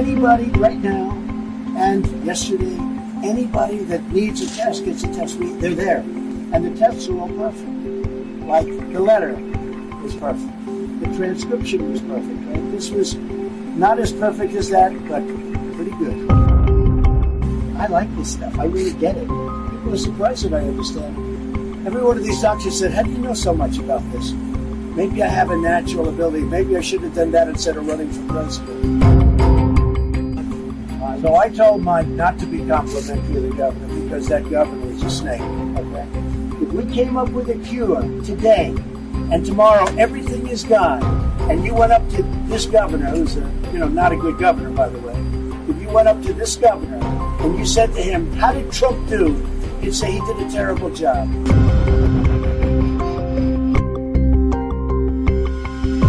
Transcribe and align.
anybody 0.00 0.46
right 0.58 0.78
now 0.78 1.10
and 1.76 2.06
yesterday, 2.24 2.74
anybody 3.22 3.78
that 3.84 4.02
needs 4.10 4.40
a 4.40 4.56
test 4.56 4.86
gets 4.86 5.02
a 5.02 5.08
test. 5.08 5.36
We, 5.36 5.52
they're 5.52 5.74
there. 5.74 5.98
And 5.98 6.64
the 6.64 6.74
tests 6.78 7.06
are 7.08 7.18
all 7.18 7.28
perfect. 7.28 7.68
Like 8.46 8.66
the 8.66 9.00
letter 9.00 9.34
was 10.02 10.14
perfect. 10.14 10.66
The 11.00 11.16
transcription 11.16 11.92
was 11.92 12.00
perfect. 12.00 12.40
Right? 12.48 12.70
This 12.72 12.88
was 12.88 13.14
not 13.14 13.98
as 13.98 14.10
perfect 14.10 14.54
as 14.54 14.70
that, 14.70 14.90
but 15.06 15.22
pretty 15.76 15.92
good. 16.02 16.30
I 17.76 17.86
like 17.86 18.14
this 18.16 18.32
stuff. 18.32 18.58
I 18.58 18.64
really 18.64 18.98
get 18.98 19.18
it. 19.18 19.28
People 19.28 19.92
are 19.92 19.98
surprised 19.98 20.44
that 20.46 20.54
I 20.54 20.66
understand. 20.66 21.86
Every 21.86 22.02
one 22.02 22.16
of 22.16 22.24
these 22.24 22.40
doctors 22.40 22.78
said, 22.78 22.92
How 22.92 23.02
do 23.02 23.10
you 23.10 23.18
know 23.18 23.34
so 23.34 23.52
much 23.52 23.78
about 23.78 24.02
this? 24.12 24.32
Maybe 24.32 25.22
I 25.22 25.28
have 25.28 25.50
a 25.50 25.56
natural 25.58 26.08
ability. 26.08 26.44
Maybe 26.44 26.76
I 26.76 26.80
should 26.80 27.02
have 27.02 27.14
done 27.14 27.32
that 27.32 27.48
instead 27.48 27.76
of 27.76 27.86
running 27.86 28.10
for 28.10 28.26
president. 28.32 29.09
So 31.20 31.36
I 31.36 31.50
told 31.50 31.82
Mike 31.82 32.06
not 32.06 32.38
to 32.38 32.46
be 32.46 32.66
complimentary 32.66 33.34
to 33.34 33.40
the 33.42 33.54
governor 33.54 34.04
because 34.04 34.26
that 34.28 34.48
governor 34.48 34.90
is 34.90 35.02
a 35.02 35.10
snake. 35.10 35.42
Okay? 35.42 36.08
If 36.64 36.72
we 36.72 36.94
came 36.94 37.18
up 37.18 37.28
with 37.28 37.50
a 37.50 37.58
cure 37.58 38.00
today 38.24 38.74
and 39.30 39.44
tomorrow 39.44 39.84
everything 39.98 40.48
is 40.48 40.64
gone, 40.64 41.02
and 41.50 41.62
you 41.62 41.74
went 41.74 41.92
up 41.92 42.08
to 42.12 42.22
this 42.48 42.64
governor, 42.64 43.10
who's 43.10 43.36
a, 43.36 43.40
you 43.70 43.78
know 43.80 43.88
not 43.88 44.12
a 44.12 44.16
good 44.16 44.38
governor 44.38 44.70
by 44.70 44.88
the 44.88 44.98
way, 44.98 45.12
if 45.68 45.82
you 45.82 45.90
went 45.90 46.08
up 46.08 46.22
to 46.22 46.32
this 46.32 46.56
governor 46.56 46.96
and 47.44 47.58
you 47.58 47.66
said 47.66 47.92
to 47.92 48.00
him, 48.00 48.32
"How 48.32 48.52
did 48.52 48.72
Trump 48.72 49.06
do?" 49.10 49.34
He'd 49.82 49.94
say 49.94 50.12
he 50.12 50.20
did 50.20 50.38
a 50.38 50.50
terrible 50.50 50.88
job. 50.88 51.28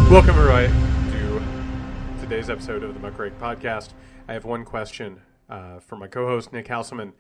Welcome, 0.09 0.37
everybody, 0.37 0.67
to 1.12 1.41
today's 2.21 2.49
episode 2.49 2.84
of 2.84 2.93
the 2.93 2.99
Muckrake 3.05 3.37
Podcast. 3.41 3.89
I 4.27 4.34
have 4.34 4.45
one 4.45 4.65
question 4.65 5.21
uh, 5.49 5.79
for 5.79 5.95
my 5.95 6.07
co-host 6.07 6.54
Nick 6.54 6.68
Hauselman. 6.68 7.13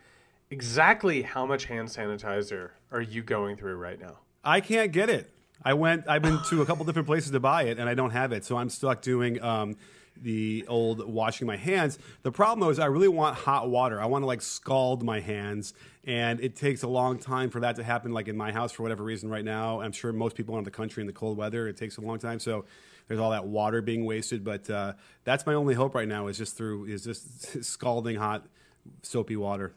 Exactly 0.49 1.21
how 1.21 1.45
much 1.45 1.65
hand 1.65 1.87
sanitizer 1.87 2.71
are 2.91 3.01
you 3.01 3.23
going 3.23 3.57
through 3.57 3.75
right 3.75 3.99
now? 3.99 4.19
I 4.43 4.61
can't 4.61 4.91
get 4.91 5.09
it. 5.09 5.29
I 5.63 5.73
went. 5.73 6.05
I've 6.07 6.21
been 6.21 6.39
to 6.49 6.61
a 6.61 6.65
couple 6.65 6.85
different 6.85 7.07
places 7.07 7.31
to 7.31 7.39
buy 7.39 7.63
it, 7.63 7.79
and 7.79 7.87
I 7.87 7.93
don't 7.93 8.11
have 8.11 8.31
it. 8.31 8.43
So 8.43 8.57
I'm 8.57 8.69
stuck 8.69 9.01
doing 9.01 9.41
um, 9.41 9.75
the 10.21 10.65
old 10.67 11.07
washing 11.07 11.47
my 11.47 11.57
hands. 11.57 11.99
The 12.23 12.31
problem 12.31 12.69
is 12.69 12.79
I 12.79 12.87
really 12.87 13.07
want 13.07 13.35
hot 13.35 13.69
water. 13.69 14.01
I 14.01 14.05
want 14.05 14.23
to 14.23 14.27
like 14.27 14.41
scald 14.41 15.03
my 15.03 15.19
hands, 15.19 15.73
and 16.03 16.39
it 16.39 16.55
takes 16.55 16.83
a 16.83 16.87
long 16.87 17.19
time 17.19 17.49
for 17.49 17.59
that 17.61 17.75
to 17.75 17.83
happen. 17.83 18.11
Like 18.11 18.27
in 18.27 18.35
my 18.35 18.51
house, 18.51 18.71
for 18.71 18.83
whatever 18.83 19.03
reason, 19.03 19.29
right 19.29 19.45
now, 19.45 19.81
I'm 19.81 19.91
sure 19.91 20.11
most 20.11 20.35
people 20.35 20.57
in 20.57 20.63
the 20.63 20.71
country 20.71 21.01
in 21.01 21.07
the 21.07 21.13
cold 21.13 21.37
weather, 21.37 21.67
it 21.67 21.77
takes 21.77 21.97
a 21.97 22.01
long 22.01 22.19
time. 22.19 22.39
So 22.39 22.65
there's 23.11 23.19
all 23.19 23.31
that 23.31 23.45
water 23.45 23.81
being 23.81 24.05
wasted. 24.05 24.41
But 24.41 24.69
uh, 24.69 24.93
that's 25.25 25.45
my 25.45 25.53
only 25.53 25.73
hope 25.73 25.95
right 25.95 26.07
now 26.07 26.27
is 26.27 26.37
just 26.37 26.55
through 26.55 26.85
is 26.85 27.03
just 27.03 27.63
scalding 27.65 28.15
hot 28.15 28.45
soapy 29.01 29.35
water. 29.35 29.73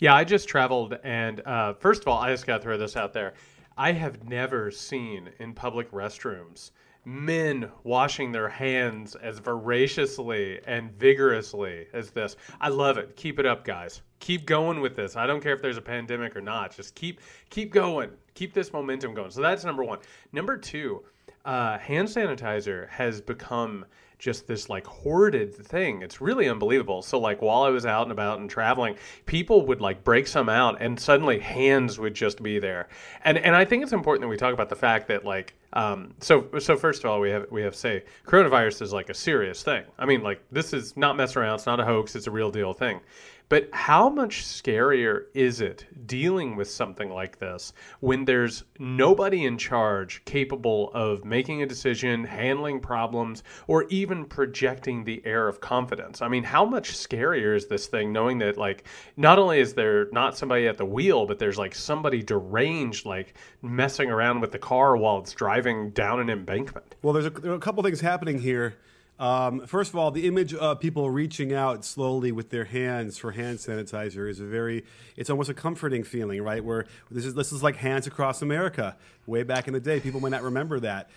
Yeah, 0.00 0.16
I 0.16 0.24
just 0.24 0.48
traveled, 0.48 0.98
and 1.04 1.40
uh, 1.46 1.74
first 1.74 2.02
of 2.02 2.08
all, 2.08 2.18
I 2.18 2.32
just 2.32 2.44
got 2.44 2.56
to 2.56 2.62
throw 2.64 2.76
this 2.76 2.96
out 2.96 3.12
there. 3.12 3.34
I 3.78 3.92
have 3.92 4.24
never 4.24 4.72
seen 4.72 5.30
in 5.38 5.54
public 5.54 5.92
restrooms 5.92 6.72
men 7.06 7.70
washing 7.84 8.32
their 8.32 8.48
hands 8.48 9.14
as 9.14 9.38
voraciously 9.38 10.60
and 10.66 10.90
vigorously 10.98 11.86
as 11.92 12.10
this. 12.10 12.36
I 12.60 12.68
love 12.68 12.98
it. 12.98 13.14
Keep 13.14 13.38
it 13.38 13.46
up, 13.46 13.64
guys. 13.64 14.02
Keep 14.18 14.44
going 14.44 14.80
with 14.80 14.96
this. 14.96 15.14
I 15.14 15.24
don't 15.24 15.40
care 15.40 15.54
if 15.54 15.62
there's 15.62 15.76
a 15.76 15.82
pandemic 15.82 16.34
or 16.34 16.40
not. 16.40 16.74
Just 16.76 16.96
keep 16.96 17.20
keep 17.48 17.72
going. 17.72 18.10
Keep 18.34 18.54
this 18.54 18.72
momentum 18.72 19.14
going. 19.14 19.30
So 19.30 19.40
that's 19.40 19.64
number 19.64 19.84
one. 19.84 20.00
Number 20.32 20.56
two, 20.56 21.04
uh, 21.46 21.78
hand 21.78 22.08
sanitizer 22.08 22.88
has 22.88 23.20
become 23.20 23.86
just 24.18 24.46
this 24.46 24.68
like 24.68 24.86
hoarded 24.86 25.54
thing. 25.54 26.02
It's 26.02 26.20
really 26.20 26.48
unbelievable. 26.48 27.02
So 27.02 27.18
like 27.18 27.42
while 27.42 27.62
I 27.62 27.68
was 27.68 27.84
out 27.84 28.02
and 28.04 28.12
about 28.12 28.40
and 28.40 28.48
traveling, 28.48 28.96
people 29.26 29.66
would 29.66 29.80
like 29.80 30.04
break 30.04 30.26
some 30.26 30.48
out 30.48 30.78
and 30.80 30.98
suddenly 30.98 31.38
hands 31.38 31.98
would 31.98 32.14
just 32.14 32.42
be 32.42 32.58
there. 32.58 32.88
And 33.24 33.38
and 33.38 33.54
I 33.54 33.64
think 33.64 33.82
it's 33.82 33.92
important 33.92 34.22
that 34.22 34.28
we 34.28 34.36
talk 34.36 34.54
about 34.54 34.68
the 34.68 34.76
fact 34.76 35.08
that 35.08 35.24
like 35.24 35.54
um, 35.74 36.14
so 36.20 36.48
so 36.58 36.76
first 36.76 37.04
of 37.04 37.10
all 37.10 37.20
we 37.20 37.30
have 37.30 37.46
we 37.50 37.62
have 37.62 37.76
say 37.76 38.04
coronavirus 38.26 38.82
is 38.82 38.92
like 38.92 39.10
a 39.10 39.14
serious 39.14 39.62
thing. 39.62 39.84
I 39.98 40.06
mean 40.06 40.22
like 40.22 40.42
this 40.50 40.72
is 40.72 40.96
not 40.96 41.16
mess 41.16 41.36
around, 41.36 41.56
it's 41.56 41.66
not 41.66 41.78
a 41.78 41.84
hoax, 41.84 42.16
it's 42.16 42.26
a 42.26 42.30
real 42.30 42.50
deal 42.50 42.72
thing. 42.72 43.00
But 43.48 43.68
how 43.72 44.08
much 44.08 44.42
scarier 44.42 45.26
is 45.32 45.60
it 45.60 45.86
dealing 46.06 46.56
with 46.56 46.68
something 46.68 47.10
like 47.10 47.38
this 47.38 47.72
when 48.00 48.24
there's 48.24 48.64
nobody 48.80 49.44
in 49.44 49.56
charge 49.56 50.24
capable 50.24 50.90
of 50.94 51.24
making 51.24 51.62
a 51.62 51.66
decision, 51.66 52.24
handling 52.24 52.80
problems, 52.80 53.44
or 53.68 53.84
even 53.84 54.24
projecting 54.24 55.04
the 55.04 55.24
air 55.24 55.46
of 55.46 55.60
confidence? 55.60 56.22
I 56.22 56.28
mean, 56.28 56.42
how 56.42 56.64
much 56.64 56.96
scarier 56.96 57.54
is 57.54 57.68
this 57.68 57.86
thing 57.86 58.12
knowing 58.12 58.38
that, 58.38 58.56
like, 58.56 58.88
not 59.16 59.38
only 59.38 59.60
is 59.60 59.74
there 59.74 60.08
not 60.10 60.36
somebody 60.36 60.66
at 60.66 60.76
the 60.76 60.84
wheel, 60.84 61.24
but 61.24 61.38
there's 61.38 61.58
like 61.58 61.74
somebody 61.74 62.24
deranged, 62.24 63.06
like 63.06 63.34
messing 63.62 64.10
around 64.10 64.40
with 64.40 64.50
the 64.50 64.58
car 64.58 64.96
while 64.96 65.18
it's 65.18 65.32
driving 65.32 65.90
down 65.90 66.18
an 66.18 66.30
embankment? 66.30 66.96
Well, 67.00 67.12
there's 67.12 67.26
a, 67.26 67.30
there 67.30 67.54
a 67.54 67.60
couple 67.60 67.84
things 67.84 68.00
happening 68.00 68.40
here. 68.40 68.74
Um, 69.18 69.66
first 69.66 69.90
of 69.90 69.96
all, 69.96 70.10
the 70.10 70.26
image 70.26 70.52
of 70.52 70.78
people 70.80 71.08
reaching 71.08 71.52
out 71.52 71.84
slowly 71.84 72.32
with 72.32 72.50
their 72.50 72.64
hands 72.64 73.16
for 73.16 73.32
hand 73.32 73.58
sanitizer 73.58 74.28
is 74.28 74.40
a 74.40 74.44
very, 74.44 74.84
it's 75.16 75.30
almost 75.30 75.48
a 75.48 75.54
comforting 75.54 76.04
feeling, 76.04 76.42
right? 76.42 76.62
Where 76.62 76.86
this 77.10 77.24
is, 77.24 77.34
this 77.34 77.50
is 77.50 77.62
like 77.62 77.76
Hands 77.76 78.06
Across 78.06 78.42
America. 78.42 78.96
Way 79.26 79.42
back 79.42 79.68
in 79.68 79.74
the 79.74 79.80
day, 79.80 80.00
people 80.00 80.20
might 80.20 80.30
not 80.30 80.42
remember 80.42 80.80
that. 80.80 81.08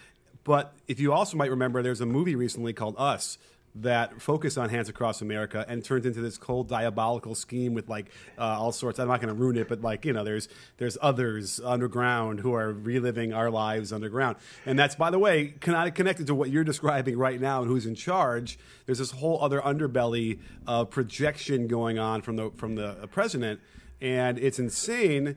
But 0.46 0.74
if 0.88 1.00
you 1.00 1.12
also 1.12 1.36
might 1.36 1.50
remember, 1.50 1.84
there's 1.84 2.02
a 2.02 2.06
movie 2.06 2.36
recently 2.36 2.72
called 2.72 2.96
Us 2.98 3.38
that 3.82 4.22
focused 4.22 4.58
on 4.58 4.70
Hands 4.70 4.88
Across 4.90 5.22
America 5.22 5.66
and 5.68 5.84
turned 5.84 6.06
into 6.06 6.22
this 6.22 6.38
cold 6.38 6.68
diabolical 6.68 7.36
scheme 7.36 7.74
with 7.74 7.90
like 7.90 8.12
uh, 8.38 8.44
all 8.44 8.72
sorts. 8.72 9.00
I'm 9.00 9.08
not 9.08 9.22
going 9.22 9.34
to 9.34 9.40
ruin 9.40 9.58
it, 9.58 9.68
but 9.68 9.82
like 9.82 10.06
you 10.06 10.14
know, 10.14 10.24
there's 10.24 10.48
there's 10.78 10.98
others 11.02 11.60
underground 11.64 12.40
who 12.40 12.54
are 12.54 12.72
reliving 12.72 13.34
our 13.34 13.50
lives 13.50 13.94
underground, 13.94 14.38
and 14.66 14.78
that's 14.78 14.96
by 14.96 15.10
the 15.10 15.20
way 15.20 15.54
connected 15.60 16.28
to 16.28 16.36
what 16.36 16.50
you're 16.50 16.64
describing 16.64 17.18
right 17.18 17.40
now 17.40 17.62
and 17.62 17.70
who's 17.70 17.86
in 17.86 17.96
charge. 17.96 18.60
There's 18.86 19.00
this 19.00 19.12
whole 19.12 19.42
other 19.42 19.62
underbelly 19.62 20.40
of 20.68 20.90
projection 20.90 21.68
going 21.68 22.00
on 22.00 22.22
from 22.22 22.36
the 22.36 22.52
from 22.58 22.76
the 22.76 23.08
president, 23.12 23.60
and 24.02 24.38
it's 24.38 24.60
insane 24.60 25.36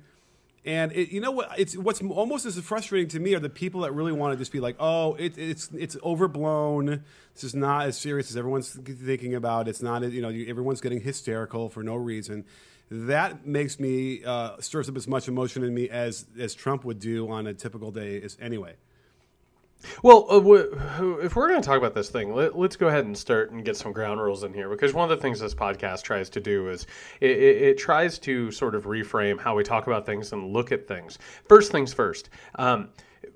and 0.64 0.92
it, 0.92 1.10
you 1.10 1.20
know 1.20 1.32
what? 1.32 1.50
It's 1.58 1.76
what's 1.76 2.00
almost 2.00 2.46
as 2.46 2.58
frustrating 2.60 3.08
to 3.08 3.20
me 3.20 3.34
are 3.34 3.40
the 3.40 3.50
people 3.50 3.80
that 3.80 3.92
really 3.92 4.12
want 4.12 4.32
to 4.32 4.38
just 4.38 4.52
be 4.52 4.60
like, 4.60 4.76
"Oh, 4.78 5.14
it, 5.14 5.36
it's 5.36 5.68
it's 5.72 5.96
overblown. 6.04 7.02
This 7.34 7.44
is 7.44 7.54
not 7.54 7.86
as 7.86 7.98
serious 7.98 8.30
as 8.30 8.36
everyone's 8.36 8.70
thinking 8.70 9.34
about. 9.34 9.66
It's 9.66 9.82
not. 9.82 10.02
You 10.02 10.22
know, 10.22 10.28
everyone's 10.28 10.80
getting 10.80 11.00
hysterical 11.00 11.68
for 11.68 11.82
no 11.82 11.96
reason." 11.96 12.44
That 12.90 13.46
makes 13.46 13.80
me 13.80 14.22
uh, 14.22 14.60
stirs 14.60 14.88
up 14.88 14.96
as 14.96 15.08
much 15.08 15.26
emotion 15.26 15.64
in 15.64 15.74
me 15.74 15.88
as 15.88 16.26
as 16.38 16.54
Trump 16.54 16.84
would 16.84 17.00
do 17.00 17.28
on 17.28 17.46
a 17.46 17.54
typical 17.54 17.90
day. 17.90 18.16
Is 18.16 18.36
anyway. 18.40 18.74
Well, 20.02 20.26
uh, 20.30 21.18
if 21.18 21.36
we're 21.36 21.48
going 21.48 21.60
to 21.60 21.66
talk 21.66 21.78
about 21.78 21.94
this 21.94 22.10
thing, 22.10 22.34
let, 22.34 22.54
us 22.54 22.76
go 22.76 22.88
ahead 22.88 23.04
and 23.04 23.16
start 23.16 23.50
and 23.50 23.64
get 23.64 23.76
some 23.76 23.92
ground 23.92 24.20
rules 24.20 24.44
in 24.44 24.52
here 24.52 24.68
because 24.68 24.94
one 24.94 25.10
of 25.10 25.16
the 25.16 25.22
things 25.22 25.40
this 25.40 25.54
podcast 25.54 26.02
tries 26.02 26.30
to 26.30 26.40
do 26.40 26.68
is 26.68 26.86
it, 27.20 27.30
it, 27.30 27.62
it 27.62 27.78
tries 27.78 28.18
to 28.20 28.50
sort 28.50 28.74
of 28.74 28.84
reframe 28.84 29.40
how 29.40 29.56
we 29.56 29.62
talk 29.62 29.86
about 29.86 30.06
things 30.06 30.32
and 30.32 30.52
look 30.52 30.72
at 30.72 30.86
things. 30.86 31.18
First 31.48 31.72
things 31.72 31.92
first. 31.92 32.30
Um, 32.56 32.88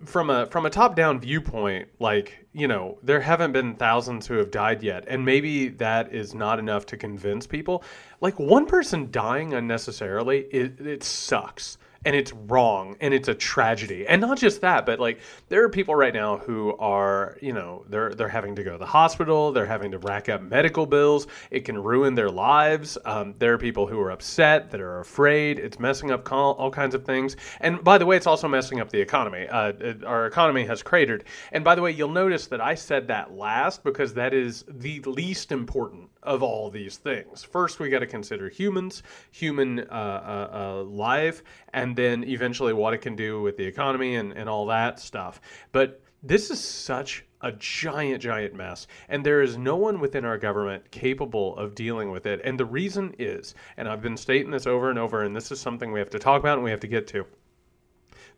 from 0.04 0.30
a 0.30 0.46
from 0.46 0.66
a 0.66 0.70
top 0.70 0.96
down 0.96 1.20
viewpoint, 1.20 1.88
like 2.00 2.46
you 2.52 2.68
know, 2.68 2.98
there 3.02 3.20
haven't 3.20 3.52
been 3.52 3.74
thousands 3.76 4.26
who 4.26 4.34
have 4.34 4.50
died 4.50 4.82
yet, 4.82 5.04
and 5.08 5.24
maybe 5.24 5.68
that 5.68 6.12
is 6.12 6.34
not 6.34 6.58
enough 6.58 6.86
to 6.86 6.96
convince 6.96 7.46
people. 7.46 7.82
Like 8.20 8.38
one 8.38 8.66
person 8.66 9.10
dying 9.10 9.54
unnecessarily, 9.54 10.40
it, 10.50 10.80
it 10.80 11.04
sucks 11.04 11.78
and 12.06 12.14
it's 12.14 12.32
wrong 12.32 12.96
and 13.00 13.12
it's 13.12 13.26
a 13.26 13.34
tragedy. 13.34 14.06
And 14.06 14.20
not 14.20 14.38
just 14.38 14.60
that 14.60 14.86
but 14.86 15.00
like 15.00 15.18
there 15.48 15.64
are 15.64 15.68
people 15.68 15.94
right 15.94 16.14
now 16.14 16.38
who 16.38 16.76
are 16.78 17.36
you 17.42 17.52
know 17.52 17.84
they're 17.88 18.14
they're 18.14 18.28
having 18.28 18.54
to 18.54 18.62
go 18.62 18.72
to 18.72 18.78
the 18.78 18.86
hospital 18.86 19.50
they're 19.52 19.66
having 19.66 19.90
to 19.90 19.98
rack 19.98 20.28
up 20.28 20.40
medical 20.40 20.86
bills 20.86 21.26
it 21.50 21.64
can 21.64 21.82
ruin 21.82 22.14
their 22.14 22.30
lives. 22.30 22.96
Um, 23.04 23.34
there 23.38 23.52
are 23.52 23.58
people 23.58 23.86
who 23.88 23.98
are 24.00 24.12
upset 24.12 24.70
that 24.70 24.80
are 24.80 25.00
afraid 25.00 25.58
it's 25.58 25.80
messing 25.80 26.12
up 26.12 26.30
all, 26.32 26.54
all 26.54 26.70
kinds 26.70 26.94
of 26.94 27.04
things. 27.04 27.36
And 27.60 27.82
by 27.82 27.98
the 27.98 28.06
way 28.06 28.16
it's 28.16 28.28
also 28.28 28.46
messing 28.46 28.80
up 28.80 28.90
the 28.90 29.00
economy. 29.00 29.48
Uh, 29.48 29.72
it, 29.80 30.04
our 30.04 30.26
economy 30.26 30.64
has 30.64 30.82
cratered. 30.82 31.24
And 31.50 31.64
by 31.64 31.74
the 31.74 31.82
way 31.82 31.90
you'll 31.90 32.08
notice 32.08 32.46
that 32.46 32.60
i 32.60 32.74
said 32.74 33.08
that 33.08 33.32
last 33.32 33.82
because 33.82 34.14
that 34.14 34.32
is 34.32 34.64
the 34.68 35.00
least 35.00 35.50
important 35.50 36.08
of 36.26 36.42
all 36.42 36.70
these 36.70 36.96
things 36.96 37.42
first 37.42 37.78
we 37.78 37.88
got 37.88 38.00
to 38.00 38.06
consider 38.06 38.48
humans 38.48 39.02
human 39.30 39.80
uh, 39.80 39.82
uh, 39.92 40.50
uh 40.52 40.82
life 40.84 41.42
and 41.72 41.96
then 41.96 42.24
eventually 42.24 42.72
what 42.72 42.94
it 42.94 42.98
can 42.98 43.14
do 43.16 43.40
with 43.42 43.56
the 43.56 43.64
economy 43.64 44.16
and, 44.16 44.32
and 44.32 44.48
all 44.48 44.66
that 44.66 44.98
stuff. 44.98 45.40
But 45.72 46.00
this 46.22 46.50
is 46.50 46.60
such 46.60 47.24
a 47.42 47.52
giant, 47.52 48.22
giant 48.22 48.54
mess, 48.54 48.86
and 49.08 49.24
there 49.24 49.42
is 49.42 49.56
no 49.56 49.76
one 49.76 50.00
within 50.00 50.24
our 50.24 50.38
government 50.38 50.90
capable 50.90 51.56
of 51.56 51.74
dealing 51.74 52.10
with 52.10 52.26
it. 52.26 52.40
And 52.42 52.58
the 52.58 52.64
reason 52.64 53.14
is, 53.18 53.54
and 53.76 53.88
I've 53.88 54.02
been 54.02 54.16
stating 54.16 54.50
this 54.50 54.66
over 54.66 54.90
and 54.90 54.98
over, 54.98 55.22
and 55.22 55.36
this 55.36 55.52
is 55.52 55.60
something 55.60 55.92
we 55.92 56.00
have 56.00 56.10
to 56.10 56.18
talk 56.18 56.40
about 56.40 56.58
and 56.58 56.64
we 56.64 56.70
have 56.70 56.80
to 56.80 56.88
get 56.88 57.06
to. 57.08 57.26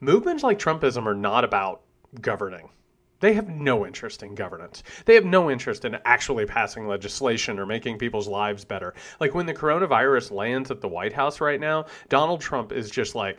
Movements 0.00 0.42
like 0.42 0.58
Trumpism 0.58 1.06
are 1.06 1.14
not 1.14 1.44
about 1.44 1.82
governing. 2.20 2.68
They 3.20 3.32
have 3.34 3.48
no 3.48 3.84
interest 3.84 4.22
in 4.22 4.34
governance. 4.34 4.82
They 5.04 5.14
have 5.14 5.24
no 5.24 5.50
interest 5.50 5.84
in 5.84 5.98
actually 6.04 6.46
passing 6.46 6.86
legislation 6.86 7.58
or 7.58 7.66
making 7.66 7.98
people's 7.98 8.28
lives 8.28 8.64
better. 8.64 8.94
Like 9.18 9.34
when 9.34 9.46
the 9.46 9.54
coronavirus 9.54 10.30
lands 10.30 10.70
at 10.70 10.80
the 10.80 10.88
White 10.88 11.12
House 11.12 11.40
right 11.40 11.60
now, 11.60 11.86
Donald 12.08 12.40
Trump 12.40 12.72
is 12.72 12.90
just 12.90 13.14
like, 13.14 13.38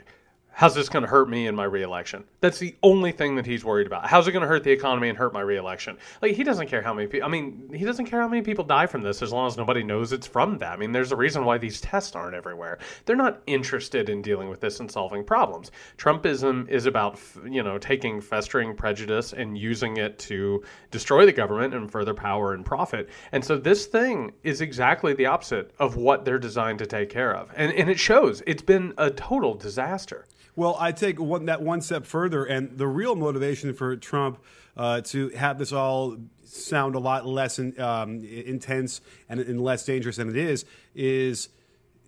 how's 0.51 0.75
this 0.75 0.90
going 0.90 1.04
to 1.04 1.10
hurt 1.10 1.30
me 1.30 1.48
in 1.48 1.56
my 1.56 1.63
reelection? 1.63 2.24
That's 2.42 2.60
the 2.60 2.75
only 2.84 3.12
thing 3.12 3.36
that 3.36 3.46
he's 3.46 3.63
worried 3.63 3.88
about. 3.88 4.06
How's 4.07 4.28
it 4.28 4.34
going 4.34 4.42
to 4.42 4.48
hurt 4.48 4.63
the 4.63 4.72
economy 4.72 5.07
and 5.07 5.18
hurt 5.18 5.31
my 5.31 5.42
reelection? 5.42 5.98
Like 6.22 6.36
he 6.36 6.44
doesn't 6.44 6.68
care 6.68 6.81
how 6.81 6.94
many 6.94 7.07
people. 7.07 7.25
I 7.25 7.31
mean, 7.31 7.72
he 7.74 7.86
doesn't 7.86 8.07
care 8.07 8.19
how 8.19 8.28
many 8.28 8.42
people 8.42 8.66
die 8.66 8.86
from 8.86 9.01
this 9.01 9.22
as 9.22 9.31
long 9.31 9.48
as 9.48 9.56
nobody 9.56 9.84
knows 9.84 10.12
it's 10.12 10.28
from 10.28 10.57
that. 10.57 10.74
I 10.74 10.75
mean, 10.75 10.92
there's 10.92 11.13
a 11.13 11.16
reason 11.16 11.46
why 11.46 11.57
these 11.57 11.80
tests 11.80 12.16
aren't 12.16 12.36
everywhere. 12.36 12.80
They're 13.06 13.16
not 13.16 13.42
interested 13.48 14.10
in 14.10 14.22
dealing 14.22 14.50
with 14.50 14.60
this 14.60 14.81
and 14.81 14.92
solving 14.92 15.24
problems. 15.24 15.72
Trumpism 15.98 16.68
is 16.68 16.86
about 16.86 17.19
you 17.50 17.63
know 17.63 17.78
taking 17.78 18.19
festering 18.19 18.75
prejudice 18.75 19.34
and 19.34 19.57
using 19.57 19.98
it 19.98 20.19
to 20.19 20.63
destroy 20.92 21.25
the 21.25 21.31
government 21.31 21.74
and 21.74 21.90
further 21.90 22.13
power 22.13 22.54
and 22.54 22.66
profit. 22.66 23.10
And 23.31 23.44
so 23.44 23.57
this 23.57 23.86
thing 23.86 24.34
is 24.44 24.60
exactly 24.60 25.13
the 25.13 25.28
opposite 25.28 25.72
of 25.80 25.95
what 25.95 26.25
they're 26.25 26.38
designed 26.40 26.80
to 26.80 26.86
take 26.86 27.10
care 27.10 27.34
of. 27.36 27.52
And 27.56 27.72
and 27.72 27.90
it 27.90 28.00
shows. 28.00 28.44
It's 28.45 28.62
been 28.62 28.94
a 28.98 29.10
total 29.10 29.54
disaster. 29.54 30.25
Well, 30.60 30.76
I 30.78 30.92
take 30.92 31.22
one, 31.22 31.46
that 31.46 31.62
one 31.62 31.80
step 31.80 32.06
further, 32.06 32.44
and 32.44 32.78
the 32.78 32.86
real 32.86 33.16
motivation 33.16 33.74
for 33.74 33.96
Trump 33.96 34.44
uh, 34.76 35.00
to 35.00 35.30
have 35.30 35.58
this 35.58 35.72
all 35.72 36.18
sound 36.44 36.96
a 36.96 37.00
lot 37.00 37.26
less 37.26 37.60
in, 37.60 37.80
um, 37.80 38.26
intense 38.26 39.00
and, 39.30 39.40
and 39.40 39.62
less 39.62 39.86
dangerous 39.86 40.18
than 40.18 40.28
it 40.28 40.36
is 40.36 40.66
is 40.94 41.48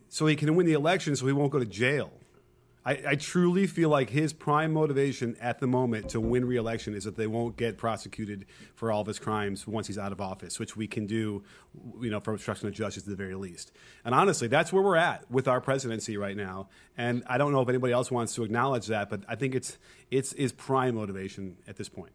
so 0.09 0.25
he 0.25 0.35
can 0.35 0.53
win 0.53 0.65
the 0.65 0.73
election, 0.73 1.15
so 1.15 1.27
he 1.27 1.31
won't 1.31 1.53
go 1.53 1.59
to 1.59 1.65
jail. 1.65 2.11
I, 2.83 2.99
I, 3.09 3.15
truly 3.15 3.67
feel 3.67 3.89
like 3.89 4.09
his 4.09 4.33
prime 4.33 4.73
motivation 4.73 5.35
at 5.39 5.59
the 5.59 5.67
moment 5.67 6.09
to 6.09 6.19
win 6.19 6.45
re-election 6.45 6.95
is 6.95 7.03
that 7.03 7.15
they 7.15 7.27
won't 7.27 7.55
get 7.55 7.77
prosecuted 7.77 8.45
for 8.73 8.91
all 8.91 9.01
of 9.01 9.07
his 9.07 9.19
crimes 9.19 9.67
once 9.67 9.85
he's 9.85 9.99
out 9.99 10.11
of 10.11 10.19
office, 10.19 10.59
which 10.59 10.75
we 10.75 10.87
can 10.87 11.05
do, 11.05 11.43
you 12.01 12.09
know, 12.09 12.19
for 12.19 12.33
obstruction 12.33 12.67
of 12.67 12.73
justice 12.73 13.03
at 13.03 13.09
the 13.09 13.15
very 13.15 13.35
least. 13.35 13.71
And 14.03 14.15
honestly, 14.15 14.47
that's 14.47 14.73
where 14.73 14.81
we're 14.81 14.95
at 14.95 15.29
with 15.29 15.47
our 15.47 15.61
presidency 15.61 16.17
right 16.17 16.35
now. 16.35 16.69
And 16.97 17.23
I 17.27 17.37
don't 17.37 17.51
know 17.51 17.61
if 17.61 17.69
anybody 17.69 17.93
else 17.93 18.09
wants 18.09 18.33
to 18.35 18.43
acknowledge 18.43 18.87
that, 18.87 19.09
but 19.09 19.21
I 19.27 19.35
think 19.35 19.53
it's 19.53 19.77
it's 20.09 20.33
his 20.33 20.51
prime 20.51 20.95
motivation 20.95 21.57
at 21.67 21.77
this 21.77 21.87
point. 21.87 22.11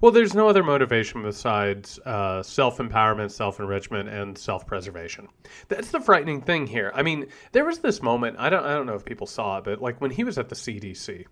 Well, 0.00 0.12
there's 0.12 0.34
no 0.34 0.48
other 0.48 0.62
motivation 0.62 1.22
besides 1.22 1.98
uh, 2.04 2.42
self 2.42 2.78
empowerment, 2.78 3.30
self 3.30 3.60
enrichment, 3.60 4.08
and 4.08 4.36
self 4.36 4.66
preservation. 4.66 5.28
That's 5.68 5.90
the 5.90 6.00
frightening 6.00 6.42
thing 6.42 6.66
here. 6.66 6.92
I 6.94 7.02
mean, 7.02 7.26
there 7.52 7.64
was 7.64 7.78
this 7.80 8.02
moment. 8.02 8.36
I 8.38 8.48
don't. 8.48 8.64
I 8.64 8.74
don't 8.74 8.86
know 8.86 8.94
if 8.94 9.04
people 9.04 9.26
saw 9.26 9.58
it, 9.58 9.64
but 9.64 9.80
like 9.80 10.00
when 10.00 10.10
he 10.10 10.24
was 10.24 10.38
at 10.38 10.48
the 10.48 10.54
CDC, 10.54 11.26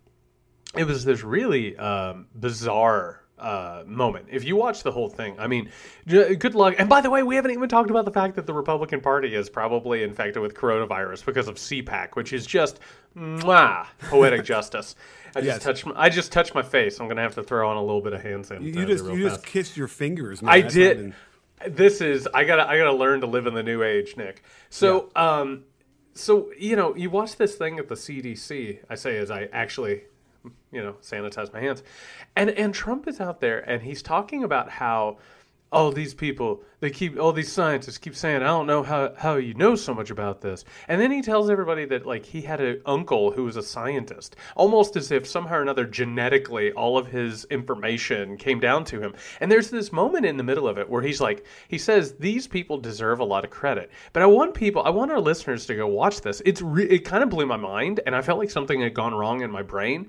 it 0.77 0.85
was 0.85 1.05
this 1.05 1.23
really 1.23 1.77
um, 1.77 2.27
bizarre 2.35 3.25
uh, 3.39 3.83
moment. 3.87 4.27
If 4.31 4.45
you 4.45 4.57
watch 4.57 4.83
the 4.83 4.93
whole 4.93 5.09
thing, 5.09 5.37
I 5.39 5.47
mean, 5.47 5.71
good 6.07 6.55
luck. 6.55 6.77
And 6.79 6.89
by 6.89 7.01
the 7.01 7.11
way, 7.11 7.23
we 7.23 7.37
haven't 7.37 7.51
even 7.51 7.69
talked 7.69 7.91
about 7.91 8.05
the 8.05 8.13
fact 8.13 8.37
that 8.37 8.47
the 8.47 8.55
Republican 8.55 9.01
Party 9.01 9.35
is 9.35 9.51
probably 9.51 10.03
infected 10.03 10.43
with 10.43 10.55
coronavirus 10.55 11.25
because 11.25 11.49
of 11.49 11.57
CPAC, 11.57 12.15
which 12.15 12.33
is 12.33 12.47
just 12.47 12.81
mwah, 13.17 13.87
poetic 14.01 14.45
justice. 14.45 14.95
I 15.37 15.41
just 15.41 15.47
yes. 15.47 15.63
touched. 15.63 15.87
My, 15.87 15.93
I 15.97 16.09
just 16.09 16.33
touched 16.33 16.55
my 16.55 16.63
face. 16.63 17.01
I'm 17.01 17.09
gonna 17.09 17.23
have 17.23 17.35
to 17.35 17.43
throw 17.43 17.69
on 17.69 17.77
a 17.77 17.81
little 17.81 18.01
bit 18.01 18.13
of 18.13 18.23
hand 18.23 18.45
sanitizer. 18.45 18.75
You 18.75 18.87
just 18.87 19.05
you 19.05 19.29
fast. 19.29 19.43
just 19.43 19.47
kissed 19.47 19.77
your 19.77 19.89
fingers. 19.89 20.43
Man. 20.43 20.53
I 20.53 20.61
That's 20.63 20.75
did. 20.75 20.99
Even... 20.99 21.15
This 21.69 22.01
is 22.01 22.29
I 22.33 22.45
gotta 22.45 22.69
I 22.69 22.77
gotta 22.79 22.93
learn 22.93 23.21
to 23.21 23.27
live 23.27 23.47
in 23.47 23.55
the 23.55 23.63
new 23.63 23.83
age, 23.83 24.17
Nick. 24.17 24.43
So 24.71 25.11
yeah. 25.17 25.41
um, 25.41 25.65
so 26.15 26.51
you 26.59 26.77
know 26.77 26.95
you 26.95 27.11
watch 27.11 27.37
this 27.37 27.57
thing 27.57 27.79
at 27.79 27.89
the 27.89 27.95
CDC. 27.95 28.81
I 28.89 28.95
say 28.95 29.17
as 29.19 29.31
I 29.31 29.49
actually 29.53 30.03
you 30.73 30.83
know 30.83 30.95
sanitize 31.03 31.53
my 31.53 31.61
hands, 31.61 31.83
and 32.37 32.51
and 32.51 32.75
Trump 32.75 33.09
is 33.09 33.21
out 33.21 33.41
there 33.41 33.59
and 33.69 33.83
he's 33.83 34.03
talking 34.03 34.45
about 34.45 34.71
how 34.71 35.19
all 35.75 35.91
these 35.91 36.15
people, 36.15 36.63
they 36.81 36.91
keep, 36.91 37.19
all 37.19 37.33
these 37.33 37.51
scientists 37.53 37.99
keep 37.99 38.15
saying, 38.15 38.43
I 38.43 38.47
don't 38.47 38.67
know 38.67 38.83
how, 38.83 39.13
how 39.17 39.37
you 39.37 39.55
know 39.55 39.75
so 39.75 39.93
much 39.93 40.11
about 40.11 40.41
this. 40.41 40.65
And 40.89 41.01
then 41.01 41.11
he 41.11 41.21
tells 41.21 41.51
everybody 41.51 41.85
that, 41.87 42.07
like, 42.07 42.25
he 42.25 42.43
had 42.43 42.61
an 42.61 42.81
uncle 42.87 43.33
who 43.33 43.45
was 43.45 43.57
a 43.57 43.63
scientist, 43.63 44.37
almost 44.55 44.97
as 44.97 45.11
if 45.11 45.27
somehow 45.27 45.57
or 45.57 45.63
another 45.63 45.85
genetically 45.85 46.73
all 46.73 46.97
of 46.97 47.09
his 47.09 47.45
information 47.47 48.37
came 48.37 48.61
down 48.61 48.85
to 48.85 49.01
him. 49.01 49.15
And 49.41 49.51
there's 49.51 49.71
this 49.71 49.93
moment 49.93 50.27
in 50.27 50.37
the 50.37 50.43
middle 50.43 50.69
of 50.69 50.79
it 50.79 50.89
where 50.89 51.03
he's 51.03 51.21
like, 51.21 51.45
he 51.69 51.79
says, 51.79 52.15
these 52.15 52.47
people 52.47 52.79
deserve 52.79 53.21
a 53.21 53.25
lot 53.25 53.45
of 53.45 53.51
credit. 53.51 53.91
But 54.13 54.23
I 54.23 54.27
want 54.27 54.55
people, 54.55 54.83
I 54.83 54.91
want 54.91 55.11
our 55.11 55.21
listeners 55.21 55.67
to 55.67 55.75
go 55.75 55.87
watch 55.87 56.21
this. 56.21 56.41
It's 56.45 56.63
re- 56.63 56.89
it 56.89 57.05
kind 57.05 57.23
of 57.23 57.31
blew 57.31 57.47
my 57.47 57.57
mind, 57.57 58.01
and 58.07 58.15
I 58.15 58.23
felt 58.23 58.39
like 58.39 58.51
something 58.51 58.81
had 58.81 58.95
gone 58.95 59.15
wrong 59.15 59.43
in 59.43 59.51
my 59.51 59.63
brain 59.63 60.09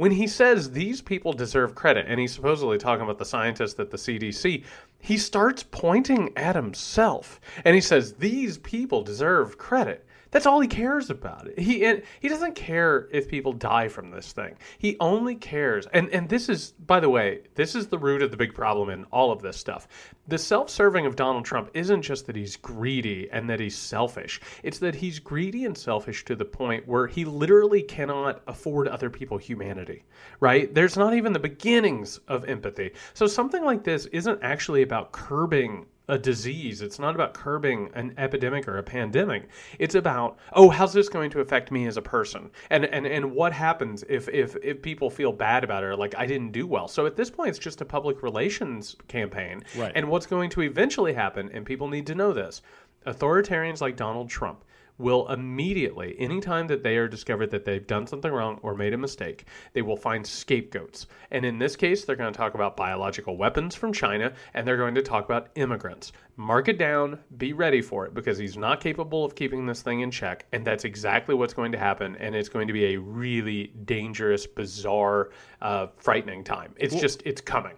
when 0.00 0.12
he 0.12 0.26
says 0.26 0.70
these 0.70 1.02
people 1.02 1.34
deserve 1.34 1.74
credit, 1.74 2.06
and 2.08 2.18
he's 2.18 2.32
supposedly 2.32 2.78
talking 2.78 3.02
about 3.02 3.18
the 3.18 3.24
scientists 3.26 3.78
at 3.78 3.90
the 3.90 3.98
CDC, 3.98 4.64
he 4.98 5.18
starts 5.18 5.62
pointing 5.62 6.32
at 6.38 6.56
himself 6.56 7.38
and 7.66 7.74
he 7.74 7.82
says, 7.82 8.14
These 8.14 8.56
people 8.56 9.02
deserve 9.02 9.58
credit. 9.58 10.06
That's 10.30 10.46
all 10.46 10.60
he 10.60 10.68
cares 10.68 11.10
about. 11.10 11.48
He 11.58 11.84
and 11.84 12.02
he 12.20 12.28
doesn't 12.28 12.54
care 12.54 13.08
if 13.10 13.28
people 13.28 13.52
die 13.52 13.88
from 13.88 14.10
this 14.10 14.32
thing. 14.32 14.56
He 14.78 14.96
only 15.00 15.34
cares. 15.34 15.86
And 15.92 16.08
and 16.10 16.28
this 16.28 16.48
is 16.48 16.72
by 16.72 17.00
the 17.00 17.10
way, 17.10 17.40
this 17.54 17.74
is 17.74 17.88
the 17.88 17.98
root 17.98 18.22
of 18.22 18.30
the 18.30 18.36
big 18.36 18.54
problem 18.54 18.90
in 18.90 19.04
all 19.06 19.32
of 19.32 19.42
this 19.42 19.56
stuff. 19.56 19.88
The 20.28 20.38
self-serving 20.38 21.06
of 21.06 21.16
Donald 21.16 21.44
Trump 21.44 21.70
isn't 21.74 22.02
just 22.02 22.26
that 22.26 22.36
he's 22.36 22.56
greedy 22.56 23.28
and 23.32 23.50
that 23.50 23.58
he's 23.58 23.76
selfish. 23.76 24.40
It's 24.62 24.78
that 24.78 24.94
he's 24.94 25.18
greedy 25.18 25.64
and 25.64 25.76
selfish 25.76 26.24
to 26.26 26.36
the 26.36 26.44
point 26.44 26.86
where 26.86 27.08
he 27.08 27.24
literally 27.24 27.82
cannot 27.82 28.42
afford 28.46 28.86
other 28.86 29.10
people 29.10 29.38
humanity. 29.38 30.04
Right? 30.38 30.72
There's 30.72 30.96
not 30.96 31.14
even 31.14 31.32
the 31.32 31.40
beginnings 31.40 32.18
of 32.28 32.44
empathy. 32.44 32.92
So 33.14 33.26
something 33.26 33.64
like 33.64 33.82
this 33.82 34.06
isn't 34.06 34.38
actually 34.42 34.82
about 34.82 35.10
curbing 35.10 35.86
a 36.10 36.18
disease. 36.18 36.82
It's 36.82 36.98
not 36.98 37.14
about 37.14 37.34
curbing 37.34 37.90
an 37.94 38.14
epidemic 38.18 38.66
or 38.66 38.78
a 38.78 38.82
pandemic. 38.82 39.48
It's 39.78 39.94
about, 39.94 40.38
oh, 40.52 40.68
how's 40.68 40.92
this 40.92 41.08
going 41.08 41.30
to 41.30 41.40
affect 41.40 41.70
me 41.70 41.86
as 41.86 41.96
a 41.96 42.02
person? 42.02 42.50
And 42.68 42.84
and 42.84 43.06
and 43.06 43.32
what 43.32 43.52
happens 43.52 44.04
if 44.08 44.28
if 44.28 44.56
if 44.62 44.82
people 44.82 45.08
feel 45.08 45.32
bad 45.32 45.64
about 45.64 45.84
it 45.84 45.86
or 45.86 45.96
like 45.96 46.14
I 46.18 46.26
didn't 46.26 46.50
do 46.50 46.66
well. 46.66 46.88
So 46.88 47.06
at 47.06 47.16
this 47.16 47.30
point 47.30 47.50
it's 47.50 47.58
just 47.58 47.80
a 47.80 47.84
public 47.84 48.22
relations 48.22 48.96
campaign. 49.08 49.62
Right. 49.76 49.92
And 49.94 50.08
what's 50.08 50.26
going 50.26 50.50
to 50.50 50.62
eventually 50.62 51.12
happen, 51.12 51.48
and 51.54 51.64
people 51.64 51.88
need 51.88 52.06
to 52.08 52.14
know 52.14 52.32
this, 52.32 52.62
authoritarians 53.06 53.80
like 53.80 53.96
Donald 53.96 54.28
Trump 54.28 54.64
will 55.00 55.26
immediately, 55.28 56.14
anytime 56.18 56.66
that 56.68 56.82
they 56.82 56.96
are 56.96 57.08
discovered 57.08 57.50
that 57.50 57.64
they've 57.64 57.86
done 57.86 58.06
something 58.06 58.30
wrong 58.30 58.58
or 58.62 58.74
made 58.74 58.92
a 58.92 58.98
mistake, 58.98 59.46
they 59.72 59.82
will 59.82 59.96
find 59.96 60.26
scapegoats. 60.26 61.06
And 61.30 61.44
in 61.44 61.58
this 61.58 61.76
case, 61.76 62.04
they're 62.04 62.16
going 62.16 62.32
to 62.32 62.36
talk 62.36 62.54
about 62.54 62.76
biological 62.76 63.36
weapons 63.36 63.74
from 63.74 63.92
China 63.92 64.32
and 64.54 64.66
they're 64.66 64.76
going 64.76 64.94
to 64.94 65.02
talk 65.02 65.24
about 65.24 65.48
immigrants. 65.54 66.12
Mark 66.40 66.68
it 66.68 66.78
down, 66.78 67.18
be 67.36 67.52
ready 67.52 67.82
for 67.82 68.06
it 68.06 68.14
because 68.14 68.38
he's 68.38 68.56
not 68.56 68.80
capable 68.80 69.26
of 69.26 69.34
keeping 69.34 69.66
this 69.66 69.82
thing 69.82 70.00
in 70.00 70.10
check. 70.10 70.46
And 70.52 70.66
that's 70.66 70.84
exactly 70.84 71.34
what's 71.34 71.52
going 71.52 71.70
to 71.72 71.78
happen. 71.78 72.16
And 72.16 72.34
it's 72.34 72.48
going 72.48 72.66
to 72.66 72.72
be 72.72 72.94
a 72.94 72.96
really 72.96 73.66
dangerous, 73.84 74.46
bizarre, 74.46 75.32
uh, 75.60 75.88
frightening 75.98 76.42
time. 76.42 76.72
It's 76.78 76.94
well, 76.94 77.02
just, 77.02 77.22
it's 77.26 77.42
coming. 77.42 77.74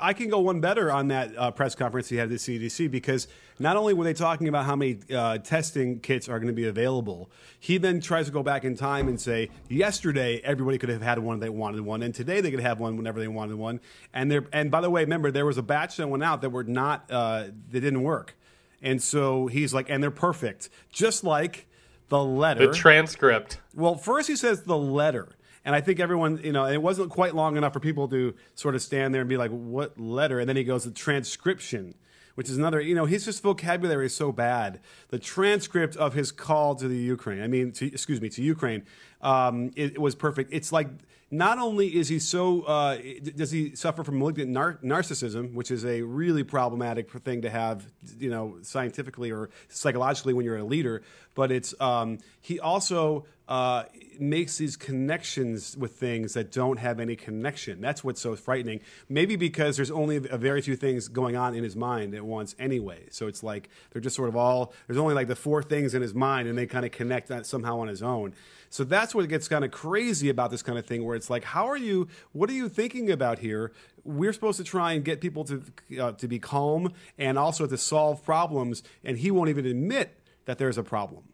I 0.00 0.14
can 0.14 0.30
go 0.30 0.40
one 0.40 0.60
better 0.62 0.90
on 0.90 1.08
that 1.08 1.36
uh, 1.36 1.50
press 1.50 1.74
conference 1.74 2.08
he 2.08 2.16
had 2.16 2.24
at 2.24 2.30
the 2.30 2.36
CDC 2.36 2.90
because 2.90 3.28
not 3.58 3.76
only 3.76 3.92
were 3.92 4.04
they 4.04 4.14
talking 4.14 4.48
about 4.48 4.64
how 4.64 4.74
many 4.74 4.98
uh, 5.14 5.36
testing 5.36 6.00
kits 6.00 6.30
are 6.30 6.38
going 6.38 6.48
to 6.48 6.54
be 6.54 6.66
available, 6.66 7.30
he 7.58 7.76
then 7.76 8.00
tries 8.00 8.24
to 8.26 8.32
go 8.32 8.42
back 8.42 8.64
in 8.64 8.74
time 8.74 9.06
and 9.06 9.20
say, 9.20 9.50
yesterday 9.68 10.40
everybody 10.42 10.78
could 10.78 10.88
have 10.88 11.02
had 11.02 11.18
one 11.18 11.36
if 11.36 11.42
they 11.42 11.50
wanted 11.50 11.82
one, 11.82 12.02
and 12.02 12.14
today 12.14 12.40
they 12.40 12.50
could 12.50 12.60
have 12.60 12.80
one 12.80 12.96
whenever 12.96 13.20
they 13.20 13.28
wanted 13.28 13.56
one. 13.56 13.78
And 14.14 14.30
there, 14.30 14.46
and 14.54 14.70
by 14.70 14.80
the 14.80 14.88
way, 14.88 15.02
remember 15.02 15.30
there 15.30 15.44
was 15.44 15.58
a 15.58 15.62
batch 15.62 15.98
that 15.98 16.08
went 16.08 16.24
out 16.24 16.40
that 16.40 16.50
were 16.50 16.64
not, 16.64 17.04
uh, 17.10 17.48
that 17.70 17.84
didn't 17.90 18.02
work. 18.02 18.36
And 18.82 19.02
so 19.02 19.46
he's 19.46 19.74
like, 19.74 19.90
and 19.90 20.02
they're 20.02 20.10
perfect, 20.10 20.70
just 20.90 21.22
like 21.22 21.66
the 22.08 22.22
letter, 22.22 22.68
the 22.68 22.72
transcript. 22.72 23.60
Well, 23.74 23.96
first 23.96 24.28
he 24.28 24.36
says 24.36 24.62
the 24.62 24.78
letter. 24.78 25.36
And 25.62 25.74
I 25.74 25.82
think 25.82 26.00
everyone, 26.00 26.40
you 26.42 26.52
know, 26.52 26.64
it 26.64 26.80
wasn't 26.80 27.10
quite 27.10 27.34
long 27.34 27.58
enough 27.58 27.74
for 27.74 27.80
people 27.80 28.08
to 28.08 28.34
sort 28.54 28.74
of 28.74 28.80
stand 28.80 29.12
there 29.12 29.20
and 29.20 29.28
be 29.28 29.36
like, 29.36 29.50
what 29.50 30.00
letter? 30.00 30.40
And 30.40 30.48
then 30.48 30.56
he 30.56 30.64
goes, 30.64 30.84
the 30.84 30.90
transcription 30.90 31.94
which 32.40 32.48
is 32.48 32.56
another, 32.56 32.80
you 32.80 32.94
know, 32.94 33.04
his 33.04 33.26
just 33.26 33.42
vocabulary 33.42 34.06
is 34.06 34.14
so 34.14 34.32
bad. 34.32 34.80
The 35.08 35.18
transcript 35.18 35.94
of 35.96 36.14
his 36.14 36.32
call 36.32 36.74
to 36.76 36.88
the 36.88 36.96
Ukraine, 36.96 37.42
I 37.42 37.48
mean, 37.48 37.70
to, 37.72 37.86
excuse 37.86 38.18
me, 38.20 38.30
to 38.30 38.42
Ukraine, 38.42 38.84
um, 39.20 39.72
it, 39.76 39.92
it, 39.92 40.00
was 40.00 40.14
perfect. 40.14 40.50
It's 40.50 40.72
like 40.72 40.88
not 41.30 41.58
only 41.58 41.96
is 41.96 42.08
he 42.08 42.18
so, 42.18 42.62
uh, 42.62 42.98
does 43.36 43.50
he 43.50 43.76
suffer 43.76 44.02
from 44.02 44.18
malignant 44.18 44.50
nar- 44.50 44.78
narcissism, 44.82 45.54
which 45.54 45.70
is 45.70 45.84
a 45.84 46.02
really 46.02 46.42
problematic 46.42 47.10
thing 47.22 47.42
to 47.42 47.50
have, 47.50 47.86
you 48.18 48.30
know, 48.30 48.58
scientifically 48.62 49.30
or 49.30 49.50
psychologically 49.68 50.32
when 50.32 50.44
you're 50.44 50.56
a 50.56 50.64
leader, 50.64 51.02
but 51.34 51.52
it's, 51.52 51.72
um, 51.80 52.18
he 52.40 52.58
also 52.58 53.26
uh, 53.50 53.82
makes 54.20 54.58
these 54.58 54.76
connections 54.76 55.76
with 55.76 55.96
things 55.96 56.34
that 56.34 56.52
don't 56.52 56.78
have 56.78 57.00
any 57.00 57.16
connection. 57.16 57.80
That's 57.80 58.04
what's 58.04 58.20
so 58.20 58.36
frightening. 58.36 58.80
Maybe 59.08 59.34
because 59.34 59.76
there's 59.76 59.90
only 59.90 60.16
a 60.16 60.38
very 60.38 60.62
few 60.62 60.76
things 60.76 61.08
going 61.08 61.34
on 61.34 61.56
in 61.56 61.64
his 61.64 61.74
mind 61.74 62.14
at 62.14 62.24
once 62.24 62.54
anyway. 62.60 63.08
So 63.10 63.26
it's 63.26 63.42
like 63.42 63.68
they're 63.90 64.00
just 64.00 64.14
sort 64.14 64.28
of 64.28 64.36
all 64.36 64.72
there's 64.86 64.98
only 64.98 65.14
like 65.14 65.26
the 65.26 65.34
four 65.34 65.64
things 65.64 65.94
in 65.94 66.00
his 66.00 66.14
mind, 66.14 66.48
and 66.48 66.56
they 66.56 66.66
kind 66.66 66.86
of 66.86 66.92
connect 66.92 67.32
somehow 67.44 67.80
on 67.80 67.88
his 67.88 68.04
own. 68.04 68.34
So 68.68 68.84
that's 68.84 69.16
what 69.16 69.28
gets 69.28 69.48
kind 69.48 69.64
of 69.64 69.72
crazy 69.72 70.28
about 70.28 70.52
this 70.52 70.62
kind 70.62 70.78
of 70.78 70.86
thing, 70.86 71.04
where 71.04 71.16
it's 71.16 71.28
like, 71.28 71.42
how 71.42 71.66
are 71.66 71.76
you? 71.76 72.06
What 72.30 72.48
are 72.50 72.54
you 72.54 72.68
thinking 72.68 73.10
about 73.10 73.40
here? 73.40 73.72
We're 74.04 74.32
supposed 74.32 74.58
to 74.58 74.64
try 74.64 74.92
and 74.92 75.04
get 75.04 75.20
people 75.20 75.42
to 75.46 75.62
uh, 76.00 76.12
to 76.12 76.28
be 76.28 76.38
calm 76.38 76.92
and 77.18 77.36
also 77.36 77.66
to 77.66 77.76
solve 77.76 78.24
problems, 78.24 78.84
and 79.02 79.18
he 79.18 79.32
won't 79.32 79.50
even 79.50 79.66
admit 79.66 80.20
that 80.44 80.58
there's 80.58 80.78
a 80.78 80.84
problem. 80.84 81.24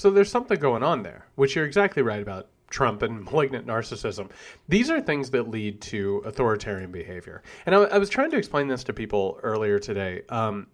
So 0.00 0.10
there's 0.10 0.30
something 0.30 0.58
going 0.58 0.82
on 0.82 1.02
there, 1.02 1.26
which 1.34 1.54
you're 1.54 1.66
exactly 1.66 2.00
right 2.02 2.22
about. 2.22 2.48
Trump 2.70 3.02
and 3.02 3.22
malignant 3.30 3.66
narcissism. 3.66 4.30
These 4.66 4.88
are 4.88 4.98
things 4.98 5.28
that 5.32 5.50
lead 5.50 5.82
to 5.82 6.22
authoritarian 6.24 6.90
behavior. 6.90 7.42
And 7.66 7.74
I, 7.74 7.80
I 7.80 7.98
was 7.98 8.08
trying 8.08 8.30
to 8.30 8.38
explain 8.38 8.66
this 8.66 8.82
to 8.84 8.94
people 8.94 9.38
earlier 9.42 9.78
today. 9.78 10.22
Um, 10.30 10.68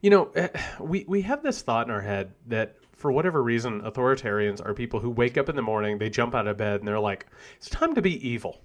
you 0.00 0.10
know, 0.10 0.30
eh, 0.36 0.48
we, 0.80 1.04
we 1.08 1.22
have 1.22 1.42
this 1.42 1.60
thought 1.60 1.88
in 1.88 1.92
our 1.92 2.00
head 2.00 2.34
that 2.46 2.76
for 2.92 3.10
whatever 3.10 3.42
reason, 3.42 3.80
authoritarians 3.80 4.64
are 4.64 4.74
people 4.74 5.00
who 5.00 5.10
wake 5.10 5.36
up 5.36 5.48
in 5.48 5.56
the 5.56 5.62
morning, 5.62 5.98
they 5.98 6.08
jump 6.08 6.36
out 6.36 6.46
of 6.46 6.56
bed, 6.56 6.78
and 6.78 6.86
they're 6.86 7.00
like, 7.00 7.26
it's 7.56 7.68
time 7.68 7.96
to 7.96 8.02
be 8.02 8.28
evil. 8.28 8.60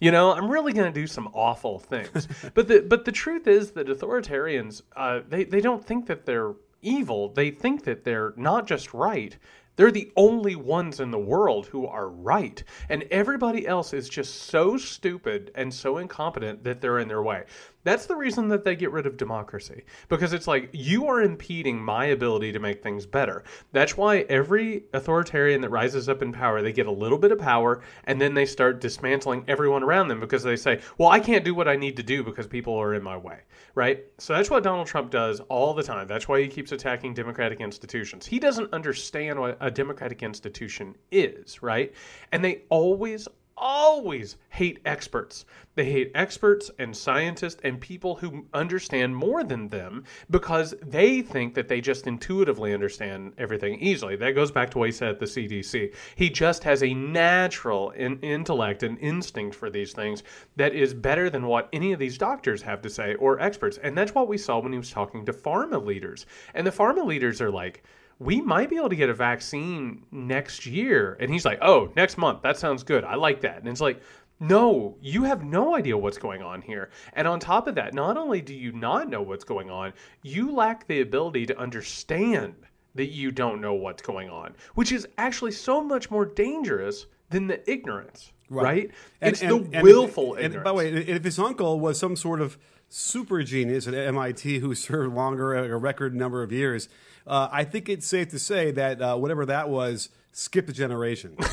You 0.00 0.12
know, 0.12 0.32
I'm 0.32 0.50
really 0.50 0.72
going 0.72 0.90
to 0.90 1.00
do 1.00 1.06
some 1.06 1.28
awful 1.34 1.78
things. 1.78 2.26
but 2.54 2.68
the 2.68 2.86
but 2.88 3.04
the 3.04 3.12
truth 3.12 3.46
is 3.46 3.72
that 3.72 3.88
authoritarians, 3.88 4.80
uh, 4.96 5.20
they 5.28 5.44
they 5.44 5.60
don't 5.60 5.84
think 5.84 6.06
that 6.06 6.24
they're 6.24 6.54
evil. 6.82 7.28
They 7.28 7.50
think 7.50 7.84
that 7.84 8.04
they're 8.04 8.34
not 8.36 8.66
just 8.66 8.94
right. 8.94 9.36
They're 9.76 9.92
the 9.92 10.10
only 10.16 10.56
ones 10.56 10.98
in 10.98 11.12
the 11.12 11.20
world 11.20 11.66
who 11.66 11.86
are 11.86 12.08
right. 12.08 12.62
And 12.88 13.04
everybody 13.12 13.64
else 13.64 13.92
is 13.92 14.08
just 14.08 14.42
so 14.42 14.76
stupid 14.76 15.52
and 15.54 15.72
so 15.72 15.98
incompetent 15.98 16.64
that 16.64 16.80
they're 16.80 16.98
in 16.98 17.06
their 17.06 17.22
way. 17.22 17.44
That's 17.88 18.04
the 18.04 18.16
reason 18.16 18.48
that 18.48 18.64
they 18.64 18.76
get 18.76 18.92
rid 18.92 19.06
of 19.06 19.16
democracy. 19.16 19.84
Because 20.10 20.34
it's 20.34 20.46
like, 20.46 20.68
you 20.74 21.06
are 21.06 21.22
impeding 21.22 21.82
my 21.82 22.04
ability 22.04 22.52
to 22.52 22.58
make 22.58 22.82
things 22.82 23.06
better. 23.06 23.44
That's 23.72 23.96
why 23.96 24.26
every 24.28 24.84
authoritarian 24.92 25.62
that 25.62 25.70
rises 25.70 26.06
up 26.06 26.20
in 26.20 26.30
power, 26.30 26.60
they 26.60 26.74
get 26.74 26.86
a 26.86 26.92
little 26.92 27.16
bit 27.16 27.32
of 27.32 27.38
power 27.38 27.80
and 28.04 28.20
then 28.20 28.34
they 28.34 28.44
start 28.44 28.82
dismantling 28.82 29.42
everyone 29.48 29.82
around 29.82 30.08
them 30.08 30.20
because 30.20 30.42
they 30.42 30.54
say, 30.54 30.82
well, 30.98 31.08
I 31.08 31.18
can't 31.18 31.46
do 31.46 31.54
what 31.54 31.66
I 31.66 31.76
need 31.76 31.96
to 31.96 32.02
do 32.02 32.22
because 32.22 32.46
people 32.46 32.74
are 32.74 32.92
in 32.92 33.02
my 33.02 33.16
way, 33.16 33.38
right? 33.74 34.04
So 34.18 34.34
that's 34.34 34.50
what 34.50 34.64
Donald 34.64 34.86
Trump 34.86 35.10
does 35.10 35.40
all 35.48 35.72
the 35.72 35.82
time. 35.82 36.06
That's 36.06 36.28
why 36.28 36.42
he 36.42 36.48
keeps 36.48 36.72
attacking 36.72 37.14
democratic 37.14 37.62
institutions. 37.62 38.26
He 38.26 38.38
doesn't 38.38 38.70
understand 38.74 39.40
what 39.40 39.56
a 39.62 39.70
democratic 39.70 40.22
institution 40.22 40.94
is, 41.10 41.62
right? 41.62 41.94
And 42.32 42.44
they 42.44 42.64
always, 42.68 43.28
always 43.58 44.36
hate 44.50 44.80
experts. 44.84 45.44
They 45.74 45.84
hate 45.84 46.10
experts 46.14 46.70
and 46.78 46.96
scientists 46.96 47.60
and 47.62 47.80
people 47.80 48.16
who 48.16 48.46
understand 48.52 49.14
more 49.14 49.44
than 49.44 49.68
them 49.68 50.04
because 50.30 50.74
they 50.82 51.22
think 51.22 51.54
that 51.54 51.68
they 51.68 51.80
just 51.80 52.06
intuitively 52.06 52.74
understand 52.74 53.34
everything 53.38 53.78
easily. 53.80 54.16
That 54.16 54.32
goes 54.32 54.50
back 54.50 54.70
to 54.70 54.78
what 54.78 54.88
he 54.88 54.92
said 54.92 55.10
at 55.10 55.20
the 55.20 55.26
CDC. 55.26 55.94
He 56.16 56.30
just 56.30 56.64
has 56.64 56.82
a 56.82 56.94
natural 56.94 57.90
in- 57.90 58.20
intellect 58.20 58.82
and 58.82 58.98
instinct 58.98 59.54
for 59.54 59.70
these 59.70 59.92
things 59.92 60.22
that 60.56 60.74
is 60.74 60.94
better 60.94 61.30
than 61.30 61.46
what 61.46 61.68
any 61.72 61.92
of 61.92 62.00
these 62.00 62.18
doctors 62.18 62.62
have 62.62 62.82
to 62.82 62.90
say 62.90 63.14
or 63.14 63.40
experts. 63.40 63.78
And 63.78 63.96
that's 63.96 64.14
what 64.14 64.28
we 64.28 64.38
saw 64.38 64.58
when 64.58 64.72
he 64.72 64.78
was 64.78 64.90
talking 64.90 65.24
to 65.26 65.32
pharma 65.32 65.84
leaders. 65.84 66.26
And 66.54 66.66
the 66.66 66.72
pharma 66.72 67.04
leaders 67.04 67.40
are 67.40 67.50
like, 67.50 67.84
we 68.18 68.40
might 68.40 68.68
be 68.68 68.76
able 68.76 68.88
to 68.88 68.96
get 68.96 69.08
a 69.08 69.14
vaccine 69.14 70.02
next 70.10 70.66
year. 70.66 71.16
And 71.20 71.30
he's 71.32 71.44
like, 71.44 71.58
oh, 71.62 71.92
next 71.96 72.18
month. 72.18 72.42
That 72.42 72.56
sounds 72.56 72.82
good. 72.82 73.04
I 73.04 73.14
like 73.14 73.40
that. 73.42 73.58
And 73.58 73.68
it's 73.68 73.80
like, 73.80 74.00
no, 74.40 74.96
you 75.00 75.22
have 75.24 75.44
no 75.44 75.74
idea 75.76 75.96
what's 75.96 76.18
going 76.18 76.42
on 76.42 76.62
here. 76.62 76.90
And 77.14 77.26
on 77.28 77.40
top 77.40 77.66
of 77.66 77.74
that, 77.76 77.94
not 77.94 78.16
only 78.16 78.40
do 78.40 78.54
you 78.54 78.72
not 78.72 79.08
know 79.08 79.22
what's 79.22 79.44
going 79.44 79.70
on, 79.70 79.92
you 80.22 80.52
lack 80.52 80.86
the 80.86 81.00
ability 81.00 81.46
to 81.46 81.58
understand 81.58 82.54
that 82.94 83.06
you 83.06 83.30
don't 83.30 83.60
know 83.60 83.74
what's 83.74 84.02
going 84.02 84.28
on, 84.30 84.54
which 84.74 84.90
is 84.92 85.06
actually 85.18 85.52
so 85.52 85.82
much 85.82 86.10
more 86.10 86.24
dangerous 86.24 87.06
than 87.30 87.46
the 87.46 87.68
ignorance, 87.70 88.32
right? 88.48 88.90
And- 89.20 89.32
it's 89.32 89.42
and- 89.42 89.50
the 89.70 89.76
and- 89.78 89.82
willful 89.84 90.34
and, 90.34 90.46
ignorance. 90.46 90.64
by 90.64 90.70
the 90.70 90.74
way, 90.74 90.92
if 90.92 91.22
his 91.24 91.38
uncle 91.38 91.78
was 91.78 91.98
some 91.98 92.16
sort 92.16 92.40
of 92.40 92.58
super 92.88 93.42
genius 93.42 93.86
at 93.86 93.94
MIT 93.94 94.58
who 94.60 94.74
served 94.74 95.14
longer, 95.14 95.54
a 95.54 95.76
record 95.76 96.14
number 96.14 96.42
of 96.42 96.50
years, 96.52 96.88
uh, 97.28 97.48
I 97.52 97.64
think 97.64 97.88
it's 97.88 98.06
safe 98.06 98.30
to 98.30 98.38
say 98.38 98.70
that 98.72 99.00
uh, 99.00 99.16
whatever 99.16 99.46
that 99.46 99.68
was 99.68 100.08
skipped 100.32 100.70
a 100.70 100.72
generation. 100.72 101.36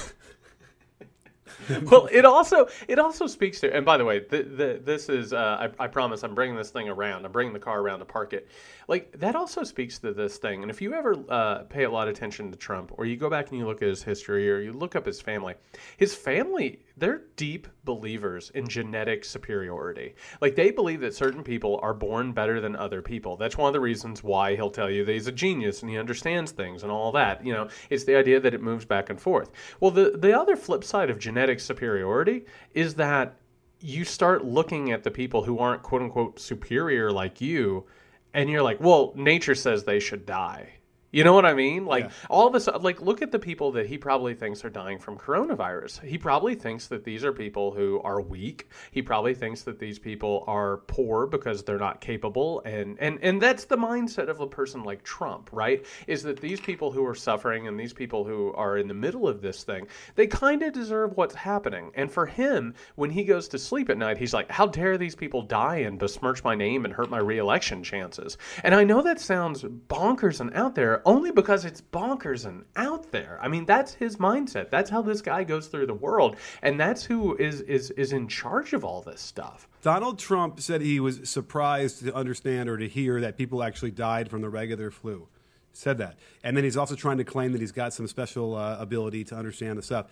well, 1.83 2.07
it 2.11 2.25
also 2.25 2.67
it 2.87 2.99
also 2.99 3.27
speaks 3.27 3.59
to, 3.61 3.75
and 3.75 3.85
by 3.85 3.97
the 3.97 4.05
way, 4.05 4.19
the, 4.19 4.43
the, 4.43 4.81
this 4.83 5.09
is 5.09 5.33
uh, 5.33 5.69
I, 5.79 5.85
I 5.85 5.87
promise 5.87 6.23
I'm 6.23 6.35
bringing 6.35 6.55
this 6.55 6.69
thing 6.69 6.89
around. 6.89 7.25
I'm 7.25 7.31
bringing 7.31 7.53
the 7.53 7.59
car 7.59 7.81
around 7.81 7.99
to 7.99 8.05
park 8.05 8.33
it. 8.33 8.47
Like 8.87 9.17
that 9.19 9.35
also 9.35 9.63
speaks 9.63 9.99
to 9.99 10.13
this 10.13 10.37
thing. 10.37 10.61
And 10.61 10.69
if 10.69 10.81
you 10.81 10.93
ever 10.93 11.15
uh, 11.29 11.63
pay 11.63 11.83
a 11.83 11.89
lot 11.89 12.07
of 12.07 12.15
attention 12.15 12.51
to 12.51 12.57
Trump, 12.57 12.91
or 12.97 13.05
you 13.05 13.17
go 13.17 13.29
back 13.29 13.49
and 13.49 13.59
you 13.59 13.65
look 13.65 13.81
at 13.81 13.87
his 13.87 14.03
history, 14.03 14.51
or 14.51 14.59
you 14.59 14.73
look 14.73 14.95
up 14.95 15.05
his 15.05 15.21
family, 15.21 15.55
his 15.97 16.13
family 16.13 16.79
they're 16.97 17.23
deep 17.35 17.67
believers 17.83 18.51
in 18.55 18.67
genetic 18.67 19.25
superiority. 19.25 20.15
Like 20.41 20.55
they 20.55 20.71
believe 20.71 21.01
that 21.01 21.13
certain 21.13 21.43
people 21.43 21.79
are 21.83 21.93
born 21.93 22.31
better 22.31 22.61
than 22.61 22.75
other 22.75 23.01
people. 23.01 23.35
That's 23.35 23.57
one 23.57 23.67
of 23.67 23.73
the 23.73 23.81
reasons 23.81 24.23
why 24.23 24.55
he'll 24.55 24.69
tell 24.69 24.89
you 24.89 25.03
that 25.03 25.11
he's 25.11 25.27
a 25.27 25.31
genius 25.31 25.81
and 25.81 25.89
he 25.89 25.97
understands 25.97 26.51
things 26.51 26.83
and 26.83 26.91
all 26.91 27.11
that. 27.11 27.45
You 27.45 27.53
know, 27.53 27.67
it's 27.89 28.05
the 28.05 28.15
idea 28.15 28.39
that 28.39 28.53
it 28.53 28.61
moves 28.61 28.85
back 28.85 29.09
and 29.09 29.19
forth. 29.19 29.51
Well, 29.79 29.91
the 29.91 30.17
the 30.17 30.37
other 30.37 30.55
flip 30.55 30.83
side 30.83 31.09
of 31.09 31.19
genetic 31.19 31.44
superiority 31.59 32.45
is 32.73 32.95
that 32.95 33.35
you 33.79 34.03
start 34.03 34.45
looking 34.45 34.91
at 34.91 35.03
the 35.03 35.11
people 35.11 35.43
who 35.43 35.59
aren't 35.59 35.83
quote 35.83 36.01
unquote 36.01 36.39
superior 36.39 37.11
like 37.11 37.39
you 37.41 37.85
and 38.33 38.49
you're 38.49 38.63
like, 38.63 38.81
well, 38.81 39.13
nature 39.15 39.55
says 39.55 39.83
they 39.83 39.99
should 39.99 40.25
die. 40.25 40.73
You 41.15 41.23
know 41.23 41.31
what 41.33 41.45
I 41.45 41.53
mean? 41.53 41.85
Like 41.85 42.03
Yeah. 42.03 42.11
all 42.29 42.45
of 42.45 42.55
a 42.55 42.59
sudden, 42.59 42.81
like 42.81 42.99
look 43.01 43.21
at 43.21 43.31
the 43.31 43.39
people 43.39 43.71
that 43.71 43.85
he 43.85 43.97
probably 43.97 44.33
thinks 44.33 44.65
are 44.65 44.69
dying 44.69 44.99
from 44.99 45.17
coronavirus. 45.17 46.01
He 46.03 46.17
probably 46.17 46.55
thinks 46.55 46.87
that 46.87 47.05
these 47.05 47.23
are 47.23 47.31
people 47.31 47.71
who 47.71 48.01
are 48.03 48.19
weak. 48.19 48.67
He 48.91 49.01
probably 49.01 49.33
thinks 49.33 49.61
that 49.61 49.79
these 49.79 49.97
people 49.97 50.43
are 50.45 50.77
poor 50.87 51.25
because 51.25 51.63
they're 51.63 51.77
not 51.77 52.01
capable, 52.01 52.61
and 52.65 52.97
and 52.99 53.17
and 53.21 53.41
that's 53.41 53.63
the 53.63 53.77
mindset 53.77 54.27
of 54.27 54.41
a 54.41 54.47
person 54.47 54.83
like 54.83 55.03
Trump, 55.03 55.49
right? 55.53 55.85
Is 56.05 56.21
that 56.23 56.41
these 56.41 56.59
people 56.59 56.91
who 56.91 57.05
are 57.05 57.15
suffering 57.15 57.65
and 57.69 57.79
these 57.79 57.93
people 57.93 58.25
who 58.25 58.51
are 58.53 58.77
in 58.77 58.89
the 58.89 58.93
middle 58.93 59.25
of 59.25 59.41
this 59.41 59.63
thing, 59.63 59.87
they 60.15 60.27
kind 60.27 60.63
of 60.63 60.73
deserve 60.73 61.15
what's 61.15 61.35
happening. 61.35 61.91
And 61.95 62.11
for 62.11 62.25
him, 62.25 62.73
when 62.95 63.09
he 63.09 63.23
goes 63.23 63.47
to 63.49 63.57
sleep 63.57 63.89
at 63.89 63.97
night, 63.97 64.17
he's 64.17 64.33
like, 64.33 64.51
"How 64.51 64.67
dare 64.67 64.97
these 64.97 65.15
people 65.15 65.43
die 65.43 65.77
and 65.77 65.97
besmirch 65.97 66.43
my 66.43 66.55
name 66.55 66.83
and 66.83 66.93
hurt 66.93 67.09
my 67.09 67.19
reelection 67.19 67.83
chances?" 67.83 68.37
And 68.65 68.75
I 68.75 68.83
know 68.83 69.01
that 69.01 69.21
sounds 69.21 69.63
bonkers 69.63 70.41
and 70.41 70.53
out 70.53 70.75
there, 70.75 71.04
only 71.05 71.31
because 71.31 71.65
it's 71.65 71.81
bonkers 71.81 72.45
and 72.45 72.65
out 72.75 73.11
there. 73.11 73.39
I 73.41 73.47
mean, 73.47 73.65
that's 73.65 73.93
his 73.93 74.17
mindset. 74.17 74.69
That's 74.69 74.89
how 74.89 75.01
this 75.01 75.21
guy 75.21 75.43
goes 75.43 75.67
through 75.67 75.85
the 75.85 75.93
world, 75.93 76.35
and 76.61 76.79
that's 76.79 77.03
who 77.03 77.35
is 77.37 77.61
is 77.61 77.91
is 77.91 78.11
in 78.11 78.27
charge 78.27 78.73
of 78.73 78.83
all 78.83 79.01
this 79.01 79.21
stuff. 79.21 79.67
Donald 79.81 80.17
Trump 80.17 80.59
said 80.59 80.81
he 80.81 80.99
was 80.99 81.29
surprised 81.29 82.03
to 82.03 82.13
understand 82.15 82.69
or 82.69 82.77
to 82.77 82.87
hear 82.87 83.21
that 83.21 83.37
people 83.37 83.63
actually 83.63 83.91
died 83.91 84.29
from 84.29 84.41
the 84.41 84.49
regular 84.49 84.89
flu. 84.89 85.27
Said 85.73 85.97
that. 85.97 86.17
And 86.43 86.55
then 86.55 86.63
he's 86.63 86.77
also 86.77 86.95
trying 86.95 87.17
to 87.17 87.25
claim 87.25 87.51
that 87.51 87.59
he's 87.59 87.73
got 87.73 87.93
some 87.93 88.07
special 88.07 88.55
uh, 88.55 88.77
ability 88.79 89.25
to 89.25 89.35
understand 89.35 89.77
the 89.77 89.83
stuff. 89.83 90.07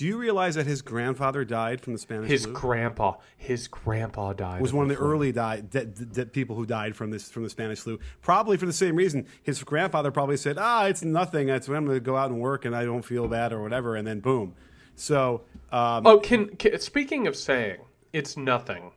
Do 0.00 0.06
you 0.06 0.16
realize 0.16 0.54
that 0.54 0.66
his 0.66 0.80
grandfather 0.80 1.44
died 1.44 1.82
from 1.82 1.92
the 1.92 1.98
Spanish 1.98 2.28
flu? 2.28 2.32
His 2.32 2.44
flu? 2.44 2.54
grandpa, 2.54 3.12
his 3.36 3.68
grandpa 3.68 4.32
died. 4.32 4.62
was 4.62 4.70
of 4.70 4.76
one 4.78 4.84
of 4.84 4.88
the 4.88 4.96
flu. 4.96 5.06
early 5.06 5.30
die, 5.30 5.60
de- 5.60 5.84
de- 5.84 6.04
de- 6.06 6.24
people 6.24 6.56
who 6.56 6.64
died 6.64 6.96
from 6.96 7.10
this 7.10 7.30
from 7.30 7.42
the 7.42 7.50
Spanish 7.50 7.80
flu. 7.80 7.98
Probably 8.22 8.56
for 8.56 8.64
the 8.64 8.72
same 8.72 8.96
reason. 8.96 9.26
His 9.42 9.62
grandfather 9.62 10.10
probably 10.10 10.38
said, 10.38 10.56
"Ah, 10.58 10.86
it's 10.86 11.02
nothing. 11.02 11.50
It's 11.50 11.68
I'm 11.68 11.84
going 11.84 11.96
to 11.96 12.00
go 12.00 12.16
out 12.16 12.30
and 12.30 12.40
work, 12.40 12.64
and 12.64 12.74
I 12.74 12.86
don't 12.86 13.04
feel 13.04 13.28
bad 13.28 13.52
or 13.52 13.60
whatever." 13.62 13.94
And 13.94 14.06
then 14.06 14.20
boom. 14.20 14.54
So 14.94 15.42
um, 15.70 16.06
Oh, 16.06 16.18
can, 16.18 16.56
can 16.56 16.80
speaking 16.80 17.26
of 17.26 17.36
saying 17.36 17.80
it's 18.14 18.38
nothing, 18.38 18.92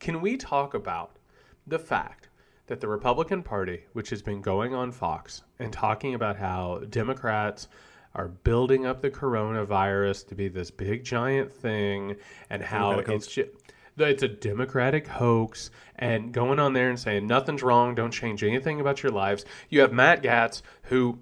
can 0.00 0.20
we 0.20 0.36
talk 0.36 0.74
about 0.74 1.20
the 1.68 1.78
fact 1.78 2.30
that 2.66 2.80
the 2.80 2.88
Republican 2.88 3.44
Party, 3.44 3.84
which 3.92 4.10
has 4.10 4.22
been 4.22 4.40
going 4.40 4.74
on 4.74 4.90
Fox 4.90 5.42
and 5.60 5.72
talking 5.72 6.14
about 6.14 6.34
how 6.34 6.80
Democrats 6.90 7.68
are 8.14 8.28
building 8.28 8.86
up 8.86 9.00
the 9.00 9.10
coronavirus 9.10 10.28
to 10.28 10.34
be 10.34 10.48
this 10.48 10.70
big 10.70 11.04
giant 11.04 11.52
thing 11.52 12.16
and 12.50 12.62
how 12.62 12.98
it's 12.98 13.26
ju- 13.26 13.48
that 13.96 14.08
it's 14.08 14.22
a 14.22 14.28
democratic 14.28 15.06
hoax 15.06 15.70
and 15.96 16.32
going 16.32 16.58
on 16.58 16.72
there 16.72 16.88
and 16.88 16.98
saying 16.98 17.26
nothing's 17.26 17.62
wrong, 17.62 17.94
don't 17.94 18.10
change 18.10 18.42
anything 18.42 18.80
about 18.80 19.02
your 19.02 19.12
lives. 19.12 19.44
You 19.68 19.80
have 19.80 19.92
Matt 19.92 20.22
Gaetz 20.22 20.62
who 20.84 21.18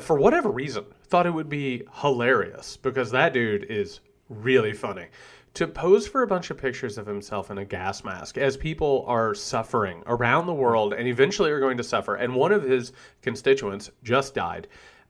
for 0.00 0.18
whatever 0.18 0.50
reason, 0.50 0.84
thought 1.04 1.26
it 1.26 1.34
would 1.34 1.48
be 1.48 1.82
hilarious 2.00 2.76
because 2.76 3.10
that 3.10 3.32
dude 3.32 3.64
is 3.64 4.00
really 4.28 4.72
funny. 4.72 5.06
To 5.54 5.66
pose 5.66 6.06
for 6.06 6.22
a 6.22 6.26
bunch 6.26 6.50
of 6.50 6.58
pictures 6.58 6.98
of 6.98 7.06
himself 7.06 7.50
in 7.50 7.58
a 7.58 7.64
gas 7.64 8.04
mask 8.04 8.38
as 8.38 8.56
people 8.56 9.04
are 9.08 9.34
suffering 9.34 10.02
around 10.06 10.46
the 10.46 10.54
world 10.54 10.92
and 10.92 11.08
eventually 11.08 11.50
are 11.50 11.60
going 11.60 11.78
to 11.78 11.84
suffer, 11.84 12.14
and 12.14 12.34
one 12.34 12.52
of 12.52 12.62
his 12.62 12.92
constituents 13.22 13.90
just 14.02 14.34
died. 14.34 14.68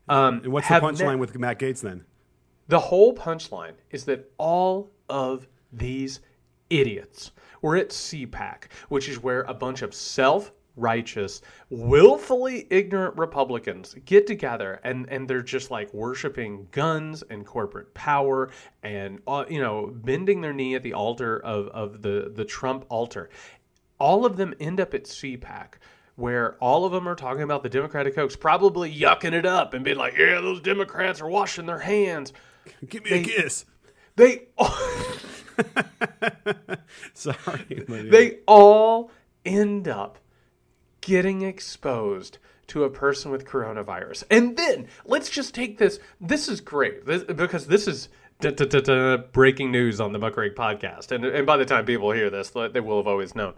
Um, 0.08 0.40
and 0.44 0.52
what's 0.52 0.68
the 0.68 0.74
punchline 0.74 1.14
ne- 1.14 1.16
with 1.16 1.38
Matt 1.38 1.58
Gaetz 1.58 1.80
then? 1.80 2.04
the 2.68 2.78
whole 2.78 3.14
punchline 3.14 3.74
is 3.90 4.04
that 4.04 4.30
all 4.38 4.90
of 5.08 5.48
these 5.72 6.20
idiots 6.70 7.32
were 7.62 7.76
at 7.76 7.88
CPAC, 7.88 8.64
which 8.90 9.08
is 9.08 9.22
where 9.22 9.42
a 9.42 9.54
bunch 9.54 9.82
of 9.82 9.94
self 9.94 10.52
righteous, 10.76 11.42
willfully 11.70 12.68
ignorant 12.70 13.16
Republicans 13.16 13.96
get 14.04 14.28
together 14.28 14.80
and, 14.84 15.08
and 15.10 15.26
they're 15.26 15.42
just 15.42 15.72
like 15.72 15.92
worshiping 15.92 16.68
guns 16.70 17.24
and 17.30 17.44
corporate 17.44 17.92
power 17.94 18.50
and, 18.84 19.20
uh, 19.26 19.44
you 19.48 19.60
know, 19.60 19.92
bending 19.92 20.40
their 20.40 20.52
knee 20.52 20.76
at 20.76 20.84
the 20.84 20.94
altar 20.94 21.40
of, 21.40 21.66
of 21.68 22.02
the, 22.02 22.30
the 22.32 22.44
Trump 22.44 22.84
altar. 22.90 23.28
All 23.98 24.24
of 24.24 24.36
them 24.36 24.54
end 24.60 24.78
up 24.78 24.94
at 24.94 25.04
CPAC 25.04 25.72
where 26.18 26.54
all 26.54 26.84
of 26.84 26.90
them 26.90 27.08
are 27.08 27.14
talking 27.14 27.42
about 27.42 27.62
the 27.62 27.68
Democratic 27.68 28.16
hoax, 28.16 28.34
probably 28.34 28.92
yucking 28.92 29.32
it 29.32 29.46
up 29.46 29.72
and 29.72 29.84
being 29.84 29.96
like, 29.96 30.18
yeah, 30.18 30.40
those 30.40 30.60
Democrats 30.60 31.20
are 31.20 31.28
washing 31.28 31.66
their 31.66 31.78
hands. 31.78 32.32
Give 32.88 33.04
me 33.04 33.20
a 33.20 33.22
kiss. 33.22 33.64
They 34.16 34.48
Sorry. 37.14 37.84
they 37.88 38.38
all 38.48 39.12
end 39.46 39.86
up 39.86 40.18
getting 41.00 41.42
exposed 41.42 42.38
to 42.66 42.82
a 42.82 42.90
person 42.90 43.30
with 43.30 43.46
coronavirus. 43.46 44.24
And 44.28 44.56
then 44.56 44.88
let's 45.04 45.30
just 45.30 45.54
take 45.54 45.78
this. 45.78 46.00
This 46.20 46.48
is 46.48 46.60
great 46.60 47.06
this, 47.06 47.22
because 47.22 47.68
this 47.68 47.86
is 47.86 48.08
da, 48.40 48.50
da, 48.50 48.66
da, 48.66 49.18
breaking 49.18 49.70
news 49.70 50.00
on 50.00 50.12
the 50.12 50.18
Muckrake 50.18 50.56
podcast. 50.56 51.12
And, 51.12 51.24
and 51.24 51.46
by 51.46 51.56
the 51.56 51.64
time 51.64 51.84
people 51.84 52.10
hear 52.10 52.28
this, 52.28 52.50
they 52.50 52.80
will 52.80 52.96
have 52.96 53.06
always 53.06 53.36
known. 53.36 53.54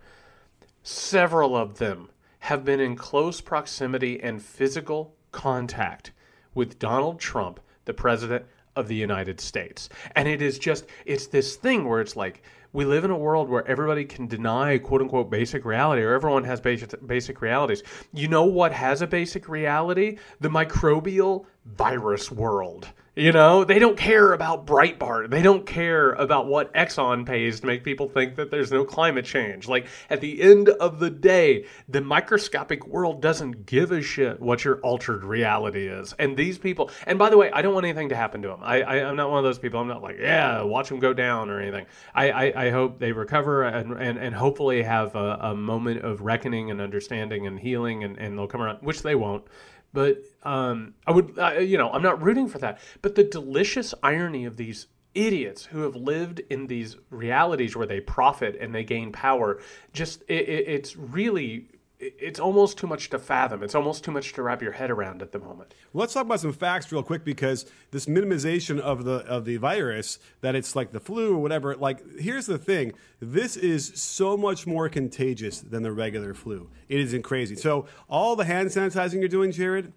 Several 0.83 1.57
of 1.57 1.79
them 1.79 2.11
have 2.40 2.64
been 2.64 2.80
in 2.80 2.97
close 2.97 3.40
proximity 3.40 4.20
and 4.23 4.42
physical 4.42 5.14
contact 5.32 6.12
with 6.54 6.78
Donald 6.78 7.20
Trump, 7.20 7.61
the 7.85 7.94
president 7.94 8.44
of 8.76 8.88
the 8.88 8.94
United 8.94 9.40
States. 9.40 9.88
And 10.16 10.28
it 10.28 10.42
is 10.42 10.59
just, 10.59 10.87
it's 11.04 11.26
this 11.26 11.56
thing 11.56 11.88
where 11.88 12.00
it's 12.00 12.16
like, 12.16 12.42
we 12.73 12.85
live 12.85 13.04
in 13.04 13.11
a 13.11 13.16
world 13.16 13.49
where 13.49 13.66
everybody 13.66 14.04
can 14.04 14.26
deny 14.28 14.78
quote 14.78 15.00
unquote 15.00 15.28
basic 15.28 15.64
reality 15.64 16.02
or 16.02 16.14
everyone 16.14 16.44
has 16.44 16.61
basic, 16.61 17.06
basic 17.06 17.42
realities. 17.42 17.82
You 18.12 18.28
know 18.28 18.44
what 18.44 18.73
has 18.73 19.02
a 19.02 19.06
basic 19.06 19.49
reality? 19.49 20.18
The 20.40 20.49
microbial 20.49 21.47
virus 21.66 22.30
world. 22.30 22.88
You 23.20 23.32
know, 23.32 23.64
they 23.64 23.78
don't 23.78 23.98
care 23.98 24.32
about 24.32 24.64
Breitbart. 24.64 25.28
They 25.28 25.42
don't 25.42 25.66
care 25.66 26.12
about 26.12 26.46
what 26.46 26.72
Exxon 26.72 27.26
pays 27.26 27.60
to 27.60 27.66
make 27.66 27.84
people 27.84 28.08
think 28.08 28.36
that 28.36 28.50
there's 28.50 28.72
no 28.72 28.82
climate 28.82 29.26
change. 29.26 29.68
Like, 29.68 29.88
at 30.08 30.22
the 30.22 30.40
end 30.40 30.70
of 30.70 31.00
the 31.00 31.10
day, 31.10 31.66
the 31.86 32.00
microscopic 32.00 32.86
world 32.86 33.20
doesn't 33.20 33.66
give 33.66 33.92
a 33.92 34.00
shit 34.00 34.40
what 34.40 34.64
your 34.64 34.80
altered 34.80 35.22
reality 35.22 35.86
is. 35.86 36.14
And 36.18 36.34
these 36.34 36.56
people, 36.56 36.90
and 37.06 37.18
by 37.18 37.28
the 37.28 37.36
way, 37.36 37.50
I 37.50 37.60
don't 37.60 37.74
want 37.74 37.84
anything 37.84 38.08
to 38.08 38.16
happen 38.16 38.40
to 38.40 38.48
them. 38.48 38.60
I, 38.62 38.80
I, 38.80 38.96
am 39.00 39.16
not 39.16 39.28
one 39.28 39.36
of 39.36 39.44
those 39.44 39.58
people. 39.58 39.80
I'm 39.80 39.88
not 39.88 40.02
like, 40.02 40.16
yeah, 40.18 40.62
watch 40.62 40.88
them 40.88 40.98
go 40.98 41.12
down 41.12 41.50
or 41.50 41.60
anything. 41.60 41.84
I, 42.14 42.30
I, 42.30 42.64
I 42.68 42.70
hope 42.70 43.00
they 43.00 43.12
recover 43.12 43.64
and, 43.64 43.92
and, 44.00 44.16
and 44.16 44.34
hopefully 44.34 44.82
have 44.82 45.14
a, 45.14 45.38
a 45.42 45.54
moment 45.54 46.06
of 46.06 46.22
reckoning 46.22 46.70
and 46.70 46.80
understanding 46.80 47.46
and 47.46 47.60
healing 47.60 48.02
and, 48.02 48.16
and 48.16 48.38
they'll 48.38 48.46
come 48.46 48.62
around, 48.62 48.78
which 48.80 49.02
they 49.02 49.14
won't. 49.14 49.44
But 49.92 50.23
um, 50.42 50.94
I 51.06 51.12
would, 51.12 51.38
uh, 51.38 51.52
you 51.59 51.78
know, 51.78 51.90
I'm 51.90 52.02
not 52.02 52.23
rooting 52.23 52.49
for 52.49 52.59
that. 52.59 52.78
But 53.02 53.14
the 53.14 53.25
delicious 53.25 53.94
irony 54.02 54.44
of 54.44 54.56
these 54.56 54.87
idiots 55.14 55.64
who 55.64 55.80
have 55.82 55.97
lived 55.97 56.40
in 56.50 56.68
these 56.68 56.97
realities 57.11 57.75
where 57.75 57.87
they 57.87 58.00
profit 58.00 58.56
and 58.61 58.75
they 58.75 58.85
gain 58.85 59.11
power, 59.11 59.61
just 59.92 60.23
it, 60.28 60.49
it, 60.49 60.68
it's 60.68 60.97
really 60.97 61.68
it's 62.00 62.40
almost 62.40 62.78
too 62.78 62.87
much 62.87 63.11
to 63.11 63.19
fathom. 63.19 63.62
It's 63.62 63.75
almost 63.75 64.02
too 64.04 64.11
much 64.11 64.33
to 64.33 64.42
wrap 64.42 64.62
your 64.62 64.73
head 64.73 64.90
around 64.90 65.21
at 65.21 65.33
the 65.33 65.38
moment. 65.38 65.75
Let's 65.92 66.14
talk 66.14 66.25
about 66.25 66.40
some 66.40 66.52
facts 66.52 66.90
real 66.90 67.02
quick 67.02 67.25
because 67.25 67.66
this 67.90 68.07
minimization 68.07 68.80
of 68.80 69.04
the 69.04 69.16
of 69.26 69.45
the 69.45 69.59
virus 69.59 70.19
that 70.40 70.54
it's 70.54 70.75
like 70.75 70.92
the 70.92 71.00
flu 71.00 71.35
or 71.35 71.38
whatever. 71.38 71.76
Like, 71.76 72.19
here's 72.19 72.47
the 72.47 72.59
thing: 72.59 72.95
this 73.21 73.57
is 73.57 73.92
so 73.95 74.37
much 74.37 74.66
more 74.66 74.88
contagious 74.88 75.61
than 75.61 75.83
the 75.83 75.92
regular 75.92 76.33
flu. 76.33 76.71
It 76.88 77.00
isn't 77.00 77.23
crazy. 77.23 77.54
So 77.54 77.87
all 78.09 78.35
the 78.35 78.47
hand 78.47 78.71
sanitizing 78.71 79.21
you're 79.21 79.28
doing, 79.28 79.52
Jared, 79.52 79.92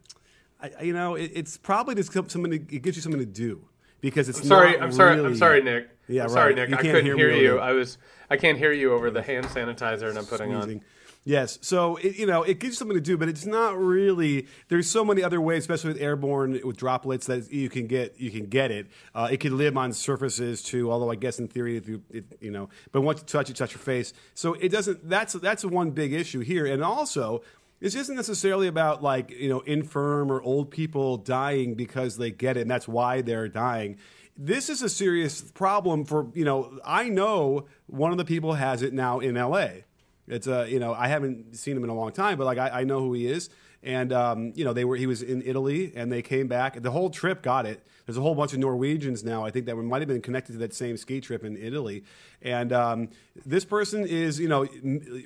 I, 0.62 0.84
you 0.84 0.94
know, 0.94 1.16
it, 1.16 1.32
it's 1.34 1.58
probably 1.58 1.96
just 1.96 2.12
something. 2.12 2.52
To, 2.52 2.56
it 2.56 2.82
gives 2.82 2.98
you 2.98 3.02
something 3.02 3.22
to 3.22 3.26
do 3.26 3.66
because 4.02 4.28
it's 4.28 4.40
I'm 4.40 4.46
sorry. 4.46 4.80
I'm 4.80 4.92
sorry. 4.92 5.16
Really, 5.16 5.28
I'm 5.28 5.38
sorry, 5.38 5.62
Nick. 5.64 5.90
Yeah, 6.10 6.24
I'm 6.24 6.28
right. 6.28 6.34
sorry, 6.34 6.56
Nick. 6.56 6.74
I 6.74 6.82
couldn't 6.82 7.06
hear 7.06 7.16
hear, 7.16 7.32
you. 7.32 7.52
over- 7.52 7.62
I 7.62 7.72
was. 7.72 7.98
I 8.30 8.36
can't 8.36 8.58
hear 8.58 8.74
you 8.74 8.94
over 8.94 9.10
the 9.10 9.22
hand 9.22 9.46
sanitizer 9.46 10.10
and 10.10 10.18
I'm 10.18 10.26
putting 10.26 10.52
sneezing. 10.52 10.80
on. 10.80 10.86
Yes, 11.26 11.58
so 11.62 11.96
it, 11.98 12.18
you 12.18 12.26
know 12.26 12.44
it 12.44 12.60
gives 12.60 12.74
you 12.74 12.78
something 12.78 12.98
to 12.98 13.02
do, 13.02 13.18
but 13.18 13.30
it's 13.30 13.46
not 13.46 13.78
really. 13.78 14.48
There's 14.68 14.90
so 14.90 15.06
many 15.06 15.24
other 15.24 15.40
ways, 15.40 15.64
especially 15.64 15.94
with 15.94 16.02
airborne 16.02 16.60
with 16.66 16.76
droplets, 16.76 17.28
that 17.28 17.52
you 17.52 17.70
can 17.70 17.88
get 17.88 18.20
you 18.20 18.30
can 18.30 18.48
get 18.48 18.72
it. 18.72 18.88
Uh, 19.16 19.30
it 19.32 19.40
can 19.40 19.58
live 19.58 19.78
on 19.78 19.94
surfaces 19.94 20.62
too, 20.62 20.92
although 20.92 21.10
I 21.10 21.16
guess 21.16 21.40
in 21.40 21.48
theory, 21.48 21.78
if 21.78 21.88
you 21.88 22.02
it, 22.10 22.26
you 22.42 22.52
know, 22.52 22.68
but 22.92 23.02
once 23.02 23.22
you 23.22 23.26
touch, 23.26 23.50
it, 23.50 23.56
touch 23.56 23.72
your 23.72 23.80
face. 23.80 24.14
So 24.34 24.56
it 24.56 24.70
doesn't. 24.70 25.08
That's 25.08 25.34
that's 25.34 25.64
one 25.64 25.92
big 25.92 26.14
issue 26.14 26.42
here, 26.42 26.66
and 26.66 26.84
also. 26.84 27.42
This 27.80 27.96
isn't 27.96 28.16
necessarily 28.16 28.68
about 28.68 29.04
like 29.04 29.30
you 29.30 29.50
know 29.50 29.60
infirm 29.60 30.32
or 30.32 30.42
old 30.42 30.72
people 30.72 31.18
dying 31.18 31.74
because 31.74 32.16
they 32.16 32.32
get 32.32 32.56
it 32.56 32.62
and 32.62 32.72
that's 32.72 32.88
why 32.88 33.22
they're 33.22 33.50
dying. 33.50 33.98
This 34.38 34.70
is 34.70 34.82
a 34.82 34.88
serious 34.88 35.42
problem 35.42 36.06
for 36.06 36.28
you 36.34 36.46
know. 36.46 36.80
I 36.86 37.10
know 37.10 37.66
one 37.88 38.12
of 38.14 38.18
the 38.18 38.24
people 38.24 38.54
has 38.54 38.84
it 38.84 38.94
now 38.94 39.20
in 39.20 39.36
L.A. 39.36 39.84
It's 40.28 40.48
uh, 40.48 40.68
you 40.70 40.80
know, 40.80 40.94
I 40.94 41.08
haven't 41.08 41.56
seen 41.58 41.76
him 41.76 41.84
in 41.84 41.90
a 41.90 41.96
long 41.96 42.12
time, 42.12 42.38
but 42.38 42.46
like 42.46 42.58
I, 42.58 42.82
I 42.82 42.84
know 42.84 43.00
who 43.00 43.14
he 43.14 43.28
is. 43.28 43.50
And 43.84 44.14
um, 44.14 44.54
you 44.56 44.64
know, 44.64 44.72
they 44.72 44.86
were 44.86 44.96
he 44.96 45.08
was 45.08 45.22
in 45.22 45.42
Italy 45.42 45.92
and 45.96 46.12
they 46.12 46.22
came 46.22 46.48
back. 46.48 46.82
The 46.82 46.92
whole 46.92 47.10
trip 47.10 47.42
got 47.42 47.66
it. 47.66 47.86
There's 48.06 48.18
a 48.18 48.22
whole 48.22 48.36
bunch 48.36 48.54
of 48.54 48.60
Norwegians 48.60 49.24
now. 49.24 49.46
I 49.46 49.52
think 49.52 49.66
that 49.66 49.76
might 49.76 50.02
have 50.02 50.08
been 50.08 50.22
connected 50.22 50.54
to 50.54 50.58
that 50.60 50.74
same 50.74 50.98
ski 50.98 51.20
trip 51.22 51.44
in 51.44 51.58
Italy. 51.58 52.04
And 52.42 52.72
um, 52.72 53.10
this 53.46 53.66
person 53.66 54.06
is 54.08 54.40
you 54.40 54.48
know 54.48 54.68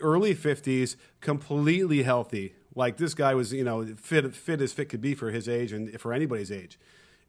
early 0.02 0.34
50s, 0.34 0.96
completely 1.22 2.04
healthy. 2.04 2.56
Like 2.76 2.98
this 2.98 3.14
guy 3.14 3.36
was 3.36 3.54
you 3.54 3.64
know 3.64 3.86
fit 3.96 4.34
fit 4.34 4.62
as 4.62 4.74
fit 4.74 4.90
could 4.90 5.02
be 5.02 5.14
for 5.14 5.30
his 5.30 5.48
age 5.48 5.72
and 5.72 6.00
for 6.02 6.12
anybody's 6.12 6.52
age, 6.52 6.80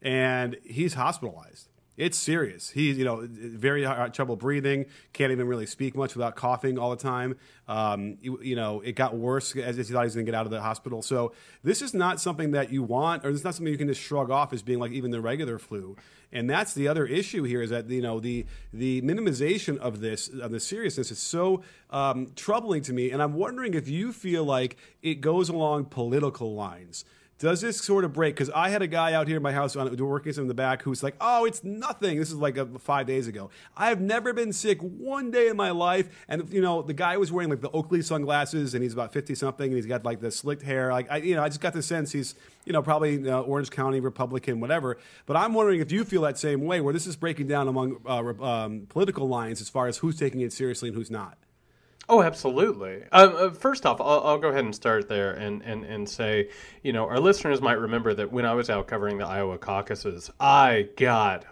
and 0.01 0.57
he's 0.63 0.95
hospitalized. 0.95 1.69
It's 1.99 2.17
serious. 2.17 2.69
He's, 2.69 2.97
you 2.97 3.03
know, 3.03 3.27
very 3.29 3.83
hard 3.83 4.13
trouble 4.13 4.37
breathing. 4.37 4.85
Can't 5.11 5.33
even 5.33 5.47
really 5.47 5.65
speak 5.65 5.97
much 5.97 6.15
without 6.15 6.37
coughing 6.37 6.79
all 6.79 6.91
the 6.91 6.95
time. 6.95 7.35
Um, 7.67 8.17
you, 8.21 8.39
you, 8.41 8.55
know, 8.55 8.79
it 8.79 8.93
got 8.93 9.17
worse 9.17 9.53
as 9.57 9.75
he 9.75 9.83
thought 9.83 10.03
he 10.03 10.05
was 10.05 10.15
going 10.15 10.25
to 10.25 10.31
get 10.31 10.37
out 10.37 10.45
of 10.45 10.51
the 10.51 10.61
hospital. 10.61 11.01
So 11.01 11.33
this 11.61 11.81
is 11.81 11.93
not 11.93 12.21
something 12.21 12.51
that 12.51 12.71
you 12.71 12.83
want, 12.83 13.25
or 13.25 13.29
it's 13.29 13.43
not 13.43 13.53
something 13.53 13.69
you 13.69 13.77
can 13.77 13.89
just 13.89 13.99
shrug 13.99 14.31
off 14.31 14.53
as 14.53 14.61
being 14.61 14.79
like 14.79 14.93
even 14.93 15.11
the 15.11 15.19
regular 15.19 15.59
flu. 15.59 15.97
And 16.31 16.49
that's 16.49 16.73
the 16.73 16.87
other 16.87 17.05
issue 17.05 17.43
here 17.43 17.61
is 17.61 17.71
that 17.71 17.89
you 17.89 18.01
know 18.01 18.21
the 18.21 18.45
the 18.71 19.01
minimization 19.01 19.77
of 19.79 19.99
this 19.99 20.29
of 20.29 20.51
the 20.51 20.59
seriousness 20.59 21.11
is 21.11 21.19
so 21.19 21.63
um, 21.89 22.31
troubling 22.35 22.81
to 22.83 22.93
me. 22.93 23.11
And 23.11 23.21
I'm 23.21 23.33
wondering 23.33 23.73
if 23.73 23.89
you 23.89 24.13
feel 24.13 24.45
like 24.45 24.77
it 25.01 25.15
goes 25.15 25.49
along 25.49 25.85
political 25.85 26.53
lines 26.53 27.03
does 27.39 27.61
this 27.61 27.77
sort 27.77 28.03
of 28.03 28.11
break? 28.11 28.35
Because 28.35 28.49
I 28.49 28.67
had 28.67 28.81
a 28.81 28.87
guy 28.87 29.13
out 29.13 29.27
here 29.27 29.37
in 29.37 29.43
my 29.43 29.53
house 29.53 29.77
on, 29.77 29.95
working 29.95 30.33
some 30.33 30.43
in 30.43 30.47
the 30.49 30.53
back 30.53 30.81
who's 30.81 31.01
like, 31.01 31.15
"Oh, 31.21 31.45
it's 31.45 31.63
nothing." 31.63 32.19
This 32.19 32.29
is 32.29 32.35
like 32.35 32.57
a, 32.57 32.65
five 32.79 33.07
days 33.07 33.27
ago. 33.27 33.49
I 33.77 33.87
have 33.87 34.01
never 34.01 34.33
been 34.33 34.51
sick 34.51 34.79
one 34.81 35.31
day 35.31 35.47
in 35.47 35.55
my 35.55 35.71
life, 35.71 36.25
and 36.27 36.51
you 36.51 36.61
know, 36.61 36.81
the 36.81 36.93
guy 36.93 37.15
was 37.15 37.31
wearing 37.31 37.49
like 37.49 37.61
the 37.61 37.71
Oakley 37.71 38.01
sunglasses, 38.01 38.73
and 38.73 38.83
he's 38.83 38.91
about 38.91 39.13
fifty 39.13 39.35
something, 39.35 39.67
and 39.67 39.75
he's 39.75 39.85
got 39.85 40.03
like 40.03 40.19
the 40.19 40.31
slicked 40.31 40.63
hair. 40.63 40.91
Like, 40.91 41.09
I, 41.09 41.17
you 41.17 41.33
know, 41.33 41.41
I 41.41 41.47
just 41.47 41.61
got 41.61 41.71
the 41.71 41.81
sense 41.81 42.11
he's, 42.11 42.35
you 42.65 42.73
know, 42.73 42.81
probably 42.81 43.29
uh, 43.29 43.39
Orange 43.39 43.71
County 43.71 44.01
Republican, 44.01 44.59
whatever. 44.59 44.97
But 45.25 45.37
I'm 45.37 45.53
wondering 45.53 45.79
if 45.79 45.93
you 45.93 46.03
feel 46.03 46.23
that 46.23 46.37
same 46.37 46.65
way, 46.65 46.81
where 46.81 46.93
this 46.93 47.07
is 47.07 47.15
breaking 47.15 47.47
down 47.47 47.69
among 47.69 48.01
uh, 48.05 48.43
um, 48.43 48.85
political 48.89 49.29
lines 49.29 49.61
as 49.61 49.69
far 49.69 49.87
as 49.87 49.99
who's 49.99 50.19
taking 50.19 50.41
it 50.41 50.51
seriously 50.51 50.89
and 50.89 50.97
who's 50.97 51.09
not. 51.09 51.37
Oh, 52.09 52.23
absolutely. 52.23 53.03
Um, 53.11 53.35
uh, 53.37 53.49
first 53.51 53.85
off, 53.85 54.01
I'll, 54.01 54.21
I'll, 54.21 54.37
go 54.39 54.49
ahead 54.49 54.65
and 54.65 54.73
start 54.73 55.07
there 55.07 55.31
and, 55.31 55.61
and, 55.61 55.85
and 55.85 56.09
say, 56.09 56.49
you 56.81 56.91
know, 56.91 57.07
our 57.07 57.19
listeners 57.19 57.61
might 57.61 57.77
remember 57.77 58.15
that 58.15 58.31
when 58.31 58.45
I 58.45 58.55
was 58.55 58.67
out 58.67 58.87
covering 58.87 59.19
the 59.19 59.27
Iowa 59.27 59.59
caucuses, 59.59 60.31
I 60.39 60.89
got 60.97 61.45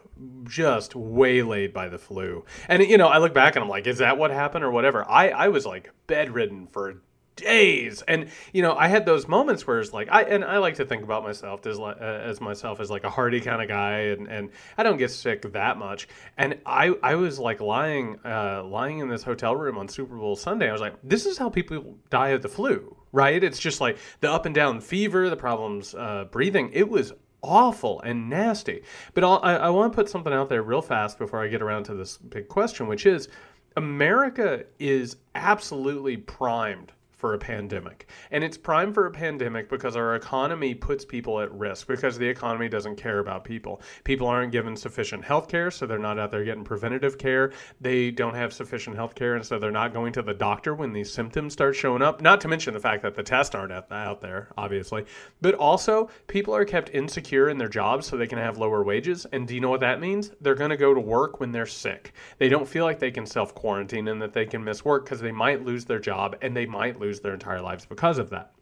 just 0.45 0.95
waylaid 0.95 1.73
by 1.73 1.89
the 1.89 1.99
flu. 1.99 2.43
And, 2.67 2.81
you 2.81 2.97
know, 2.97 3.07
I 3.07 3.19
look 3.19 3.35
back 3.35 3.55
and 3.55 3.61
I'm 3.61 3.69
like, 3.69 3.85
is 3.85 3.99
that 3.99 4.17
what 4.17 4.31
happened 4.31 4.63
or 4.63 4.71
whatever? 4.71 5.05
I, 5.07 5.29
I 5.29 5.49
was 5.49 5.63
like 5.63 5.91
bedridden 6.07 6.65
for 6.71 7.03
days. 7.37 8.03
And 8.07 8.29
you 8.51 8.61
know 8.61 8.75
i 8.75 8.87
had 8.87 9.05
those 9.05 9.27
moments 9.27 9.65
where 9.65 9.79
it's 9.79 9.93
like 9.93 10.09
i 10.11 10.23
and 10.23 10.43
i 10.43 10.57
like 10.57 10.75
to 10.75 10.85
think 10.85 11.03
about 11.03 11.23
myself 11.23 11.65
as 11.65 11.79
like 11.79 11.97
as 11.97 12.41
myself 12.41 12.79
as 12.79 12.89
like 12.89 13.03
a 13.03 13.09
hardy 13.09 13.39
kind 13.39 13.61
of 13.61 13.67
guy 13.67 13.99
and 13.99 14.27
and 14.27 14.49
i 14.77 14.83
don't 14.83 14.97
get 14.97 15.11
sick 15.11 15.41
that 15.53 15.77
much. 15.77 16.07
And 16.37 16.59
i 16.65 16.93
i 17.01 17.15
was 17.15 17.39
like 17.39 17.61
lying 17.61 18.19
uh 18.25 18.63
lying 18.65 18.99
in 18.99 19.07
this 19.07 19.23
hotel 19.23 19.55
room 19.55 19.77
on 19.77 19.87
super 19.87 20.15
bowl 20.15 20.35
sunday. 20.35 20.69
I 20.69 20.71
was 20.71 20.81
like 20.81 20.95
this 21.03 21.25
is 21.25 21.37
how 21.37 21.49
people 21.49 21.95
die 22.09 22.29
of 22.29 22.41
the 22.41 22.49
flu 22.49 22.95
right? 23.13 23.41
It's 23.41 23.57
just 23.57 23.79
like 23.79 23.97
the 24.19 24.29
up 24.29 24.45
and 24.45 24.53
down 24.53 24.81
fever 24.81 25.29
the 25.29 25.37
problems 25.37 25.95
uh 25.95 26.25
breathing. 26.29 26.69
It 26.73 26.89
was 26.89 27.13
awful 27.43 28.01
and 28.01 28.29
nasty. 28.29 28.81
But 29.13 29.23
I'll, 29.23 29.39
i 29.43 29.55
i 29.55 29.69
want 29.69 29.93
to 29.93 29.95
put 29.95 30.09
something 30.09 30.33
out 30.33 30.49
there 30.49 30.63
real 30.63 30.81
fast 30.81 31.17
before 31.17 31.43
i 31.43 31.47
get 31.47 31.61
around 31.61 31.83
to 31.85 31.93
this 31.93 32.17
big 32.17 32.47
question 32.47 32.87
which 32.87 33.05
is 33.05 33.29
america 33.75 34.65
is 34.79 35.17
absolutely 35.35 36.17
primed 36.17 36.91
for 37.17 37.33
a 37.33 37.37
pandemic. 37.37 38.07
And 38.31 38.43
it's 38.43 38.57
prime 38.57 38.93
for 38.93 39.07
a 39.07 39.11
pandemic 39.11 39.69
because 39.69 39.95
our 39.95 40.15
economy 40.15 40.75
puts 40.75 41.03
people 41.03 41.41
at 41.41 41.51
risk 41.51 41.87
because 41.87 42.17
the 42.17 42.27
economy 42.27 42.69
doesn't 42.69 42.95
care 42.95 43.19
about 43.19 43.43
people. 43.43 43.81
People 44.03 44.27
aren't 44.27 44.51
given 44.51 44.77
sufficient 44.77 45.25
health 45.25 45.47
care, 45.47 45.71
so 45.71 45.87
they're 45.87 45.97
not 45.97 46.19
out 46.19 46.29
there 46.29 46.45
getting 46.45 46.63
preventative 46.63 47.17
care. 47.17 47.51
They 47.81 48.11
don't 48.11 48.35
have 48.35 48.53
sufficient 48.53 48.95
health 48.95 49.15
care, 49.15 49.35
and 49.35 49.45
so 49.45 49.57
they're 49.57 49.71
not 49.71 49.93
going 49.93 50.13
to 50.13 50.21
the 50.21 50.33
doctor 50.33 50.75
when 50.75 50.93
these 50.93 51.11
symptoms 51.11 51.53
start 51.53 51.75
showing 51.75 52.03
up. 52.03 52.21
Not 52.21 52.39
to 52.41 52.47
mention 52.47 52.73
the 52.73 52.79
fact 52.79 53.01
that 53.01 53.15
the 53.15 53.23
tests 53.23 53.55
aren't 53.55 53.71
out 53.71 54.21
there, 54.21 54.49
obviously. 54.55 55.05
But 55.41 55.55
also, 55.55 56.09
people 56.27 56.55
are 56.55 56.65
kept 56.65 56.91
insecure 56.91 57.49
in 57.49 57.57
their 57.57 57.67
jobs 57.67 58.05
so 58.05 58.15
they 58.15 58.27
can 58.27 58.37
have 58.37 58.59
lower 58.59 58.83
wages. 58.83 59.25
And 59.31 59.47
do 59.47 59.55
you 59.55 59.61
know 59.61 59.71
what 59.71 59.79
that 59.79 59.99
means? 59.99 60.31
They're 60.41 60.55
going 60.55 60.69
to 60.69 60.77
go 60.77 60.93
to 60.93 60.99
work 60.99 61.39
when 61.39 61.51
they're 61.51 61.65
sick. 61.65 62.13
They 62.37 62.49
don't 62.49 62.67
feel 62.67 62.85
like 62.85 62.99
they 62.99 63.11
can 63.11 63.25
self 63.25 63.55
quarantine 63.55 64.07
and 64.07 64.21
that 64.21 64.33
they 64.33 64.45
can 64.45 64.63
miss 64.63 64.85
work 64.85 65.05
because 65.05 65.19
they 65.19 65.31
might 65.31 65.65
lose 65.65 65.85
their 65.85 65.99
job 65.99 66.35
and 66.41 66.55
they 66.55 66.67
might 66.67 66.99
lose 66.99 67.06
their 67.21 67.33
entire 67.33 67.61
lives 67.61 67.85
because 67.85 68.17
of 68.17 68.29
that. 68.29 68.53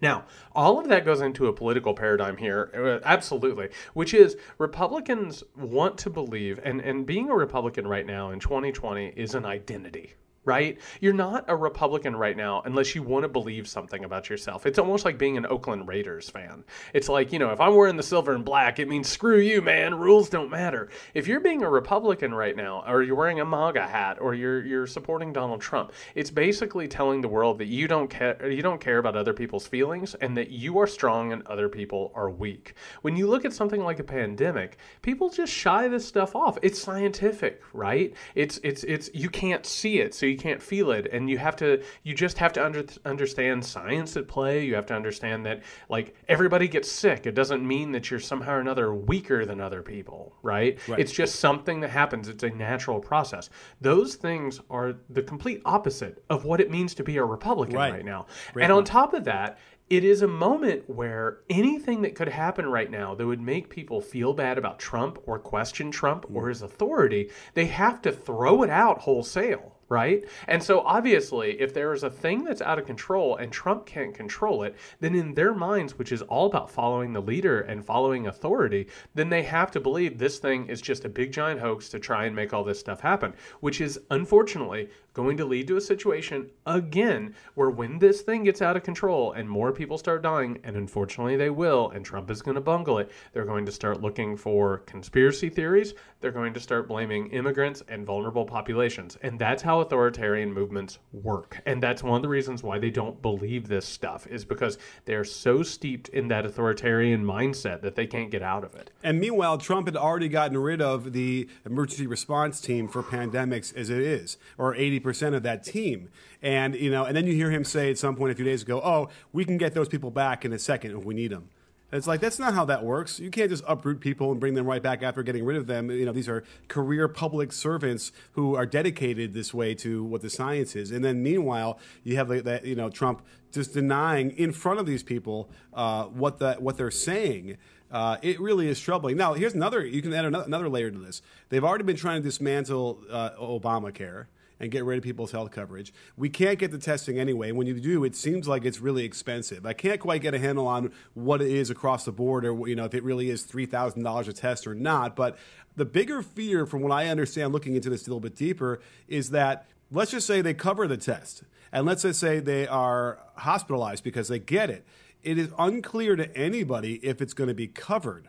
Now, 0.00 0.24
all 0.52 0.78
of 0.78 0.88
that 0.88 1.04
goes 1.04 1.20
into 1.22 1.46
a 1.46 1.52
political 1.52 1.94
paradigm 1.94 2.36
here, 2.36 2.70
uh, 2.74 3.06
absolutely, 3.06 3.70
which 3.94 4.12
is 4.12 4.36
Republicans 4.58 5.42
want 5.56 5.96
to 5.98 6.10
believe, 6.10 6.60
and, 6.62 6.80
and 6.82 7.06
being 7.06 7.30
a 7.30 7.34
Republican 7.34 7.86
right 7.86 8.04
now 8.04 8.30
in 8.30 8.38
2020 8.38 9.14
is 9.16 9.34
an 9.34 9.46
identity, 9.46 10.14
right? 10.46 10.78
You're 11.00 11.12
not 11.12 11.44
a 11.48 11.56
Republican 11.56 12.16
right 12.16 12.36
now 12.36 12.62
unless 12.64 12.94
you 12.94 13.02
want 13.02 13.24
to 13.24 13.28
believe 13.28 13.68
something 13.68 14.04
about 14.04 14.30
yourself. 14.30 14.64
It's 14.64 14.78
almost 14.78 15.04
like 15.04 15.18
being 15.18 15.36
an 15.36 15.44
Oakland 15.44 15.86
Raiders 15.88 16.30
fan. 16.30 16.64
It's 16.94 17.08
like, 17.08 17.32
you 17.32 17.38
know, 17.38 17.50
if 17.50 17.60
I'm 17.60 17.74
wearing 17.74 17.96
the 17.96 18.02
silver 18.02 18.32
and 18.32 18.44
black, 18.44 18.78
it 18.78 18.88
means 18.88 19.08
screw 19.08 19.40
you, 19.40 19.60
man. 19.60 19.96
Rules 19.96 20.30
don't 20.30 20.50
matter. 20.50 20.88
If 21.14 21.26
you're 21.26 21.40
being 21.40 21.62
a 21.62 21.68
Republican 21.68 22.32
right 22.32 22.56
now, 22.56 22.84
or 22.86 23.02
you're 23.02 23.16
wearing 23.16 23.40
a 23.40 23.44
MAGA 23.44 23.86
hat, 23.86 24.18
or 24.20 24.34
you're 24.34 24.64
you're 24.64 24.86
supporting 24.86 25.32
Donald 25.32 25.60
Trump, 25.60 25.92
it's 26.14 26.30
basically 26.30 26.86
telling 26.86 27.20
the 27.20 27.28
world 27.28 27.58
that 27.58 27.66
you 27.66 27.88
don't 27.88 28.08
care 28.08 28.48
you 28.48 28.62
don't 28.62 28.80
care 28.80 28.98
about 28.98 29.16
other 29.16 29.32
people's 29.32 29.66
feelings 29.66 30.14
and 30.14 30.36
that 30.36 30.50
you 30.50 30.78
are 30.78 30.86
strong 30.86 31.32
and 31.32 31.44
other 31.46 31.68
people 31.68 32.12
are 32.14 32.30
weak. 32.30 32.74
When 33.02 33.16
you 33.16 33.26
look 33.26 33.44
at 33.44 33.52
something 33.52 33.82
like 33.82 33.98
a 33.98 34.04
pandemic, 34.04 34.78
people 35.02 35.28
just 35.28 35.52
shy 35.52 35.88
this 35.88 36.06
stuff 36.06 36.36
off. 36.36 36.56
It's 36.62 36.80
scientific, 36.80 37.62
right? 37.72 38.14
It's 38.36 38.60
it's 38.62 38.84
it's 38.84 39.10
you 39.12 39.28
can't 39.28 39.66
see 39.66 39.98
it, 39.98 40.14
so 40.14 40.26
you 40.26 40.35
you 40.36 40.42
can't 40.42 40.62
feel 40.62 40.90
it. 40.90 41.08
And 41.12 41.30
you 41.30 41.38
have 41.38 41.56
to 41.56 41.82
you 42.02 42.14
just 42.14 42.38
have 42.38 42.52
to 42.54 42.64
under, 42.64 42.84
understand 43.04 43.64
science 43.64 44.16
at 44.16 44.28
play. 44.28 44.64
You 44.64 44.74
have 44.74 44.86
to 44.86 44.94
understand 44.94 45.46
that 45.46 45.62
like 45.88 46.14
everybody 46.28 46.68
gets 46.68 46.90
sick. 46.90 47.26
It 47.26 47.34
doesn't 47.34 47.66
mean 47.66 47.92
that 47.92 48.10
you're 48.10 48.20
somehow 48.20 48.54
or 48.54 48.60
another 48.60 48.94
weaker 48.94 49.44
than 49.44 49.60
other 49.60 49.82
people 49.82 50.34
right? 50.42 50.78
right. 50.88 51.00
It's 51.00 51.12
just 51.12 51.36
something 51.36 51.80
that 51.80 51.90
happens. 51.90 52.28
It's 52.28 52.42
a 52.42 52.50
natural 52.50 53.00
process. 53.00 53.50
Those 53.80 54.14
things 54.14 54.60
are 54.70 54.94
the 55.10 55.22
complete 55.22 55.62
opposite 55.64 56.22
of 56.30 56.44
what 56.44 56.60
it 56.60 56.70
means 56.70 56.94
to 56.94 57.04
be 57.04 57.16
a 57.16 57.24
republican 57.24 57.76
right, 57.76 57.92
right 57.92 58.04
now. 58.04 58.26
Great 58.52 58.64
and 58.64 58.72
on 58.72 58.84
top 58.84 59.14
of 59.14 59.24
that 59.24 59.58
it 59.88 60.02
is 60.02 60.22
a 60.22 60.28
moment 60.28 60.82
where 60.90 61.38
anything 61.48 62.02
that 62.02 62.16
could 62.16 62.28
happen 62.28 62.66
right 62.66 62.90
now 62.90 63.14
that 63.14 63.24
would 63.24 63.40
make 63.40 63.70
people 63.70 64.00
feel 64.00 64.32
bad 64.32 64.58
about 64.58 64.80
Trump 64.80 65.18
or 65.26 65.38
question 65.38 65.92
Trump 65.92 66.26
or 66.34 66.46
mm. 66.46 66.48
his 66.48 66.62
authority, 66.62 67.30
they 67.54 67.66
have 67.66 68.02
to 68.02 68.10
throw 68.10 68.64
it 68.64 68.70
out 68.70 68.98
wholesale 68.98 69.75
right? 69.88 70.24
And 70.48 70.62
so 70.62 70.80
obviously, 70.80 71.60
if 71.60 71.72
there 71.72 71.92
is 71.92 72.02
a 72.02 72.10
thing 72.10 72.44
that's 72.44 72.62
out 72.62 72.78
of 72.78 72.86
control 72.86 73.36
and 73.36 73.52
Trump 73.52 73.86
can't 73.86 74.14
control 74.14 74.62
it, 74.64 74.74
then 75.00 75.14
in 75.14 75.34
their 75.34 75.54
minds, 75.54 75.98
which 75.98 76.12
is 76.12 76.22
all 76.22 76.46
about 76.46 76.70
following 76.70 77.12
the 77.12 77.22
leader 77.22 77.60
and 77.60 77.84
following 77.84 78.26
authority, 78.26 78.88
then 79.14 79.28
they 79.28 79.42
have 79.42 79.70
to 79.72 79.80
believe 79.80 80.18
this 80.18 80.38
thing 80.38 80.66
is 80.68 80.80
just 80.80 81.04
a 81.04 81.08
big 81.08 81.32
giant 81.32 81.60
hoax 81.60 81.88
to 81.90 81.98
try 81.98 82.24
and 82.24 82.34
make 82.34 82.52
all 82.52 82.64
this 82.64 82.80
stuff 82.80 83.00
happen, 83.00 83.32
which 83.60 83.80
is 83.80 84.00
unfortunately 84.10 84.88
going 85.16 85.38
to 85.38 85.46
lead 85.46 85.66
to 85.66 85.78
a 85.78 85.80
situation 85.80 86.50
again 86.66 87.34
where 87.54 87.70
when 87.70 87.98
this 87.98 88.20
thing 88.20 88.44
gets 88.44 88.60
out 88.60 88.76
of 88.76 88.82
control 88.82 89.32
and 89.32 89.48
more 89.48 89.72
people 89.72 89.96
start 89.96 90.22
dying, 90.22 90.58
and 90.62 90.76
unfortunately 90.76 91.36
they 91.36 91.48
will, 91.48 91.88
and 91.92 92.04
Trump 92.04 92.30
is 92.30 92.42
going 92.42 92.54
to 92.54 92.60
bungle 92.60 92.98
it, 92.98 93.10
they're 93.32 93.46
going 93.46 93.64
to 93.64 93.72
start 93.72 94.02
looking 94.02 94.36
for 94.36 94.78
conspiracy 94.80 95.48
theories. 95.48 95.94
They're 96.20 96.32
going 96.32 96.52
to 96.52 96.60
start 96.60 96.86
blaming 96.86 97.28
immigrants 97.28 97.82
and 97.88 98.04
vulnerable 98.04 98.44
populations. 98.44 99.16
And 99.22 99.38
that's 99.38 99.62
how 99.62 99.80
authoritarian 99.80 100.52
movements 100.52 100.98
work. 101.14 101.62
And 101.64 101.82
that's 101.82 102.02
one 102.02 102.16
of 102.16 102.22
the 102.22 102.28
reasons 102.28 102.62
why 102.62 102.78
they 102.78 102.90
don't 102.90 103.22
believe 103.22 103.68
this 103.68 103.86
stuff, 103.86 104.26
is 104.26 104.44
because 104.44 104.76
they're 105.06 105.24
so 105.24 105.62
steeped 105.62 106.10
in 106.10 106.28
that 106.28 106.44
authoritarian 106.44 107.24
mindset 107.24 107.80
that 107.80 107.94
they 107.94 108.06
can't 108.06 108.30
get 108.30 108.42
out 108.42 108.64
of 108.64 108.74
it. 108.74 108.90
And 109.02 109.18
meanwhile, 109.18 109.56
Trump 109.56 109.86
had 109.86 109.96
already 109.96 110.28
gotten 110.28 110.58
rid 110.58 110.82
of 110.82 111.14
the 111.14 111.48
emergency 111.64 112.06
response 112.06 112.60
team 112.60 112.86
for 112.86 113.02
pandemics 113.02 113.74
as 113.74 113.88
it 113.88 114.00
is, 114.00 114.36
or 114.58 114.74
80 114.74 115.05
percent 115.06 115.34
of 115.34 115.42
that 115.44 115.64
team. 115.64 116.10
And 116.42 116.74
you 116.74 116.90
know, 116.90 117.04
and 117.04 117.16
then 117.16 117.26
you 117.26 117.34
hear 117.34 117.50
him 117.50 117.64
say 117.64 117.90
at 117.90 117.98
some 117.98 118.16
point 118.16 118.32
a 118.32 118.34
few 118.34 118.44
days 118.44 118.62
ago, 118.62 118.80
"Oh, 118.84 119.08
we 119.32 119.44
can 119.44 119.56
get 119.56 119.72
those 119.72 119.88
people 119.88 120.10
back 120.10 120.44
in 120.44 120.52
a 120.52 120.58
second 120.58 120.96
if 120.96 121.04
we 121.04 121.14
need 121.14 121.30
them." 121.30 121.48
it's 121.92 122.06
like 122.06 122.20
that's 122.20 122.38
not 122.38 122.54
how 122.54 122.64
that 122.64 122.84
works. 122.84 123.20
You 123.20 123.30
can't 123.30 123.50
just 123.50 123.62
uproot 123.66 124.00
people 124.00 124.32
and 124.32 124.40
bring 124.40 124.54
them 124.54 124.66
right 124.66 124.82
back 124.82 125.02
after 125.02 125.22
getting 125.22 125.44
rid 125.44 125.56
of 125.56 125.66
them. 125.66 125.90
You 125.90 126.04
know, 126.04 126.12
these 126.12 126.28
are 126.28 126.42
career 126.68 127.06
public 127.06 127.52
servants 127.52 128.12
who 128.32 128.56
are 128.56 128.66
dedicated 128.66 129.34
this 129.34 129.54
way 129.54 129.74
to 129.76 130.02
what 130.02 130.20
the 130.20 130.30
science 130.30 130.74
is. 130.74 130.90
And 130.90 131.04
then 131.04 131.22
meanwhile, 131.22 131.78
you 132.02 132.16
have 132.16 132.28
that 132.44 132.64
you 132.64 132.74
know 132.74 132.90
Trump 132.90 133.22
just 133.52 133.72
denying 133.72 134.32
in 134.32 134.52
front 134.52 134.80
of 134.80 134.86
these 134.86 135.02
people 135.02 135.48
uh, 135.74 136.04
what 136.04 136.38
the 136.38 136.54
what 136.54 136.76
they're 136.76 136.90
saying. 136.90 137.56
Uh, 137.88 138.16
it 138.20 138.40
really 138.40 138.66
is 138.66 138.80
troubling. 138.80 139.16
Now, 139.16 139.34
here's 139.34 139.54
another. 139.54 139.86
You 139.86 140.02
can 140.02 140.12
add 140.12 140.24
another, 140.24 140.44
another 140.44 140.68
layer 140.68 140.90
to 140.90 140.98
this. 140.98 141.22
They've 141.50 141.62
already 141.62 141.84
been 141.84 141.96
trying 141.96 142.20
to 142.20 142.28
dismantle 142.28 143.00
uh, 143.08 143.30
Obamacare 143.40 144.26
and 144.58 144.70
get 144.70 144.84
rid 144.84 144.98
of 144.98 145.04
people's 145.04 145.32
health 145.32 145.50
coverage. 145.50 145.92
We 146.16 146.28
can't 146.28 146.58
get 146.58 146.70
the 146.70 146.78
testing 146.78 147.18
anyway. 147.18 147.52
When 147.52 147.66
you 147.66 147.78
do, 147.78 148.04
it 148.04 148.16
seems 148.16 148.48
like 148.48 148.64
it's 148.64 148.80
really 148.80 149.04
expensive. 149.04 149.66
I 149.66 149.72
can't 149.72 150.00
quite 150.00 150.22
get 150.22 150.34
a 150.34 150.38
handle 150.38 150.66
on 150.66 150.92
what 151.14 151.42
it 151.42 151.50
is 151.50 151.70
across 151.70 152.04
the 152.04 152.12
board, 152.12 152.44
or 152.44 152.68
you 152.68 152.76
know 152.76 152.84
if 152.84 152.94
it 152.94 153.02
really 153.02 153.30
is 153.30 153.42
three 153.42 153.66
thousand 153.66 154.02
dollars 154.02 154.28
a 154.28 154.32
test 154.32 154.66
or 154.66 154.74
not. 154.74 155.16
But 155.16 155.36
the 155.76 155.84
bigger 155.84 156.22
fear, 156.22 156.66
from 156.66 156.82
what 156.82 156.92
I 156.92 157.08
understand, 157.08 157.52
looking 157.52 157.76
into 157.76 157.90
this 157.90 158.06
a 158.06 158.10
little 158.10 158.20
bit 158.20 158.34
deeper, 158.34 158.80
is 159.08 159.30
that 159.30 159.66
let's 159.90 160.10
just 160.10 160.26
say 160.26 160.40
they 160.40 160.54
cover 160.54 160.86
the 160.86 160.96
test, 160.96 161.42
and 161.72 161.86
let's 161.86 162.02
just 162.02 162.20
say 162.20 162.40
they 162.40 162.66
are 162.66 163.18
hospitalized 163.36 164.04
because 164.04 164.28
they 164.28 164.38
get 164.38 164.70
it. 164.70 164.86
It 165.22 165.38
is 165.38 165.48
unclear 165.58 166.16
to 166.16 166.34
anybody 166.36 166.94
if 167.02 167.20
it's 167.20 167.34
going 167.34 167.48
to 167.48 167.54
be 167.54 167.66
covered. 167.66 168.28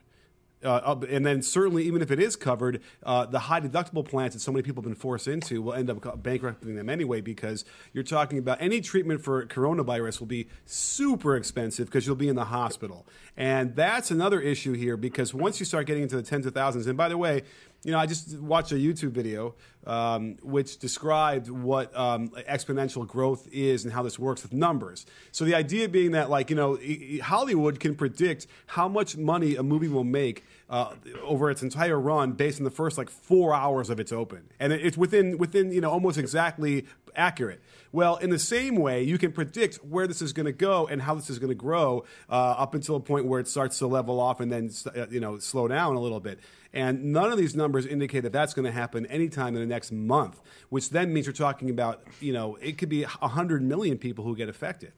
Uh, 0.64 0.96
and 1.08 1.24
then 1.24 1.42
certainly, 1.44 1.84
even 1.84 2.02
if 2.02 2.10
it 2.10 2.20
is 2.20 2.36
covered, 2.36 2.82
uh, 3.04 3.26
the 3.26 3.38
high 3.38 3.60
deductible 3.60 4.04
plans 4.04 4.34
that 4.34 4.40
so 4.40 4.52
many 4.52 4.64
people 4.64 4.82
have 4.82 4.90
been 4.90 5.00
forced 5.00 5.28
into 5.28 5.62
will 5.62 5.74
end 5.74 5.90
up 5.90 6.24
bankrupting 6.24 6.76
them 6.76 6.90
anyway 6.90 7.22
because 7.22 7.64
you're 7.94 8.04
talking 8.04 8.40
about 8.40 8.60
any 8.60 8.82
treatment 8.82 9.22
for 9.22 9.46
coronavirus 9.46 10.20
will 10.20 10.28
be 10.28 10.48
super 10.66 11.36
expensive 11.36 11.86
because 11.88 12.08
you'll 12.08 12.16
be 12.16 12.28
in 12.28 12.36
the 12.36 12.46
hospital. 12.46 13.06
And 13.36 13.76
that's 13.76 14.10
another 14.10 14.42
issue 14.42 14.74
here 14.74 14.98
because 14.98 15.32
once 15.32 15.60
you 15.60 15.66
start 15.66 15.86
getting 15.86 16.04
into 16.04 16.16
the 16.16 16.24
tens 16.24 16.48
of 16.48 16.56
thousands, 16.56 16.88
and 16.88 16.98
by 16.98 17.10
the 17.10 17.18
way, 17.18 17.44
you 17.84 17.92
know, 17.92 18.00
I 18.00 18.06
just 18.06 18.38
watched 18.40 18.72
a 18.72 18.76
YouTube 18.76 19.12
video 19.12 19.56
um, 19.86 20.36
which 20.42 20.78
described 20.78 21.50
what 21.50 21.96
um, 21.96 22.30
exponential 22.30 23.08
growth 23.08 23.48
is 23.52 23.86
and 23.86 23.94
how 23.94 24.04
this 24.04 24.20
works 24.20 24.44
with 24.44 24.52
numbers. 24.54 25.06
So 25.32 25.46
the 25.46 25.56
idea 25.56 25.88
being 25.88 26.12
that, 26.12 26.30
like, 26.30 26.50
you 26.50 26.56
know, 26.56 26.78
Hollywood 27.24 27.80
can 27.80 27.96
predict 27.96 28.48
how 28.66 28.88
much 28.88 29.16
money 29.16 29.56
a 29.56 29.64
movie 29.64 29.88
will 29.88 30.04
make 30.04 30.44
uh, 30.70 30.94
over 31.24 31.50
its 31.50 31.64
entire 31.64 32.00
run 32.00 32.34
based 32.34 32.60
on 32.60 32.66
the 32.66 32.72
first 32.72 32.98
like 32.98 33.10
four 33.10 33.54
hours 33.54 33.90
of 33.90 34.00
its 34.00 34.12
open, 34.12 34.50
and 34.60 34.74
it's 34.74 34.98
within 34.98 35.38
within 35.38 35.72
you 35.72 35.80
know 35.80 35.90
almost 35.90 36.18
exactly 36.18 36.86
accurate. 37.16 37.62
Well, 37.94 38.18
in 38.18 38.30
the 38.30 38.40
same 38.40 38.76
way, 38.76 39.04
you 39.04 39.18
can 39.18 39.32
predict 39.32 39.78
where 39.78 40.08
this 40.08 40.22
is 40.22 40.34
going 40.34 40.46
to 40.46 40.52
go 40.52 40.86
and 40.86 41.02
how 41.02 41.16
this 41.16 41.30
is 41.30 41.40
going 41.40 41.50
to 41.50 41.56
grow 41.56 42.04
uh, 42.30 42.34
up 42.34 42.76
until 42.76 42.98
a 42.98 43.00
point 43.00 43.26
where 43.26 43.40
it 43.40 43.48
starts 43.48 43.80
to 43.80 43.88
level 43.88 44.20
off 44.20 44.42
and 44.42 44.52
then 44.52 44.70
uh, 44.94 45.08
you 45.10 45.22
know 45.22 45.40
slow 45.40 45.68
down 45.68 45.96
a 45.96 46.00
little 46.02 46.20
bit. 46.20 46.40
And 46.74 47.14
none 47.14 47.32
of 47.32 47.38
these 47.38 47.56
numbers 47.56 47.86
indicate 47.86 48.22
that 48.22 48.34
that's 48.34 48.54
going 48.54 48.66
to 48.66 48.72
happen 48.72 49.06
anytime 49.08 49.56
in 49.56 49.62
the 49.62 49.68
next 49.68 49.92
month, 49.92 50.42
which 50.70 50.90
then 50.90 51.14
means 51.14 51.26
you're 51.26 51.34
talking 51.34 51.70
about, 51.70 52.04
you 52.20 52.34
know, 52.34 52.56
it 52.58 52.78
could 52.78 52.90
be 52.90 53.04
100 53.04 53.62
million 53.62 53.98
people 53.98 54.24
who 54.24 54.36
get 54.36 54.50
affected. 54.50 54.92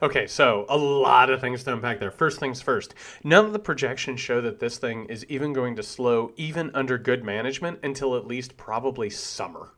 Okay, 0.00 0.26
so 0.26 0.64
a 0.68 0.76
lot 0.76 1.28
of 1.28 1.40
things 1.40 1.64
to 1.64 1.72
unpack 1.72 1.98
there. 1.98 2.10
First 2.12 2.38
things 2.38 2.62
first, 2.62 2.94
none 3.24 3.44
of 3.44 3.52
the 3.52 3.58
projections 3.58 4.20
show 4.20 4.40
that 4.40 4.60
this 4.60 4.78
thing 4.78 5.06
is 5.06 5.24
even 5.28 5.52
going 5.52 5.74
to 5.76 5.82
slow, 5.82 6.32
even 6.36 6.70
under 6.72 6.98
good 6.98 7.24
management, 7.24 7.80
until 7.82 8.16
at 8.16 8.26
least 8.26 8.56
probably 8.56 9.10
summer 9.10 9.72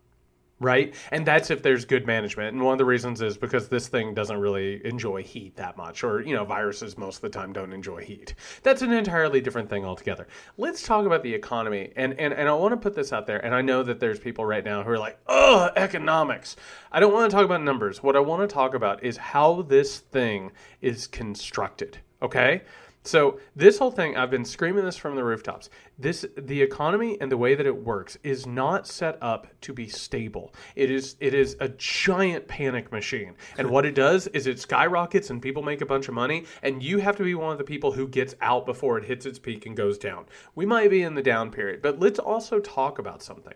right? 0.61 0.95
And 1.11 1.27
that's 1.27 1.51
if 1.51 1.63
there's 1.63 1.85
good 1.85 2.07
management. 2.07 2.55
And 2.55 2.63
one 2.63 2.73
of 2.73 2.79
the 2.79 2.85
reasons 2.85 3.21
is 3.21 3.37
because 3.37 3.69
this 3.69 3.89
thing 3.89 4.15
doesn't 4.15 4.39
really 4.39 4.85
enjoy 4.87 5.23
heat 5.23 5.57
that 5.57 5.77
much, 5.77 6.05
or, 6.05 6.23
you 6.23 6.35
know, 6.35 6.45
viruses 6.45 6.97
most 6.97 7.17
of 7.17 7.23
the 7.23 7.29
time 7.29 7.53
don't 7.53 7.73
enjoy 7.73 8.03
heat. 8.03 8.35
That's 8.63 8.83
an 8.83 8.93
entirely 8.93 9.41
different 9.41 9.69
thing 9.69 9.85
altogether. 9.85 10.27
Let's 10.57 10.83
talk 10.83 11.07
about 11.07 11.23
the 11.23 11.35
economy. 11.35 11.93
And, 11.97 12.19
and, 12.19 12.33
and 12.33 12.49
I 12.49 12.55
want 12.55 12.73
to 12.73 12.77
put 12.77 12.95
this 12.95 13.13
out 13.13 13.27
there. 13.27 13.45
And 13.45 13.55
I 13.55 13.63
know 13.63 13.83
that 13.83 14.01
there's 14.01 14.19
people 14.19 14.45
right 14.45 14.65
now 14.65 14.83
who 14.83 14.91
are 14.91 14.99
like, 14.99 15.19
oh, 15.27 15.71
economics. 15.77 16.57
I 16.93 17.01
don't 17.01 17.13
want 17.13 17.31
to 17.31 17.37
talk 17.37 17.45
about 17.45 17.63
numbers. 17.63 18.03
What 18.03 18.17
I 18.17 18.21
want 18.21 18.49
to 18.49 18.53
talk 18.53 18.75
about 18.75 19.03
is 19.03 19.17
how 19.17 19.63
this 19.63 19.99
thing 19.99 20.53
is 20.81 21.07
constructed, 21.07 21.99
okay? 22.23 22.63
So 23.07 23.39
this 23.55 23.79
whole 23.79 23.91
thing, 23.91 24.17
I've 24.17 24.31
been 24.31 24.47
screaming 24.47 24.83
this 24.83 24.97
from 24.97 25.15
the 25.15 25.23
rooftops. 25.23 25.69
This 25.99 26.25
the 26.39 26.63
economy 26.63 27.19
and 27.21 27.31
the 27.31 27.37
way 27.37 27.55
that 27.55 27.67
it 27.67 27.85
works 27.85 28.17
is 28.23 28.47
not 28.47 28.87
set 28.87 29.19
up 29.21 29.47
to 29.61 29.75
be 29.75 29.89
stable. 29.89 30.55
It 30.75 30.91
is 30.91 31.17
it 31.21 31.35
is 31.35 31.55
a 31.61 31.69
giant 31.69 32.49
panic 32.49 32.91
machine. 32.91 33.35
And 33.59 33.69
what 33.69 33.85
it 33.85 33.95
does 33.95 34.27
is 34.29 34.47
it 34.47 34.59
skyrockets 34.59 35.29
and 35.29 35.43
people 35.43 35.63
make 35.63 35.83
a 35.83 35.87
bunch 35.87 36.09
of 36.09 36.15
money 36.15 36.47
and 36.63 36.83
you 36.83 36.97
have 36.97 37.17
to 37.17 37.25
be 37.25 37.35
one 37.35 37.53
of 37.53 37.59
the 37.59 37.65
people 37.65 37.93
who 37.93 38.09
gets 38.09 38.35
out 38.41 38.65
before 38.65 38.97
it 38.97 39.05
hits 39.05 39.27
its 39.27 39.39
peak 39.39 39.67
and 39.67 39.77
goes 39.77 39.99
down. 39.99 40.25
We 40.55 40.65
might 40.65 40.89
be 40.89 41.03
in 41.03 41.15
the 41.15 41.23
down 41.23 41.51
period, 41.51 41.83
but 41.83 42.01
let's 42.01 42.19
also 42.19 42.59
talk 42.59 42.99
about 42.99 43.23
something. 43.23 43.55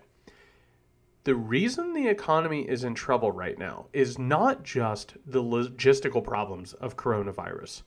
The 1.23 1.33
reason 1.33 1.93
the 1.93 2.07
economy 2.07 2.69
is 2.69 2.83
in 2.83 2.93
trouble 2.93 3.31
right 3.31 3.57
now 3.57 3.87
is 3.93 4.19
not 4.19 4.63
just 4.63 5.15
the 5.25 5.41
logistical 5.41 6.23
problems 6.23 6.73
of 6.73 6.95
coronavirus. 6.95 7.81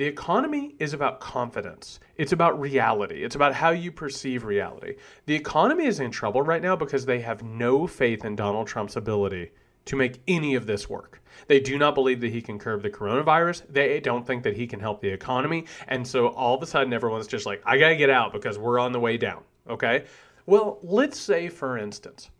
The 0.00 0.06
economy 0.06 0.74
is 0.78 0.94
about 0.94 1.20
confidence. 1.20 2.00
It's 2.16 2.32
about 2.32 2.58
reality. 2.58 3.22
It's 3.22 3.34
about 3.34 3.52
how 3.52 3.68
you 3.68 3.92
perceive 3.92 4.44
reality. 4.44 4.94
The 5.26 5.34
economy 5.34 5.84
is 5.84 6.00
in 6.00 6.10
trouble 6.10 6.40
right 6.40 6.62
now 6.62 6.74
because 6.74 7.04
they 7.04 7.20
have 7.20 7.42
no 7.42 7.86
faith 7.86 8.24
in 8.24 8.34
Donald 8.34 8.66
Trump's 8.66 8.96
ability 8.96 9.50
to 9.84 9.96
make 9.96 10.22
any 10.26 10.54
of 10.54 10.64
this 10.64 10.88
work. 10.88 11.20
They 11.48 11.60
do 11.60 11.76
not 11.76 11.94
believe 11.94 12.22
that 12.22 12.32
he 12.32 12.40
can 12.40 12.58
curb 12.58 12.80
the 12.80 12.88
coronavirus. 12.88 13.64
They 13.68 14.00
don't 14.00 14.26
think 14.26 14.42
that 14.44 14.56
he 14.56 14.66
can 14.66 14.80
help 14.80 15.02
the 15.02 15.10
economy. 15.10 15.66
And 15.86 16.08
so 16.08 16.28
all 16.28 16.56
of 16.56 16.62
a 16.62 16.66
sudden, 16.66 16.94
everyone's 16.94 17.26
just 17.26 17.44
like, 17.44 17.60
I 17.66 17.76
got 17.76 17.90
to 17.90 17.96
get 17.96 18.08
out 18.08 18.32
because 18.32 18.56
we're 18.56 18.78
on 18.78 18.92
the 18.92 19.00
way 19.00 19.18
down. 19.18 19.42
Okay. 19.68 20.04
Well, 20.46 20.78
let's 20.82 21.20
say, 21.20 21.50
for 21.50 21.76
instance, 21.76 22.30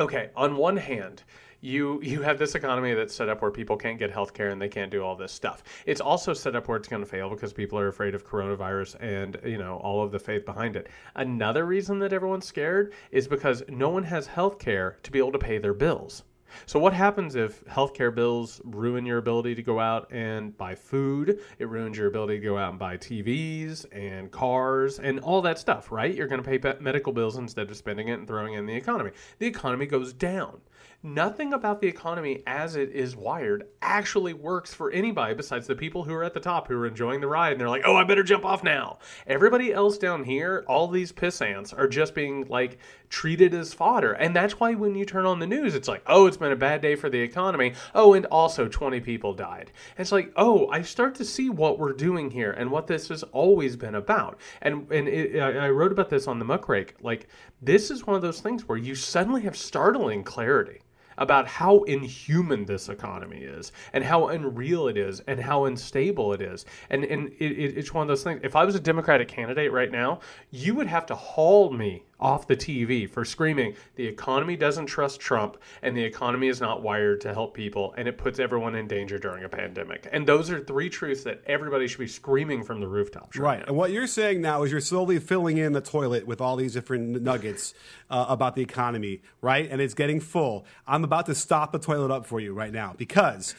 okay, 0.00 0.28
on 0.36 0.54
one 0.58 0.76
hand, 0.76 1.22
you 1.60 2.00
you 2.02 2.22
have 2.22 2.38
this 2.38 2.54
economy 2.54 2.94
that's 2.94 3.14
set 3.14 3.28
up 3.28 3.42
where 3.42 3.50
people 3.50 3.76
can't 3.76 3.98
get 3.98 4.10
health 4.10 4.32
care 4.32 4.50
and 4.50 4.60
they 4.60 4.68
can't 4.68 4.90
do 4.90 5.02
all 5.02 5.16
this 5.16 5.32
stuff. 5.32 5.62
It's 5.86 6.00
also 6.00 6.32
set 6.32 6.54
up 6.54 6.68
where 6.68 6.76
it's 6.76 6.88
going 6.88 7.02
to 7.02 7.08
fail 7.08 7.30
because 7.30 7.52
people 7.52 7.78
are 7.78 7.88
afraid 7.88 8.14
of 8.14 8.26
coronavirus 8.26 8.96
and 9.00 9.38
you 9.44 9.58
know 9.58 9.78
all 9.78 10.02
of 10.02 10.12
the 10.12 10.18
faith 10.18 10.44
behind 10.44 10.76
it. 10.76 10.88
Another 11.16 11.64
reason 11.66 11.98
that 12.00 12.12
everyone's 12.12 12.46
scared 12.46 12.92
is 13.10 13.26
because 13.26 13.62
no 13.68 13.88
one 13.88 14.04
has 14.04 14.26
health 14.26 14.58
care 14.58 14.98
to 15.02 15.10
be 15.10 15.18
able 15.18 15.32
to 15.32 15.38
pay 15.38 15.58
their 15.58 15.74
bills. 15.74 16.22
So 16.66 16.78
what 16.78 16.92
happens 16.92 17.34
if 17.34 17.64
healthcare 17.66 18.14
bills 18.14 18.60
ruin 18.64 19.04
your 19.04 19.18
ability 19.18 19.54
to 19.54 19.62
go 19.62 19.78
out 19.78 20.10
and 20.10 20.56
buy 20.56 20.74
food? 20.74 21.40
It 21.58 21.68
ruins 21.68 21.98
your 21.98 22.06
ability 22.06 22.40
to 22.40 22.44
go 22.44 22.56
out 22.56 22.70
and 22.70 22.78
buy 22.78 22.96
TVs 22.96 23.84
and 23.92 24.30
cars 24.30 24.98
and 24.98 25.20
all 25.20 25.42
that 25.42 25.58
stuff, 25.58 25.92
right? 25.92 26.14
You're 26.14 26.26
going 26.26 26.42
to 26.42 26.48
pay 26.48 26.74
medical 26.80 27.12
bills 27.12 27.36
instead 27.36 27.70
of 27.70 27.76
spending 27.76 28.08
it 28.08 28.14
and 28.14 28.26
throwing 28.26 28.54
it 28.54 28.58
in 28.58 28.66
the 28.66 28.74
economy. 28.74 29.10
The 29.38 29.46
economy 29.46 29.86
goes 29.86 30.12
down 30.12 30.60
nothing 31.02 31.52
about 31.52 31.80
the 31.80 31.86
economy 31.86 32.42
as 32.46 32.74
it 32.74 32.90
is 32.90 33.14
wired 33.14 33.64
actually 33.82 34.32
works 34.32 34.74
for 34.74 34.90
anybody 34.90 35.32
besides 35.32 35.66
the 35.66 35.74
people 35.74 36.02
who 36.02 36.12
are 36.12 36.24
at 36.24 36.34
the 36.34 36.40
top 36.40 36.66
who 36.66 36.76
are 36.76 36.86
enjoying 36.86 37.20
the 37.20 37.26
ride 37.26 37.52
and 37.52 37.60
they're 37.60 37.68
like, 37.68 37.84
oh, 37.84 37.94
I 37.94 38.02
better 38.02 38.24
jump 38.24 38.44
off 38.44 38.64
now. 38.64 38.98
Everybody 39.28 39.72
else 39.72 39.96
down 39.96 40.24
here, 40.24 40.64
all 40.66 40.88
these 40.88 41.12
piss 41.12 41.40
ants 41.40 41.72
are 41.72 41.86
just 41.86 42.16
being 42.16 42.46
like 42.48 42.78
treated 43.10 43.54
as 43.54 43.72
fodder. 43.72 44.12
And 44.14 44.34
that's 44.34 44.58
why 44.58 44.74
when 44.74 44.96
you 44.96 45.04
turn 45.04 45.24
on 45.24 45.38
the 45.38 45.46
news, 45.46 45.76
it's 45.76 45.86
like, 45.86 46.02
oh, 46.08 46.26
it's 46.26 46.36
been 46.36 46.50
a 46.50 46.56
bad 46.56 46.82
day 46.82 46.96
for 46.96 47.08
the 47.08 47.20
economy. 47.20 47.74
Oh, 47.94 48.14
and 48.14 48.26
also 48.26 48.66
20 48.66 48.98
people 49.00 49.32
died. 49.32 49.70
And 49.96 50.00
it's 50.00 50.12
like, 50.12 50.32
oh, 50.34 50.68
I 50.68 50.82
start 50.82 51.14
to 51.16 51.24
see 51.24 51.48
what 51.48 51.78
we're 51.78 51.92
doing 51.92 52.28
here 52.28 52.50
and 52.50 52.70
what 52.72 52.88
this 52.88 53.08
has 53.08 53.22
always 53.22 53.76
been 53.76 53.94
about. 53.94 54.40
And 54.62 54.90
and 54.90 55.06
it, 55.06 55.40
I 55.40 55.70
wrote 55.70 55.92
about 55.92 56.10
this 56.10 56.26
on 56.26 56.40
the 56.40 56.44
muckrake. 56.44 56.90
Like, 57.00 57.28
this 57.62 57.90
is 57.92 58.06
one 58.06 58.16
of 58.16 58.22
those 58.22 58.40
things 58.40 58.66
where 58.66 58.78
you 58.78 58.96
suddenly 58.96 59.42
have 59.42 59.56
startling 59.56 60.24
clarity 60.24 60.80
about 61.18 61.46
how 61.46 61.82
inhuman 61.82 62.64
this 62.64 62.88
economy 62.88 63.42
is 63.42 63.72
and 63.92 64.02
how 64.02 64.28
unreal 64.28 64.88
it 64.88 64.96
is 64.96 65.20
and 65.26 65.40
how 65.40 65.66
unstable 65.66 66.32
it 66.32 66.40
is. 66.40 66.64
And, 66.90 67.04
and 67.04 67.28
it, 67.38 67.44
it's 67.76 67.92
one 67.92 68.02
of 68.02 68.08
those 68.08 68.22
things. 68.22 68.40
If 68.42 68.56
I 68.56 68.64
was 68.64 68.74
a 68.74 68.80
Democratic 68.80 69.28
candidate 69.28 69.72
right 69.72 69.90
now, 69.90 70.20
you 70.50 70.74
would 70.74 70.86
have 70.86 71.06
to 71.06 71.14
haul 71.14 71.70
me 71.70 72.04
off 72.20 72.46
the 72.46 72.56
TV 72.56 73.08
for 73.08 73.24
screaming, 73.24 73.74
the 73.96 74.06
economy 74.06 74.56
doesn't 74.56 74.86
trust 74.86 75.20
Trump 75.20 75.56
and 75.82 75.96
the 75.96 76.02
economy 76.02 76.48
is 76.48 76.60
not 76.60 76.82
wired 76.82 77.20
to 77.20 77.32
help 77.32 77.54
people 77.54 77.94
and 77.96 78.08
it 78.08 78.18
puts 78.18 78.38
everyone 78.38 78.74
in 78.74 78.86
danger 78.86 79.18
during 79.18 79.44
a 79.44 79.48
pandemic. 79.48 80.08
And 80.12 80.26
those 80.26 80.50
are 80.50 80.60
three 80.60 80.88
truths 80.88 81.24
that 81.24 81.42
everybody 81.46 81.86
should 81.86 82.00
be 82.00 82.08
screaming 82.08 82.64
from 82.64 82.80
the 82.80 82.88
rooftops. 82.88 83.36
Right. 83.36 83.58
right 83.58 83.68
and 83.68 83.76
what 83.76 83.90
you're 83.90 84.06
saying 84.06 84.40
now 84.40 84.62
is 84.62 84.72
you're 84.72 84.80
slowly 84.80 85.18
filling 85.18 85.58
in 85.58 85.72
the 85.72 85.80
toilet 85.80 86.26
with 86.26 86.40
all 86.40 86.56
these 86.56 86.72
different 86.72 87.22
nuggets 87.22 87.74
uh, 88.10 88.26
about 88.28 88.54
the 88.54 88.62
economy, 88.62 89.22
right? 89.40 89.68
And 89.70 89.80
it's 89.80 89.94
getting 89.94 90.20
full. 90.20 90.66
I'm 90.86 91.04
about 91.04 91.26
to 91.26 91.34
stop 91.34 91.72
the 91.72 91.78
toilet 91.78 92.10
up 92.10 92.26
for 92.26 92.40
you 92.40 92.52
right 92.52 92.72
now 92.72 92.94
because 92.96 93.54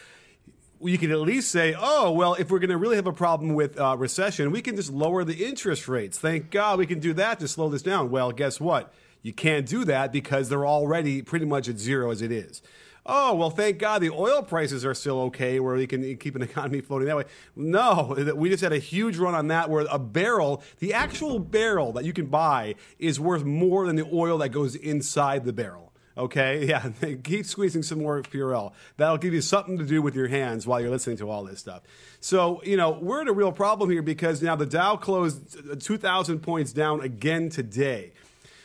you 0.81 0.97
can 0.97 1.11
at 1.11 1.19
least 1.19 1.51
say, 1.51 1.75
oh, 1.77 2.11
well, 2.11 2.35
if 2.35 2.49
we're 2.49 2.59
going 2.59 2.69
to 2.69 2.77
really 2.77 2.95
have 2.95 3.07
a 3.07 3.13
problem 3.13 3.53
with 3.53 3.79
uh, 3.79 3.95
recession, 3.97 4.51
we 4.51 4.61
can 4.61 4.75
just 4.75 4.91
lower 4.91 5.23
the 5.23 5.45
interest 5.45 5.87
rates. 5.87 6.17
Thank 6.17 6.51
God 6.51 6.79
we 6.79 6.85
can 6.85 6.99
do 6.99 7.13
that 7.13 7.39
to 7.39 7.47
slow 7.47 7.69
this 7.69 7.81
down. 7.81 8.09
Well, 8.09 8.31
guess 8.31 8.59
what? 8.59 8.93
You 9.21 9.33
can't 9.33 9.65
do 9.65 9.83
that 9.85 10.11
because 10.13 10.49
they're 10.49 10.65
already 10.65 11.21
pretty 11.21 11.45
much 11.45 11.67
at 11.67 11.77
zero 11.77 12.11
as 12.11 12.21
it 12.21 12.31
is. 12.31 12.61
Oh, 13.05 13.33
well, 13.33 13.49
thank 13.49 13.79
God 13.79 14.01
the 14.01 14.11
oil 14.11 14.43
prices 14.43 14.85
are 14.85 14.93
still 14.93 15.19
okay 15.21 15.59
where 15.59 15.75
we 15.75 15.87
can 15.87 16.15
keep 16.17 16.35
an 16.35 16.41
economy 16.43 16.79
floating 16.79 17.07
that 17.07 17.17
way. 17.17 17.25
No, 17.55 18.15
we 18.35 18.49
just 18.49 18.63
had 18.63 18.71
a 18.71 18.77
huge 18.77 19.17
run 19.17 19.33
on 19.33 19.47
that 19.47 19.69
where 19.69 19.85
a 19.89 19.99
barrel, 19.99 20.63
the 20.79 20.93
actual 20.93 21.39
barrel 21.39 21.91
that 21.93 22.05
you 22.05 22.13
can 22.13 22.27
buy, 22.27 22.75
is 22.99 23.19
worth 23.19 23.43
more 23.43 23.87
than 23.87 23.95
the 23.95 24.07
oil 24.13 24.37
that 24.37 24.49
goes 24.49 24.75
inside 24.75 25.43
the 25.43 25.53
barrel. 25.53 25.88
Okay, 26.19 26.65
yeah, 26.67 26.89
keep 27.23 27.45
squeezing 27.45 27.81
some 27.81 27.99
more 27.99 28.21
Purell. 28.21 28.73
That'll 28.97 29.17
give 29.17 29.33
you 29.33 29.41
something 29.41 29.77
to 29.77 29.85
do 29.85 30.01
with 30.01 30.15
your 30.15 30.27
hands 30.27 30.67
while 30.67 30.81
you're 30.81 30.89
listening 30.89 31.17
to 31.17 31.29
all 31.29 31.45
this 31.45 31.59
stuff. 31.59 31.81
So, 32.19 32.61
you 32.63 32.75
know, 32.75 32.91
we're 32.91 33.21
in 33.21 33.29
a 33.29 33.33
real 33.33 33.53
problem 33.53 33.89
here 33.89 34.01
because 34.01 34.41
now 34.41 34.55
the 34.57 34.65
Dow 34.65 34.97
closed 34.97 35.81
2,000 35.81 36.39
points 36.39 36.73
down 36.73 37.01
again 37.01 37.49
today. 37.49 38.11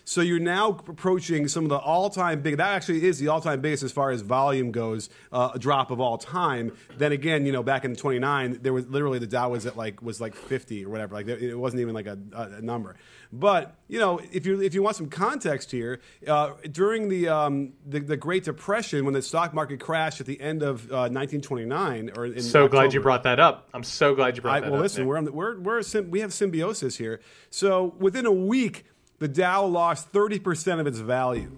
So 0.04 0.20
you're 0.20 0.38
now 0.38 0.68
approaching 0.68 1.48
some 1.48 1.64
of 1.64 1.70
the 1.70 1.78
all-time 1.78 2.42
big. 2.42 2.58
That 2.58 2.72
actually 2.72 3.04
is 3.04 3.18
the 3.18 3.28
all-time 3.28 3.60
biggest 3.60 3.82
as 3.82 3.92
far 3.92 4.10
as 4.10 4.20
volume 4.20 4.70
goes, 4.70 5.08
uh, 5.32 5.50
a 5.54 5.58
drop 5.58 5.90
of 5.90 6.00
all 6.00 6.18
time. 6.18 6.72
Then 6.98 7.12
again, 7.12 7.46
you 7.46 7.52
know, 7.52 7.62
back 7.62 7.84
in 7.84 7.96
29, 7.96 8.60
there 8.62 8.72
was 8.72 8.86
literally 8.86 9.18
the 9.18 9.26
Dow 9.26 9.50
was 9.50 9.66
at 9.66 9.76
like 9.76 10.02
was 10.02 10.20
like 10.20 10.34
50 10.34 10.84
or 10.84 10.90
whatever. 10.90 11.14
Like 11.14 11.28
it 11.28 11.54
wasn't 11.54 11.80
even 11.80 11.94
like 11.94 12.06
a, 12.06 12.18
a 12.34 12.60
number. 12.60 12.96
But 13.32 13.74
you 13.88 13.98
know, 13.98 14.20
if 14.30 14.46
you 14.46 14.60
if 14.60 14.74
you 14.74 14.82
want 14.82 14.96
some 14.96 15.08
context 15.08 15.70
here, 15.70 16.00
uh, 16.26 16.52
during 16.70 17.08
the, 17.08 17.28
um, 17.28 17.72
the, 17.84 17.98
the 17.98 18.16
Great 18.16 18.44
Depression, 18.44 19.04
when 19.04 19.14
the 19.14 19.22
stock 19.22 19.52
market 19.52 19.80
crashed 19.80 20.20
at 20.20 20.26
the 20.26 20.40
end 20.40 20.62
of 20.62 20.84
uh, 20.84 21.10
1929, 21.10 22.12
or 22.16 22.26
in 22.26 22.40
so 22.40 22.64
October, 22.64 22.68
glad 22.68 22.94
you 22.94 23.00
brought 23.00 23.24
that 23.24 23.40
up. 23.40 23.68
I'm 23.74 23.82
so 23.82 24.14
glad 24.14 24.36
you 24.36 24.42
brought 24.42 24.56
I, 24.56 24.60
that 24.60 24.70
well, 24.70 24.78
up. 24.78 24.82
listen, 24.82 25.04
Nick. 25.04 25.32
we're, 25.32 25.58
we're 25.58 25.80
we're 25.80 26.02
we 26.02 26.20
have 26.20 26.32
symbiosis 26.32 26.96
here. 26.96 27.20
So 27.50 27.94
within 27.98 28.26
a 28.26 28.32
week, 28.32 28.84
the 29.24 29.28
Dow 29.28 29.64
lost 29.64 30.08
30 30.08 30.38
percent 30.38 30.80
of 30.82 30.86
its 30.86 30.98
value. 30.98 31.50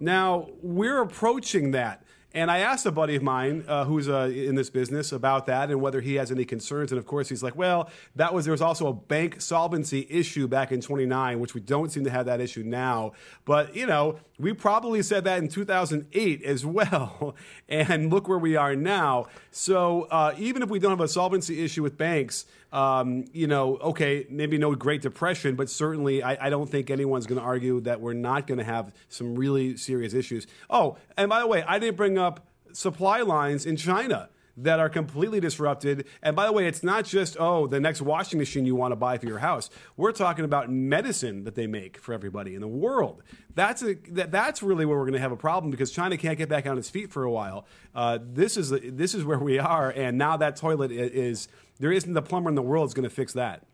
Now 0.00 0.48
we're 0.62 1.00
approaching 1.00 1.70
that. 1.70 2.02
And 2.34 2.50
I 2.50 2.58
asked 2.58 2.86
a 2.86 2.90
buddy 2.90 3.14
of 3.14 3.22
mine 3.22 3.64
uh, 3.68 3.84
who's 3.84 4.08
uh, 4.08 4.32
in 4.34 4.56
this 4.56 4.68
business 4.68 5.12
about 5.12 5.46
that 5.46 5.70
and 5.70 5.80
whether 5.80 6.00
he 6.00 6.16
has 6.16 6.32
any 6.32 6.44
concerns. 6.44 6.90
And 6.90 6.98
of 6.98 7.06
course, 7.06 7.28
he's 7.28 7.40
like, 7.40 7.54
"Well, 7.54 7.88
that 8.16 8.34
was 8.34 8.46
there 8.46 8.52
was 8.52 8.60
also 8.60 8.88
a 8.88 8.92
bank 8.92 9.40
solvency 9.40 10.08
issue 10.10 10.48
back 10.48 10.72
in 10.72 10.80
'29, 10.80 11.38
which 11.38 11.54
we 11.54 11.60
don't 11.60 11.92
seem 11.92 12.02
to 12.02 12.10
have 12.10 12.26
that 12.26 12.40
issue 12.40 12.64
now. 12.64 13.12
But 13.44 13.76
you 13.76 13.86
know, 13.86 14.18
we 14.38 14.52
probably 14.52 15.02
said 15.02 15.24
that 15.24 15.38
in 15.38 15.48
2008 15.48 16.42
as 16.42 16.64
well. 16.64 17.34
and 17.68 18.10
look 18.10 18.28
where 18.28 18.38
we 18.38 18.56
are 18.56 18.76
now. 18.76 19.26
So 19.50 20.02
uh, 20.10 20.34
even 20.38 20.62
if 20.62 20.68
we 20.68 20.78
don't 20.78 20.90
have 20.90 21.00
a 21.00 21.08
solvency 21.08 21.64
issue 21.64 21.82
with 21.82 21.98
banks, 21.98 22.46
um, 22.72 23.24
you 23.32 23.46
know, 23.46 23.78
okay, 23.78 24.26
maybe 24.30 24.58
no 24.58 24.74
Great 24.74 25.02
Depression, 25.02 25.56
but 25.56 25.68
certainly 25.68 26.22
I, 26.22 26.46
I 26.46 26.50
don't 26.50 26.68
think 26.68 26.90
anyone's 26.90 27.26
going 27.26 27.40
to 27.40 27.44
argue 27.44 27.80
that 27.80 28.00
we're 28.00 28.12
not 28.12 28.46
going 28.46 28.58
to 28.58 28.64
have 28.64 28.94
some 29.08 29.34
really 29.34 29.76
serious 29.76 30.14
issues. 30.14 30.46
Oh, 30.70 30.96
and 31.16 31.28
by 31.28 31.40
the 31.40 31.46
way, 31.46 31.62
I 31.62 31.78
didn't 31.78 31.96
bring 31.96 32.18
up 32.18 32.46
supply 32.72 33.22
lines 33.22 33.66
in 33.66 33.76
China 33.76 34.28
that 34.62 34.80
are 34.80 34.88
completely 34.88 35.40
disrupted. 35.40 36.06
And 36.22 36.34
by 36.34 36.46
the 36.46 36.52
way, 36.52 36.66
it's 36.66 36.82
not 36.82 37.04
just, 37.04 37.36
oh, 37.38 37.66
the 37.66 37.80
next 37.80 38.02
washing 38.02 38.38
machine 38.38 38.66
you 38.66 38.74
want 38.74 38.92
to 38.92 38.96
buy 38.96 39.18
for 39.18 39.26
your 39.26 39.38
house. 39.38 39.70
We're 39.96 40.12
talking 40.12 40.44
about 40.44 40.70
medicine 40.70 41.44
that 41.44 41.54
they 41.54 41.66
make 41.66 41.98
for 41.98 42.12
everybody 42.12 42.54
in 42.54 42.60
the 42.60 42.68
world. 42.68 43.22
That's, 43.54 43.82
a, 43.82 43.94
that, 44.10 44.30
that's 44.30 44.62
really 44.62 44.84
where 44.84 44.96
we're 44.96 45.04
going 45.04 45.14
to 45.14 45.20
have 45.20 45.32
a 45.32 45.36
problem 45.36 45.70
because 45.70 45.90
China 45.90 46.16
can't 46.16 46.38
get 46.38 46.48
back 46.48 46.66
on 46.66 46.76
its 46.78 46.90
feet 46.90 47.10
for 47.10 47.24
a 47.24 47.30
while. 47.30 47.66
Uh, 47.94 48.18
this, 48.20 48.56
is, 48.56 48.70
this 48.70 49.14
is 49.14 49.24
where 49.24 49.38
we 49.38 49.58
are. 49.58 49.90
And 49.90 50.18
now 50.18 50.36
that 50.36 50.56
toilet 50.56 50.90
is, 50.92 51.48
there 51.78 51.92
isn't 51.92 52.12
the 52.12 52.22
plumber 52.22 52.48
in 52.48 52.54
the 52.54 52.62
world 52.62 52.88
that's 52.88 52.94
going 52.94 53.08
to 53.08 53.14
fix 53.14 53.32
that. 53.34 53.64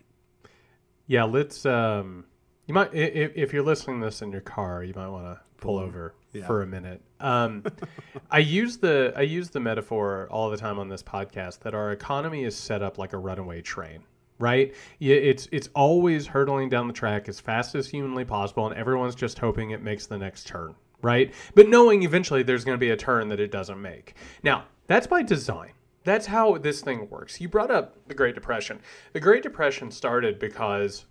Yeah, 1.07 1.25
let's. 1.25 1.67
Um, 1.67 2.25
you 2.67 2.75
might, 2.75 2.95
if, 2.95 3.33
if 3.37 3.53
you're 3.53 3.63
listening 3.63 4.01
to 4.01 4.07
this 4.07 4.23
in 4.23 4.33
your 4.33 4.41
car, 4.41 4.83
you 4.83 4.95
might 4.95 5.09
want 5.09 5.27
to 5.27 5.41
pull 5.59 5.79
over 5.79 6.15
yeah. 6.33 6.47
for 6.47 6.63
a 6.63 6.67
minute. 6.67 7.03
Um, 7.25 7.65
I 8.31 8.39
use 8.39 8.77
the 8.77 9.13
I 9.17 9.23
use 9.23 9.51
the 9.51 9.61
metaphor 9.61 10.29
all 10.31 10.51
the 10.51 10.57
time 10.57 10.79
on 10.79 10.89
this 10.89 11.03
podcast 11.03 11.61
that 11.61 11.75
our 11.75 11.91
economy 11.93 12.45
is 12.45 12.55
set 12.57 12.83
up 12.83 12.99
like 12.99 13.13
a 13.15 13.19
runaway 13.19 13.63
train. 13.63 14.05
Right? 14.41 14.75
It's 15.01 15.49
it's 15.53 15.69
always 15.75 16.27
hurtling 16.27 16.69
down 16.69 16.89
the 16.89 16.93
track 16.93 17.29
as 17.29 17.39
fast 17.41 17.75
as 17.77 17.87
humanly 17.87 18.25
possible, 18.25 18.67
and 18.67 18.77
everyone's 18.77 19.15
just 19.15 19.39
hoping 19.39 19.71
it 19.71 19.81
makes 19.81 20.07
the 20.07 20.19
next 20.19 20.47
turn. 20.47 20.75
Right? 21.03 21.33
But 21.55 21.69
knowing 21.69 22.03
eventually 22.03 22.43
there's 22.43 22.65
going 22.65 22.77
to 22.77 22.81
be 22.81 22.91
a 22.91 22.97
turn 22.97 23.29
that 23.29 23.39
it 23.41 23.53
doesn't 23.53 23.81
make. 23.81 24.15
Now 24.43 24.65
that's 24.87 25.07
by 25.07 25.23
design 25.23 25.71
That's 26.05 26.27
how 26.27 26.59
this 26.59 26.83
thing 26.83 27.09
works. 27.09 27.41
You 27.41 27.49
brought 27.49 27.71
up 27.71 27.97
the 28.07 28.15
Great 28.15 28.35
Depression. 28.35 28.81
The 29.15 29.21
Great 29.21 29.43
Depression 29.43 29.91
started 29.91 30.39
because, 30.39 31.07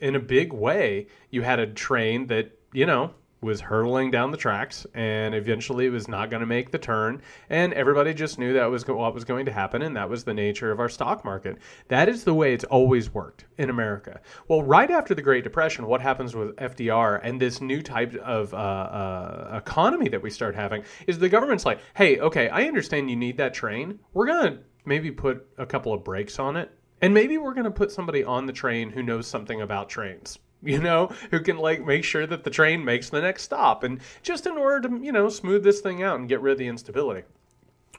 in 0.00 0.14
a 0.14 0.20
big 0.20 0.52
way, 0.52 1.08
you 1.30 1.42
had 1.42 1.58
a 1.58 1.66
train 1.66 2.28
that, 2.28 2.52
you 2.72 2.86
know, 2.86 3.12
was 3.40 3.60
hurtling 3.60 4.10
down 4.10 4.30
the 4.30 4.36
tracks 4.36 4.86
and 4.94 5.34
eventually 5.34 5.86
it 5.86 5.90
was 5.90 6.08
not 6.08 6.30
going 6.30 6.40
to 6.40 6.46
make 6.46 6.70
the 6.70 6.78
turn 6.78 7.20
and 7.50 7.72
everybody 7.74 8.14
just 8.14 8.38
knew 8.38 8.54
that 8.54 8.66
was 8.66 8.86
what 8.86 9.14
was 9.14 9.24
going 9.24 9.44
to 9.44 9.52
happen 9.52 9.82
and 9.82 9.96
that 9.96 10.08
was 10.08 10.24
the 10.24 10.32
nature 10.32 10.72
of 10.72 10.80
our 10.80 10.88
stock 10.88 11.24
market. 11.24 11.58
That 11.88 12.08
is 12.08 12.24
the 12.24 12.34
way 12.34 12.54
it's 12.54 12.64
always 12.64 13.12
worked 13.12 13.44
in 13.58 13.68
america. 13.68 14.20
Well 14.48 14.62
right 14.62 14.90
after 14.90 15.14
the 15.14 15.22
great 15.22 15.44
depression 15.44 15.86
what 15.86 16.00
happens 16.00 16.34
with 16.34 16.56
fdr 16.56 17.20
and 17.22 17.40
this 17.40 17.60
new 17.60 17.82
type 17.82 18.14
of 18.16 18.54
uh, 18.54 18.56
uh, 18.56 19.60
economy 19.62 20.08
that 20.08 20.22
we 20.22 20.30
start 20.30 20.54
having 20.54 20.82
is 21.06 21.18
the 21.18 21.28
government's 21.28 21.66
like 21.66 21.80
hey 21.94 22.18
okay 22.18 22.48
i 22.48 22.64
understand 22.64 23.10
you 23.10 23.16
need 23.16 23.36
that 23.36 23.54
train. 23.54 23.98
We're 24.14 24.26
going 24.26 24.52
to 24.52 24.58
maybe 24.84 25.10
put 25.10 25.46
a 25.58 25.66
couple 25.66 25.92
of 25.92 26.04
brakes 26.04 26.38
on 26.38 26.56
it 26.56 26.70
and 27.02 27.12
maybe 27.12 27.36
we're 27.36 27.54
going 27.54 27.64
to 27.64 27.70
put 27.70 27.92
somebody 27.92 28.24
on 28.24 28.46
the 28.46 28.52
train 28.52 28.90
who 28.90 29.02
knows 29.02 29.26
something 29.26 29.60
about 29.60 29.90
trains 29.90 30.38
you 30.62 30.78
know, 30.78 31.12
who 31.30 31.40
can 31.40 31.58
like 31.58 31.84
make 31.84 32.04
sure 32.04 32.26
that 32.26 32.44
the 32.44 32.50
train 32.50 32.84
makes 32.84 33.10
the 33.10 33.20
next 33.20 33.42
stop 33.42 33.82
and 33.82 34.00
just 34.22 34.46
in 34.46 34.52
order 34.52 34.88
to, 34.88 34.98
you 35.02 35.12
know, 35.12 35.28
smooth 35.28 35.62
this 35.62 35.80
thing 35.80 36.02
out 36.02 36.18
and 36.18 36.28
get 36.28 36.40
rid 36.40 36.52
of 36.52 36.58
the 36.58 36.66
instability. 36.66 37.22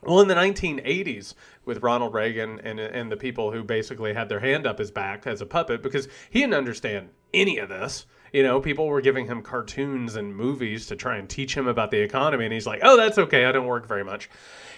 Well, 0.02 0.20
in 0.20 0.28
the 0.28 0.34
1980s, 0.34 1.34
with 1.64 1.82
Ronald 1.82 2.14
Reagan 2.14 2.60
and 2.60 2.78
and 2.78 3.10
the 3.10 3.16
people 3.16 3.50
who 3.50 3.64
basically 3.64 4.14
had 4.14 4.28
their 4.28 4.40
hand 4.40 4.66
up 4.66 4.78
his 4.78 4.90
back 4.90 5.26
as 5.26 5.40
a 5.40 5.46
puppet 5.46 5.82
because 5.82 6.08
he 6.30 6.40
didn't 6.40 6.54
understand 6.54 7.08
any 7.34 7.58
of 7.58 7.68
this. 7.68 8.06
You 8.32 8.42
know, 8.42 8.60
people 8.60 8.86
were 8.86 9.00
giving 9.00 9.26
him 9.26 9.42
cartoons 9.42 10.14
and 10.14 10.36
movies 10.36 10.86
to 10.86 10.96
try 10.96 11.16
and 11.16 11.28
teach 11.28 11.56
him 11.56 11.66
about 11.66 11.90
the 11.90 12.00
economy, 12.00 12.44
and 12.44 12.52
he's 12.52 12.66
like, 12.66 12.80
"Oh, 12.82 12.96
that's 12.96 13.18
okay. 13.18 13.44
I 13.44 13.52
don't 13.52 13.66
work 13.66 13.88
very 13.88 14.04
much." 14.04 14.30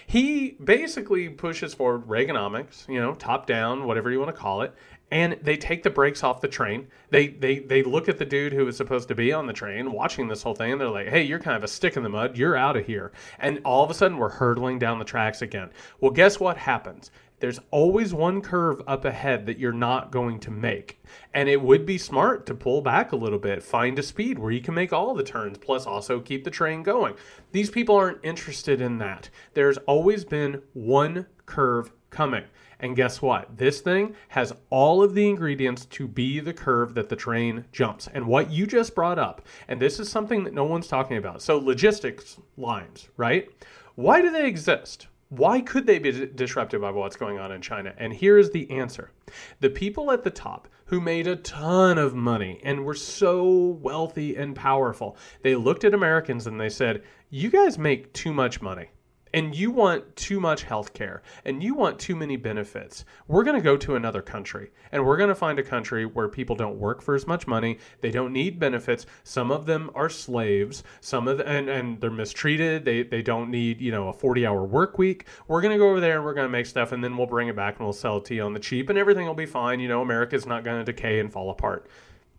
He 0.07 0.57
basically 0.63 1.29
pushes 1.29 1.75
forward 1.75 2.07
Reaganomics, 2.09 2.89
you 2.89 3.01
know, 3.01 3.15
top 3.15 3.47
down, 3.47 3.85
whatever 3.85 4.11
you 4.11 4.19
want 4.19 4.35
to 4.35 4.41
call 4.41 4.63
it, 4.63 4.75
and 5.11 5.37
they 5.43 5.57
take 5.57 5.83
the 5.83 5.91
brakes 5.91 6.23
off 6.23 6.41
the 6.41 6.49
train. 6.49 6.87
They 7.11 7.29
they 7.29 7.59
they 7.59 7.83
look 7.83 8.09
at 8.09 8.19
the 8.19 8.25
dude 8.25 8.53
who 8.53 8.65
was 8.65 8.77
supposed 8.77 9.09
to 9.09 9.15
be 9.15 9.33
on 9.33 9.47
the 9.47 9.53
train 9.53 9.93
watching 9.93 10.29
this 10.29 10.43
whole 10.43 10.55
thing 10.55 10.73
and 10.73 10.81
they're 10.81 10.89
like, 10.89 11.09
"Hey, 11.09 11.23
you're 11.23 11.39
kind 11.39 11.57
of 11.57 11.65
a 11.65 11.69
stick 11.69 11.97
in 11.97 12.03
the 12.03 12.09
mud. 12.09 12.37
You're 12.37 12.57
out 12.57 12.77
of 12.77 12.87
here." 12.87 13.13
And 13.39 13.61
all 13.65 13.85
of 13.85 13.91
a 13.91 13.95
sudden 13.95 14.19
we're 14.19 14.29
hurtling 14.31 14.79
down 14.79 14.99
the 14.99 15.05
tracks 15.05 15.43
again. 15.43 15.71
Well, 16.01 16.13
guess 16.13 16.39
what 16.39 16.57
happens? 16.57 17.11
There's 17.41 17.61
always 17.71 18.13
one 18.13 18.43
curve 18.43 18.83
up 18.87 19.07
ahead 19.07 19.47
that 19.47 19.59
you're 19.59 19.73
not 19.73 20.13
going 20.13 20.41
to 20.41 20.51
make. 20.51 21.03
And 21.33 21.49
it 21.49 21.63
would 21.63 21.87
be 21.87 21.97
smart 21.97 22.45
to 22.47 22.55
pull 22.55 22.83
back 22.83 23.13
a 23.13 23.17
little 23.17 23.39
bit, 23.39 23.63
find 23.63 23.99
a 23.99 24.03
speed 24.03 24.39
where 24.39 24.51
you 24.51 24.61
can 24.61 24.75
make 24.75 24.93
all 24.93 25.15
the 25.15 25.23
turns, 25.23 25.57
plus 25.57 25.87
also 25.87 26.21
keep 26.21 26.45
the 26.45 26.51
train 26.51 26.83
going. 26.83 27.15
These 27.53 27.71
people 27.71 27.97
aren't 27.97 28.23
interested 28.23 28.83
in 28.83 28.99
that. 28.99 29.31
There's 29.55 29.79
always 29.79 30.27
been 30.27 30.61
one 30.75 31.27
curve 31.47 31.93
coming. 32.11 32.45
And 32.81 32.97
guess 32.97 33.23
what? 33.23 33.57
This 33.57 33.81
thing 33.81 34.15
has 34.29 34.53
all 34.71 35.03
of 35.03 35.15
the 35.15 35.29
ingredients 35.29 35.85
to 35.87 36.09
be 36.09 36.41
the 36.41 36.53
curve 36.53 36.95
that 36.95 37.09
the 37.09 37.17
train 37.17 37.65
jumps. 37.73 38.09
And 38.13 38.27
what 38.27 38.51
you 38.51 38.67
just 38.67 38.95
brought 38.95 39.19
up, 39.19 39.43
and 39.69 39.81
this 39.81 40.01
is 40.01 40.09
something 40.09 40.45
that 40.45 40.55
no 40.55 40.65
one's 40.65 40.89
talking 40.89 41.19
about. 41.19 41.43
So, 41.43 41.59
logistics 41.59 42.39
lines, 42.57 43.09
right? 43.17 43.49
Why 43.95 44.23
do 44.23 44.31
they 44.31 44.47
exist? 44.47 45.09
Why 45.29 45.61
could 45.61 45.87
they 45.87 46.01
be 46.01 46.27
disrupted 46.27 46.81
by 46.81 46.91
what's 46.91 47.15
going 47.15 47.39
on 47.39 47.53
in 47.53 47.61
China? 47.61 47.95
And 47.99 48.13
here 48.13 48.37
is 48.37 48.51
the 48.51 48.69
answer 48.71 49.13
the 49.61 49.71
people 49.71 50.11
at 50.11 50.25
the 50.25 50.31
top 50.31 50.67
who 50.87 51.01
made 51.01 51.29
a 51.29 51.37
ton 51.37 51.99
of 51.99 52.17
money 52.17 52.61
and 52.65 52.85
were 52.85 52.97
so 52.97 53.79
wealthy 53.81 54.35
and 54.35 54.57
powerful, 54.57 55.17
they 55.43 55.55
looked 55.55 55.85
at 55.85 55.95
Americans 55.95 56.49
and 56.49 56.61
they 56.61 56.69
said, 56.69 57.05
You 57.29 57.49
guys 57.49 57.79
make 57.79 58.13
too 58.13 58.33
much 58.33 58.61
money 58.61 58.89
and 59.33 59.55
you 59.55 59.71
want 59.71 60.17
too 60.17 60.41
much 60.41 60.63
health 60.63 60.93
care 60.93 61.23
and 61.45 61.63
you 61.63 61.75
want 61.75 61.99
too 61.99 62.17
many 62.17 62.37
benefits, 62.37 63.05
we're 63.29 63.45
going 63.45 63.57
to 63.57 63.63
go 63.63 63.77
to 63.77 63.95
another 63.97 64.23
country 64.23 64.71
and 64.93 65.05
we're 65.05 65.17
going 65.17 65.29
to 65.29 65.35
find 65.35 65.59
a 65.59 65.63
country 65.63 66.05
where 66.05 66.29
people 66.29 66.57
don't 66.57 66.79
work 66.79 67.01
for 67.03 67.15
as 67.15 67.27
much 67.27 67.47
money, 67.47 67.79
they 68.01 68.11
don't 68.11 68.33
need 68.33 68.59
benefits. 68.59 69.07
Some 69.25 69.51
of 69.51 69.67
them 69.67 69.91
are 69.95 70.09
slaves, 70.09 70.83
some 71.01 71.29
of 71.29 71.39
them, 71.39 71.47
and, 71.47 71.69
and 71.69 72.01
they're 72.01 72.11
mistreated. 72.11 72.85
They, 72.85 73.03
they 73.03 73.23
don't 73.23 73.51
need, 73.51 73.81
you 73.81 73.93
know, 73.93 74.09
a 74.09 74.13
40 74.13 74.47
hour 74.47 74.65
work 74.65 74.99
week. 74.99 75.27
We're 75.49 75.61
going 75.61 75.73
to 75.73 75.79
go 75.79 75.91
over 75.91 76.01
there 76.01 76.17
and 76.17 76.25
we're 76.25 76.35
going 76.35 76.49
to 76.49 76.53
make 76.53 76.67
stuff 76.67 76.93
and 76.93 77.03
then 77.03 77.17
we'll 77.17 77.27
bring 77.27 77.49
it 77.49 77.57
back 77.57 77.77
and 77.77 77.87
we'll 77.87 77.93
sell 77.93 78.19
it 78.19 78.25
to 78.27 78.35
you 78.35 78.43
on 78.43 78.53
the 78.53 78.61
cheap 78.61 78.89
and 78.89 78.99
everything 78.99 79.27
will 79.27 79.35
be 79.35 79.47
fine. 79.47 79.81
You 79.81 79.89
know, 79.89 80.03
America's 80.03 80.47
not 80.47 80.65
going 80.65 80.85
to 80.85 80.93
decay 80.93 81.21
and 81.21 81.33
fall 81.33 81.51
apart. 81.51 81.87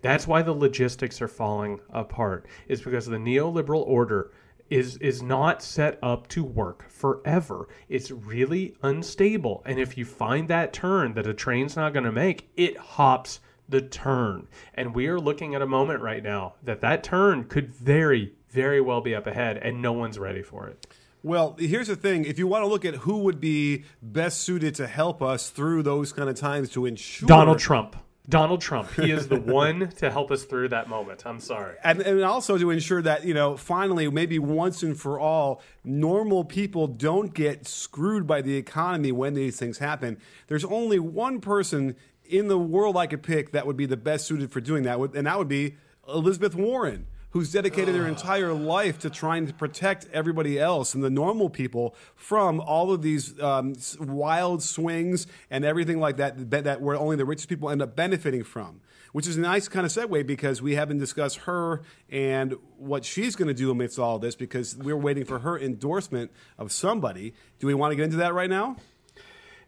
That's 0.01 0.27
why 0.27 0.41
the 0.41 0.53
logistics 0.53 1.21
are 1.21 1.27
falling 1.27 1.79
apart. 1.91 2.47
Is 2.67 2.81
because 2.81 3.05
the 3.05 3.17
neoliberal 3.17 3.85
order 3.85 4.31
is 4.71 4.97
is 4.97 5.21
not 5.21 5.61
set 5.61 5.99
up 6.01 6.27
to 6.29 6.43
work 6.43 6.89
forever. 6.89 7.67
It's 7.89 8.09
really 8.09 8.75
unstable. 8.81 9.61
And 9.65 9.79
if 9.79 9.97
you 9.97 10.05
find 10.05 10.47
that 10.47 10.73
turn 10.73 11.13
that 11.13 11.27
a 11.27 11.33
train's 11.33 11.75
not 11.75 11.93
going 11.93 12.05
to 12.05 12.11
make, 12.11 12.49
it 12.55 12.77
hops 12.77 13.41
the 13.69 13.81
turn. 13.81 14.47
And 14.73 14.95
we 14.95 15.07
are 15.07 15.19
looking 15.19 15.53
at 15.53 15.61
a 15.61 15.67
moment 15.67 16.01
right 16.01 16.23
now 16.23 16.55
that 16.63 16.81
that 16.81 17.03
turn 17.03 17.43
could 17.43 17.71
very 17.71 18.33
very 18.49 18.81
well 18.81 19.01
be 19.01 19.13
up 19.15 19.27
ahead 19.27 19.57
and 19.57 19.81
no 19.81 19.93
one's 19.93 20.19
ready 20.19 20.41
for 20.41 20.67
it. 20.67 20.87
Well, 21.23 21.55
here's 21.59 21.87
the 21.87 21.95
thing. 21.95 22.25
If 22.25 22.39
you 22.39 22.47
want 22.47 22.63
to 22.63 22.67
look 22.67 22.83
at 22.83 22.95
who 22.95 23.19
would 23.19 23.39
be 23.39 23.85
best 24.01 24.39
suited 24.39 24.75
to 24.75 24.87
help 24.87 25.21
us 25.21 25.49
through 25.49 25.83
those 25.83 26.11
kind 26.11 26.29
of 26.29 26.35
times 26.35 26.69
to 26.71 26.85
ensure 26.85 27.27
Donald 27.27 27.59
Trump. 27.59 27.95
Donald 28.29 28.61
Trump. 28.61 28.91
He 28.93 29.11
is 29.11 29.27
the 29.27 29.39
one 29.39 29.89
to 29.97 30.11
help 30.11 30.31
us 30.31 30.43
through 30.43 30.69
that 30.69 30.87
moment. 30.87 31.23
I'm 31.25 31.39
sorry. 31.39 31.75
And, 31.83 32.01
and 32.01 32.23
also 32.23 32.57
to 32.57 32.69
ensure 32.69 33.01
that, 33.01 33.25
you 33.25 33.33
know, 33.33 33.57
finally, 33.57 34.09
maybe 34.09 34.39
once 34.39 34.83
and 34.83 34.99
for 34.99 35.19
all, 35.19 35.61
normal 35.83 36.43
people 36.45 36.87
don't 36.87 37.33
get 37.33 37.67
screwed 37.67 38.27
by 38.27 38.41
the 38.41 38.55
economy 38.57 39.11
when 39.11 39.33
these 39.33 39.57
things 39.57 39.79
happen. 39.79 40.19
There's 40.47 40.65
only 40.65 40.99
one 40.99 41.41
person 41.41 41.95
in 42.23 42.47
the 42.47 42.57
world 42.57 42.95
I 42.95 43.07
could 43.07 43.23
pick 43.23 43.51
that 43.51 43.65
would 43.65 43.77
be 43.77 43.85
the 43.85 43.97
best 43.97 44.25
suited 44.25 44.51
for 44.51 44.61
doing 44.61 44.83
that, 44.83 44.99
and 44.99 45.27
that 45.27 45.37
would 45.37 45.49
be 45.49 45.75
Elizabeth 46.07 46.55
Warren 46.55 47.07
who's 47.31 47.51
dedicated 47.51 47.95
their 47.95 48.07
entire 48.07 48.53
life 48.53 48.99
to 48.99 49.09
trying 49.09 49.47
to 49.47 49.53
protect 49.53 50.07
everybody 50.13 50.59
else 50.59 50.93
and 50.93 51.03
the 51.03 51.09
normal 51.09 51.49
people 51.49 51.95
from 52.15 52.59
all 52.59 52.91
of 52.91 53.01
these 53.01 53.39
um, 53.41 53.73
wild 53.99 54.61
swings 54.61 55.27
and 55.49 55.65
everything 55.65 55.99
like 55.99 56.17
that, 56.17 56.51
that, 56.51 56.65
that 56.65 56.81
where 56.81 56.95
only 56.95 57.15
the 57.15 57.25
richest 57.25 57.49
people 57.49 57.69
end 57.69 57.81
up 57.81 57.95
benefiting 57.95 58.43
from. 58.43 58.81
Which 59.13 59.27
is 59.27 59.35
a 59.35 59.41
nice 59.41 59.67
kind 59.67 59.85
of 59.85 59.91
segue 59.91 60.25
because 60.25 60.61
we 60.61 60.75
haven't 60.75 60.99
discussed 60.99 61.39
her 61.39 61.81
and 62.09 62.55
what 62.77 63.03
she's 63.03 63.35
going 63.35 63.49
to 63.49 63.53
do 63.53 63.69
amidst 63.69 63.99
all 63.99 64.19
this 64.19 64.35
because 64.35 64.77
we're 64.77 64.95
waiting 64.95 65.25
for 65.25 65.39
her 65.39 65.59
endorsement 65.59 66.31
of 66.57 66.71
somebody. 66.71 67.33
Do 67.59 67.67
we 67.67 67.73
want 67.73 67.91
to 67.91 67.97
get 67.97 68.05
into 68.05 68.17
that 68.17 68.33
right 68.33 68.49
now? 68.49 68.77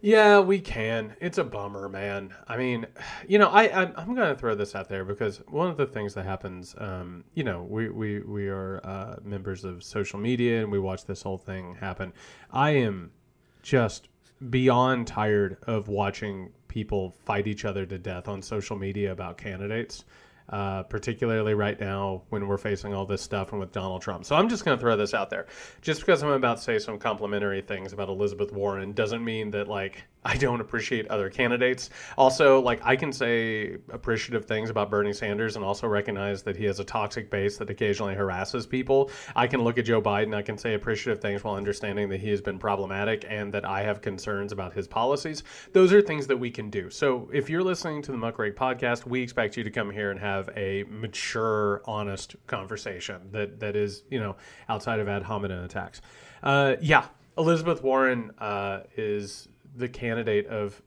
Yeah, 0.05 0.41
we 0.41 0.59
can. 0.59 1.15
It's 1.21 1.37
a 1.37 1.45
bummer, 1.45 1.87
man. 1.87 2.33
I 2.49 2.57
mean, 2.57 2.85
you 3.27 3.39
know, 3.39 3.47
I, 3.47 3.67
I 3.67 4.01
am 4.01 4.13
going 4.13 4.27
to 4.27 4.35
throw 4.35 4.53
this 4.53 4.75
out 4.75 4.89
there 4.89 5.05
because 5.05 5.37
one 5.47 5.69
of 5.69 5.77
the 5.77 5.85
things 5.85 6.13
that 6.15 6.25
happens, 6.25 6.75
um, 6.77 7.23
you 7.35 7.45
know, 7.45 7.63
we 7.63 7.87
we 7.89 8.19
we 8.19 8.49
are 8.49 8.81
uh, 8.83 9.15
members 9.23 9.63
of 9.63 9.81
social 9.81 10.19
media 10.19 10.61
and 10.61 10.69
we 10.69 10.77
watch 10.77 11.05
this 11.05 11.21
whole 11.21 11.37
thing 11.37 11.75
happen. 11.75 12.11
I 12.51 12.71
am 12.71 13.11
just 13.61 14.09
beyond 14.49 15.07
tired 15.07 15.55
of 15.67 15.87
watching 15.87 16.51
people 16.67 17.11
fight 17.25 17.47
each 17.47 17.63
other 17.63 17.85
to 17.85 17.97
death 17.97 18.27
on 18.27 18.41
social 18.41 18.75
media 18.75 19.13
about 19.13 19.37
candidates 19.37 20.03
uh, 20.53 20.83
particularly 20.83 21.55
right 21.55 21.79
now 21.79 22.21
when 22.29 22.47
we're 22.47 22.59
facing 22.59 22.93
all 22.93 23.07
this 23.07 23.23
stuff 23.23 23.51
and 23.51 23.59
with 23.59 23.71
Donald 23.71 24.03
Trump. 24.03 24.23
So 24.23 24.35
I'm 24.35 24.47
just 24.47 24.63
going 24.63 24.77
to 24.77 24.79
throw 24.79 24.95
this 24.95 25.15
out 25.15 25.31
there. 25.31 25.47
Just 25.81 26.01
because 26.01 26.21
I'm 26.21 26.29
about 26.29 26.57
to 26.57 26.63
say 26.63 26.77
some 26.77 26.99
complimentary 26.99 27.63
things 27.63 27.91
about 27.91 28.07
Elizabeth 28.07 28.51
Warren 28.51 28.91
doesn't 28.91 29.25
mean 29.25 29.49
that 29.49 29.67
like 29.67 30.03
I 30.25 30.37
don't 30.37 30.61
appreciate 30.61 31.07
other 31.07 31.29
candidates. 31.29 31.89
Also, 32.17 32.61
like 32.61 32.79
I 32.83 32.95
can 32.95 33.11
say 33.11 33.77
appreciative 33.91 34.45
things 34.45 34.69
about 34.69 34.89
Bernie 34.89 35.13
Sanders 35.13 35.55
and 35.55 35.65
also 35.65 35.87
recognize 35.87 36.43
that 36.43 36.55
he 36.55 36.65
has 36.65 36.79
a 36.79 36.83
toxic 36.83 37.29
base 37.29 37.57
that 37.57 37.69
occasionally 37.69 38.15
harasses 38.15 38.65
people. 38.65 39.11
I 39.35 39.47
can 39.47 39.63
look 39.63 39.77
at 39.77 39.85
Joe 39.85 40.01
Biden, 40.01 40.35
I 40.35 40.41
can 40.41 40.57
say 40.57 40.73
appreciative 40.73 41.21
things 41.21 41.43
while 41.43 41.55
understanding 41.55 42.09
that 42.09 42.19
he 42.19 42.29
has 42.29 42.41
been 42.41 42.57
problematic 42.57 43.25
and 43.27 43.53
that 43.53 43.65
I 43.65 43.81
have 43.83 44.01
concerns 44.01 44.51
about 44.51 44.73
his 44.73 44.87
policies. 44.87 45.43
Those 45.73 45.91
are 45.91 46.01
things 46.01 46.27
that 46.27 46.37
we 46.37 46.51
can 46.51 46.69
do. 46.69 46.89
So 46.89 47.29
if 47.33 47.49
you're 47.49 47.63
listening 47.63 48.01
to 48.03 48.11
the 48.11 48.17
Muckrake 48.17 48.55
podcast, 48.55 49.05
we 49.05 49.21
expect 49.21 49.57
you 49.57 49.63
to 49.63 49.71
come 49.71 49.89
here 49.91 50.11
and 50.11 50.19
have 50.19 50.49
a 50.55 50.83
mature, 50.89 51.81
honest 51.85 52.35
conversation 52.47 53.29
that 53.31 53.59
that 53.59 53.75
is, 53.75 54.03
you 54.09 54.19
know, 54.19 54.35
outside 54.69 54.99
of 54.99 55.07
ad 55.07 55.23
hominem 55.23 55.63
attacks. 55.63 56.01
Uh, 56.41 56.75
yeah, 56.81 57.05
Elizabeth 57.37 57.81
Warren 57.81 58.31
uh, 58.37 58.81
is 58.95 59.47
the 59.75 59.89
candidate 59.89 60.47
of 60.47 60.81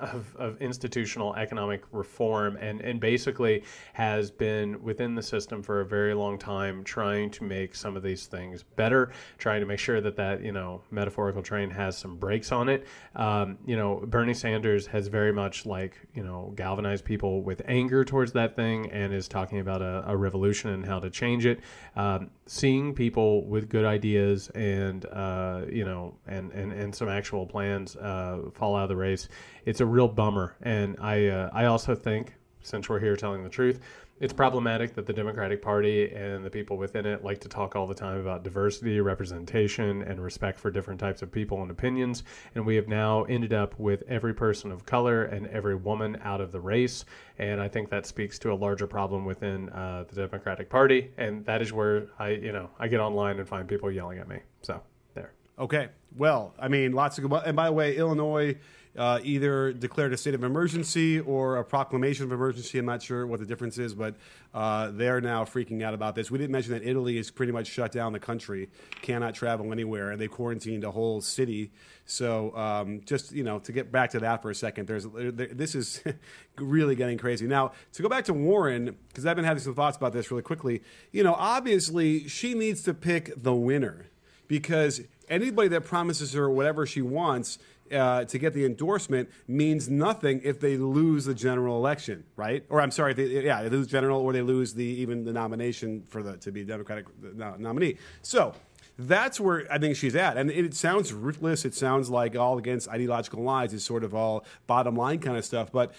of, 0.00 0.34
of 0.36 0.60
institutional 0.60 1.34
economic 1.36 1.82
reform 1.92 2.56
and, 2.56 2.80
and 2.80 3.00
basically 3.00 3.62
has 3.92 4.30
been 4.30 4.82
within 4.82 5.14
the 5.14 5.22
system 5.22 5.62
for 5.62 5.80
a 5.80 5.86
very 5.86 6.14
long 6.14 6.38
time 6.38 6.84
trying 6.84 7.30
to 7.30 7.44
make 7.44 7.74
some 7.74 7.96
of 7.96 8.02
these 8.02 8.26
things 8.26 8.62
better 8.62 9.10
trying 9.38 9.60
to 9.60 9.66
make 9.66 9.78
sure 9.78 10.00
that 10.00 10.16
that 10.16 10.42
you 10.42 10.52
know 10.52 10.80
metaphorical 10.90 11.42
train 11.42 11.70
has 11.70 11.96
some 11.96 12.16
brakes 12.16 12.52
on 12.52 12.68
it. 12.68 12.86
Um, 13.14 13.58
you 13.66 13.76
know 13.76 14.02
bernie 14.06 14.34
sanders 14.34 14.86
has 14.86 15.08
very 15.08 15.32
much 15.32 15.66
like 15.66 15.96
you 16.14 16.22
know 16.22 16.52
galvanized 16.56 17.04
people 17.04 17.42
with 17.42 17.62
anger 17.66 18.04
towards 18.04 18.32
that 18.32 18.56
thing 18.56 18.90
and 18.90 19.12
is 19.12 19.28
talking 19.28 19.60
about 19.60 19.82
a, 19.82 20.04
a 20.06 20.16
revolution 20.16 20.70
and 20.70 20.84
how 20.84 20.98
to 20.98 21.10
change 21.10 21.46
it. 21.46 21.60
Um, 21.96 22.30
seeing 22.46 22.94
people 22.94 23.44
with 23.46 23.68
good 23.68 23.84
ideas 23.84 24.48
and 24.50 25.06
uh, 25.06 25.62
you 25.70 25.84
know 25.84 26.14
and, 26.26 26.52
and, 26.52 26.72
and 26.72 26.94
some 26.94 27.08
actual 27.08 27.46
plans 27.46 27.96
uh, 27.96 28.38
fall 28.54 28.76
out 28.76 28.84
of 28.84 28.88
the 28.88 28.96
race 28.96 29.28
it's 29.64 29.80
a 29.80 29.86
real 29.86 30.08
bummer. 30.08 30.56
And 30.62 30.96
I 31.00 31.26
uh, 31.28 31.50
I 31.52 31.66
also 31.66 31.94
think, 31.94 32.34
since 32.62 32.88
we're 32.88 33.00
here 33.00 33.16
telling 33.16 33.42
the 33.42 33.50
truth, 33.50 33.80
it's 34.18 34.32
problematic 34.32 34.94
that 34.94 35.04
the 35.04 35.12
Democratic 35.12 35.60
Party 35.60 36.10
and 36.10 36.42
the 36.42 36.48
people 36.48 36.78
within 36.78 37.04
it 37.04 37.22
like 37.22 37.38
to 37.40 37.48
talk 37.48 37.76
all 37.76 37.86
the 37.86 37.94
time 37.94 38.18
about 38.18 38.44
diversity, 38.44 38.98
representation, 39.00 40.00
and 40.02 40.18
respect 40.18 40.58
for 40.58 40.70
different 40.70 40.98
types 40.98 41.20
of 41.20 41.30
people 41.30 41.60
and 41.60 41.70
opinions. 41.70 42.24
And 42.54 42.64
we 42.64 42.76
have 42.76 42.88
now 42.88 43.24
ended 43.24 43.52
up 43.52 43.78
with 43.78 44.04
every 44.08 44.32
person 44.32 44.72
of 44.72 44.86
color 44.86 45.24
and 45.24 45.46
every 45.48 45.74
woman 45.74 46.18
out 46.24 46.40
of 46.40 46.50
the 46.50 46.60
race. 46.60 47.04
And 47.38 47.60
I 47.60 47.68
think 47.68 47.90
that 47.90 48.06
speaks 48.06 48.38
to 48.38 48.52
a 48.52 48.54
larger 48.54 48.86
problem 48.86 49.26
within 49.26 49.68
uh, 49.68 50.04
the 50.08 50.26
Democratic 50.26 50.70
Party. 50.70 51.10
And 51.18 51.44
that 51.44 51.60
is 51.60 51.74
where 51.74 52.06
I, 52.18 52.30
you 52.30 52.52
know, 52.52 52.70
I 52.78 52.88
get 52.88 53.00
online 53.00 53.38
and 53.38 53.46
find 53.46 53.68
people 53.68 53.90
yelling 53.90 54.18
at 54.18 54.28
me. 54.28 54.38
So 54.62 54.80
there. 55.12 55.34
Okay. 55.58 55.88
Well, 56.16 56.54
I 56.58 56.68
mean, 56.68 56.92
lots 56.92 57.18
of 57.18 57.28
good. 57.28 57.42
And 57.44 57.54
by 57.54 57.66
the 57.66 57.72
way, 57.72 57.96
Illinois 57.96 58.56
uh, 58.96 59.20
either 59.22 59.72
declared 59.72 60.12
a 60.12 60.16
state 60.16 60.34
of 60.34 60.42
emergency 60.42 61.20
or 61.20 61.56
a 61.56 61.64
proclamation 61.64 62.24
of 62.24 62.32
emergency. 62.32 62.78
I'm 62.78 62.86
not 62.86 63.02
sure 63.02 63.26
what 63.26 63.40
the 63.40 63.46
difference 63.46 63.78
is, 63.78 63.94
but 63.94 64.14
uh, 64.54 64.90
they're 64.92 65.20
now 65.20 65.44
freaking 65.44 65.82
out 65.82 65.94
about 65.94 66.14
this. 66.14 66.30
We 66.30 66.38
didn't 66.38 66.52
mention 66.52 66.72
that 66.72 66.82
Italy 66.82 67.18
is 67.18 67.30
pretty 67.30 67.52
much 67.52 67.66
shut 67.66 67.92
down 67.92 68.12
the 68.12 68.20
country, 68.20 68.68
cannot 69.02 69.34
travel 69.34 69.72
anywhere, 69.72 70.10
and 70.10 70.20
they 70.20 70.28
quarantined 70.28 70.84
a 70.84 70.90
whole 70.90 71.20
city. 71.20 71.70
So 72.06 72.56
um, 72.56 73.00
just 73.04 73.32
you 73.32 73.44
know, 73.44 73.58
to 73.60 73.72
get 73.72 73.92
back 73.92 74.10
to 74.10 74.20
that 74.20 74.42
for 74.42 74.50
a 74.50 74.54
second, 74.54 74.86
there's 74.86 75.06
there, 75.06 75.48
this 75.48 75.74
is 75.74 76.02
really 76.56 76.94
getting 76.94 77.18
crazy. 77.18 77.46
Now 77.46 77.72
to 77.92 78.02
go 78.02 78.08
back 78.08 78.24
to 78.26 78.32
Warren, 78.32 78.96
because 79.08 79.26
I've 79.26 79.36
been 79.36 79.44
having 79.44 79.62
some 79.62 79.74
thoughts 79.74 79.96
about 79.96 80.12
this 80.12 80.30
really 80.30 80.42
quickly. 80.42 80.82
You 81.12 81.24
know, 81.24 81.34
obviously 81.34 82.28
she 82.28 82.54
needs 82.54 82.82
to 82.82 82.94
pick 82.94 83.32
the 83.42 83.54
winner 83.54 84.06
because 84.48 85.02
anybody 85.28 85.68
that 85.68 85.84
promises 85.84 86.32
her 86.32 86.48
whatever 86.50 86.86
she 86.86 87.02
wants 87.02 87.58
uh, 87.92 88.24
to 88.24 88.38
get 88.38 88.52
the 88.52 88.64
endorsement 88.64 89.28
means 89.46 89.88
nothing 89.88 90.40
if 90.42 90.60
they 90.60 90.76
lose 90.76 91.24
the 91.24 91.34
general 91.34 91.76
election, 91.76 92.24
right? 92.36 92.64
Or 92.68 92.80
I'm 92.80 92.90
sorry, 92.90 93.14
they, 93.14 93.44
yeah, 93.44 93.62
they 93.62 93.68
lose 93.68 93.86
general 93.86 94.20
or 94.20 94.32
they 94.32 94.42
lose 94.42 94.74
the 94.74 94.84
even 94.84 95.24
the 95.24 95.32
nomination 95.32 96.04
for 96.08 96.22
the 96.22 96.36
to 96.38 96.50
be 96.50 96.64
Democratic 96.64 97.06
nominee. 97.36 97.96
So 98.22 98.54
that's 98.98 99.38
where 99.38 99.70
I 99.70 99.78
think 99.78 99.96
she's 99.96 100.16
at. 100.16 100.36
And 100.36 100.50
it, 100.50 100.74
sounds 100.74 101.12
ruthless. 101.12 101.64
It 101.64 101.74
sounds 101.74 102.08
like 102.08 102.34
all 102.34 102.56
against 102.56 102.88
ideological 102.88 103.42
lines. 103.42 103.74
It's 103.74 103.84
sort 103.84 104.04
of 104.04 104.14
all 104.14 104.44
bottom 104.66 104.96
line 104.96 105.18
kind 105.18 105.36
of 105.36 105.44
stuff. 105.44 105.70
But 105.70 105.92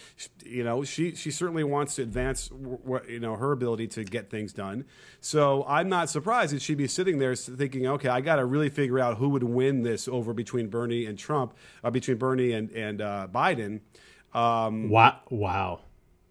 you 0.43 0.63
know, 0.63 0.83
she 0.83 1.13
she 1.13 1.29
certainly 1.29 1.63
wants 1.63 1.95
to 1.95 2.01
advance 2.01 2.49
you 3.07 3.19
know 3.19 3.35
her 3.35 3.51
ability 3.51 3.87
to 3.89 4.03
get 4.03 4.29
things 4.29 4.51
done. 4.51 4.85
So 5.21 5.63
I'm 5.67 5.89
not 5.89 6.09
surprised 6.09 6.53
that 6.55 6.61
she'd 6.61 6.77
be 6.77 6.87
sitting 6.87 7.19
there 7.19 7.35
thinking, 7.35 7.85
okay, 7.87 8.09
I 8.09 8.21
got 8.21 8.37
to 8.37 8.45
really 8.45 8.69
figure 8.69 8.99
out 8.99 9.17
who 9.17 9.29
would 9.29 9.43
win 9.43 9.83
this 9.83 10.07
over 10.07 10.33
between 10.33 10.67
Bernie 10.67 11.05
and 11.05 11.17
Trump, 11.17 11.53
uh, 11.83 11.91
between 11.91 12.17
Bernie 12.17 12.51
and 12.53 12.71
and 12.71 13.01
uh, 13.01 13.27
Biden. 13.31 13.81
Um, 14.33 14.89
wow! 14.89 15.19
Wow! 15.29 15.81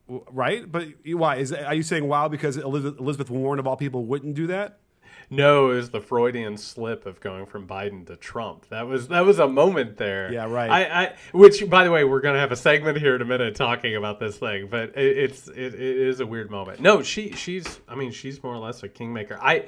Right, 0.08 0.70
but 0.70 0.88
why 1.04 1.36
is 1.36 1.52
are 1.52 1.74
you 1.74 1.82
saying 1.82 2.06
wow 2.06 2.28
because 2.28 2.56
Elizabeth, 2.56 3.00
Elizabeth 3.00 3.30
Warren 3.30 3.58
of 3.58 3.66
all 3.66 3.76
people 3.76 4.04
wouldn't 4.04 4.34
do 4.34 4.48
that? 4.48 4.80
No, 5.28 5.70
it 5.70 5.76
was 5.76 5.90
the 5.90 6.00
Freudian 6.00 6.56
slip 6.56 7.04
of 7.06 7.20
going 7.20 7.46
from 7.46 7.66
Biden 7.66 8.06
to 8.06 8.16
Trump. 8.16 8.68
That 8.68 8.86
was 8.86 9.08
that 9.08 9.24
was 9.24 9.38
a 9.38 9.48
moment 9.48 9.96
there. 9.96 10.32
Yeah, 10.32 10.50
right. 10.50 10.70
I, 10.70 11.04
I 11.04 11.16
which, 11.32 11.68
by 11.68 11.84
the 11.84 11.90
way, 11.90 12.04
we're 12.04 12.20
gonna 12.20 12.38
have 12.38 12.52
a 12.52 12.56
segment 12.56 12.98
here 12.98 13.16
in 13.16 13.22
a 13.22 13.24
minute 13.24 13.56
talking 13.56 13.96
about 13.96 14.20
this 14.20 14.38
thing, 14.38 14.68
but 14.70 14.90
it, 14.96 15.18
it's 15.18 15.48
it, 15.48 15.74
it 15.74 15.80
is 15.80 16.20
a 16.20 16.26
weird 16.26 16.50
moment. 16.50 16.80
No, 16.80 17.02
she 17.02 17.32
she's 17.32 17.80
I 17.88 17.96
mean 17.96 18.12
she's 18.12 18.42
more 18.42 18.54
or 18.54 18.58
less 18.58 18.82
a 18.82 18.88
kingmaker. 18.88 19.38
I 19.40 19.66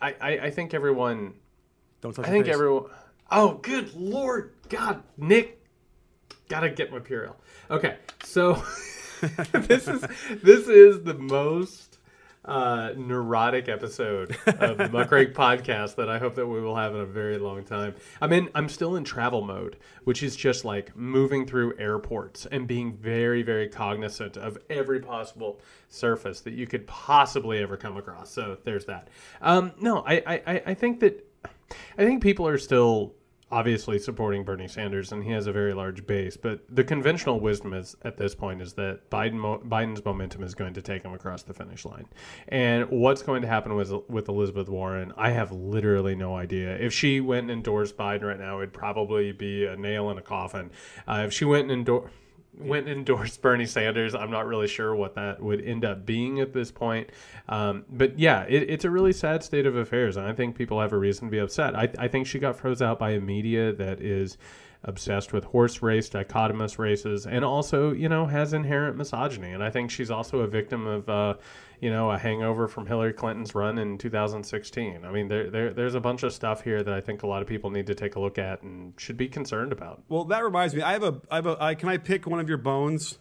I 0.00 0.14
I 0.20 0.50
think 0.50 0.74
everyone. 0.74 1.34
Don't 2.00 2.14
touch 2.14 2.26
I 2.26 2.30
think 2.30 2.46
face. 2.46 2.54
everyone. 2.54 2.90
Oh, 3.30 3.54
good 3.62 3.94
lord, 3.94 4.54
God, 4.68 5.02
Nick, 5.16 5.64
gotta 6.48 6.68
get 6.70 6.90
my 6.90 6.98
Purell. 6.98 7.34
Okay, 7.70 7.96
so 8.24 8.54
this 9.52 9.86
is 9.86 10.04
this 10.42 10.66
is 10.68 11.02
the 11.04 11.14
most 11.14 11.89
uh, 12.44 12.92
neurotic 12.96 13.68
episode 13.68 14.36
of 14.46 14.78
the 14.78 14.88
Muckrake 14.88 15.34
podcast 15.34 15.96
that 15.96 16.08
I 16.08 16.18
hope 16.18 16.34
that 16.36 16.46
we 16.46 16.60
will 16.60 16.76
have 16.76 16.94
in 16.94 17.00
a 17.00 17.06
very 17.06 17.38
long 17.38 17.64
time. 17.64 17.94
I'm 18.20 18.32
in. 18.32 18.48
I'm 18.54 18.68
still 18.68 18.96
in 18.96 19.04
travel 19.04 19.42
mode, 19.42 19.76
which 20.04 20.22
is 20.22 20.36
just 20.36 20.64
like 20.64 20.96
moving 20.96 21.46
through 21.46 21.78
airports 21.78 22.46
and 22.46 22.66
being 22.66 22.94
very, 22.94 23.42
very 23.42 23.68
cognizant 23.68 24.36
of 24.36 24.58
every 24.70 25.00
possible 25.00 25.60
surface 25.88 26.40
that 26.40 26.54
you 26.54 26.66
could 26.66 26.86
possibly 26.86 27.58
ever 27.58 27.76
come 27.76 27.96
across. 27.96 28.30
So 28.30 28.56
there's 28.64 28.86
that. 28.86 29.08
Um, 29.42 29.72
no, 29.80 30.02
I, 30.06 30.40
I, 30.46 30.62
I 30.66 30.74
think 30.74 31.00
that 31.00 31.26
I 31.98 32.04
think 32.04 32.22
people 32.22 32.46
are 32.48 32.58
still 32.58 33.14
obviously 33.50 33.98
supporting 33.98 34.44
Bernie 34.44 34.68
Sanders, 34.68 35.12
and 35.12 35.24
he 35.24 35.30
has 35.30 35.46
a 35.46 35.52
very 35.52 35.74
large 35.74 36.06
base. 36.06 36.36
But 36.36 36.60
the 36.68 36.84
conventional 36.84 37.40
wisdom 37.40 37.72
is 37.72 37.96
at 38.02 38.16
this 38.16 38.34
point 38.34 38.62
is 38.62 38.74
that 38.74 39.10
Biden 39.10 39.40
Biden's 39.68 40.04
momentum 40.04 40.42
is 40.42 40.54
going 40.54 40.74
to 40.74 40.82
take 40.82 41.02
him 41.02 41.12
across 41.12 41.42
the 41.42 41.54
finish 41.54 41.84
line. 41.84 42.06
And 42.48 42.88
what's 42.90 43.22
going 43.22 43.42
to 43.42 43.48
happen 43.48 43.74
with 43.74 43.92
with 44.08 44.28
Elizabeth 44.28 44.68
Warren, 44.68 45.12
I 45.16 45.30
have 45.30 45.52
literally 45.52 46.14
no 46.14 46.36
idea. 46.36 46.76
If 46.76 46.92
she 46.92 47.20
went 47.20 47.50
and 47.50 47.50
endorsed 47.50 47.96
Biden 47.96 48.22
right 48.22 48.38
now, 48.38 48.58
it'd 48.58 48.72
probably 48.72 49.32
be 49.32 49.66
a 49.66 49.76
nail 49.76 50.10
in 50.10 50.18
a 50.18 50.22
coffin. 50.22 50.70
Uh, 51.06 51.24
if 51.26 51.32
she 51.32 51.44
went 51.44 51.70
and 51.70 51.72
endorsed 51.72 52.14
went 52.58 52.88
and 52.88 52.98
endorsed 52.98 53.42
Bernie 53.42 53.66
Sanders. 53.66 54.14
I'm 54.14 54.30
not 54.30 54.46
really 54.46 54.68
sure 54.68 54.94
what 54.94 55.14
that 55.14 55.42
would 55.42 55.64
end 55.64 55.84
up 55.84 56.04
being 56.04 56.40
at 56.40 56.52
this 56.52 56.70
point. 56.70 57.10
Um, 57.48 57.84
but 57.88 58.18
yeah, 58.18 58.44
it, 58.48 58.68
it's 58.70 58.84
a 58.84 58.90
really 58.90 59.12
sad 59.12 59.42
state 59.42 59.66
of 59.66 59.76
affairs. 59.76 60.16
And 60.16 60.26
I 60.26 60.32
think 60.32 60.56
people 60.56 60.80
have 60.80 60.92
a 60.92 60.98
reason 60.98 61.28
to 61.28 61.30
be 61.30 61.38
upset. 61.38 61.74
I, 61.76 61.88
I 61.98 62.08
think 62.08 62.26
she 62.26 62.38
got 62.38 62.56
froze 62.56 62.82
out 62.82 62.98
by 62.98 63.10
a 63.12 63.20
media 63.20 63.72
that 63.74 64.00
is 64.00 64.38
obsessed 64.84 65.32
with 65.32 65.44
horse 65.44 65.82
race, 65.82 66.08
dichotomous 66.08 66.78
races, 66.78 67.26
and 67.26 67.44
also, 67.44 67.92
you 67.92 68.08
know, 68.08 68.26
has 68.26 68.52
inherent 68.52 68.96
misogyny. 68.96 69.52
And 69.52 69.62
I 69.62 69.70
think 69.70 69.90
she's 69.90 70.10
also 70.10 70.40
a 70.40 70.46
victim 70.46 70.86
of, 70.86 71.08
uh, 71.08 71.34
you 71.80 71.90
know, 71.90 72.10
a 72.10 72.18
hangover 72.18 72.68
from 72.68 72.86
Hillary 72.86 73.14
Clinton's 73.14 73.54
run 73.54 73.78
in 73.78 73.96
2016. 73.96 75.04
I 75.04 75.10
mean, 75.10 75.28
there, 75.28 75.50
there, 75.50 75.72
there's 75.72 75.94
a 75.94 76.00
bunch 76.00 76.22
of 76.22 76.32
stuff 76.32 76.62
here 76.62 76.82
that 76.82 76.92
I 76.92 77.00
think 77.00 77.22
a 77.22 77.26
lot 77.26 77.40
of 77.40 77.48
people 77.48 77.70
need 77.70 77.86
to 77.86 77.94
take 77.94 78.16
a 78.16 78.20
look 78.20 78.38
at 78.38 78.62
and 78.62 78.92
should 78.98 79.16
be 79.16 79.28
concerned 79.28 79.72
about. 79.72 80.02
Well, 80.08 80.24
that 80.24 80.44
reminds 80.44 80.74
me. 80.74 80.82
I 80.82 80.92
have 80.92 81.02
a, 81.02 81.20
I 81.30 81.36
have 81.36 81.46
a, 81.46 81.56
I, 81.58 81.74
can 81.74 81.88
I 81.88 81.96
pick 81.96 82.26
one 82.26 82.38
of 82.38 82.48
your 82.48 82.58
bones? 82.58 83.18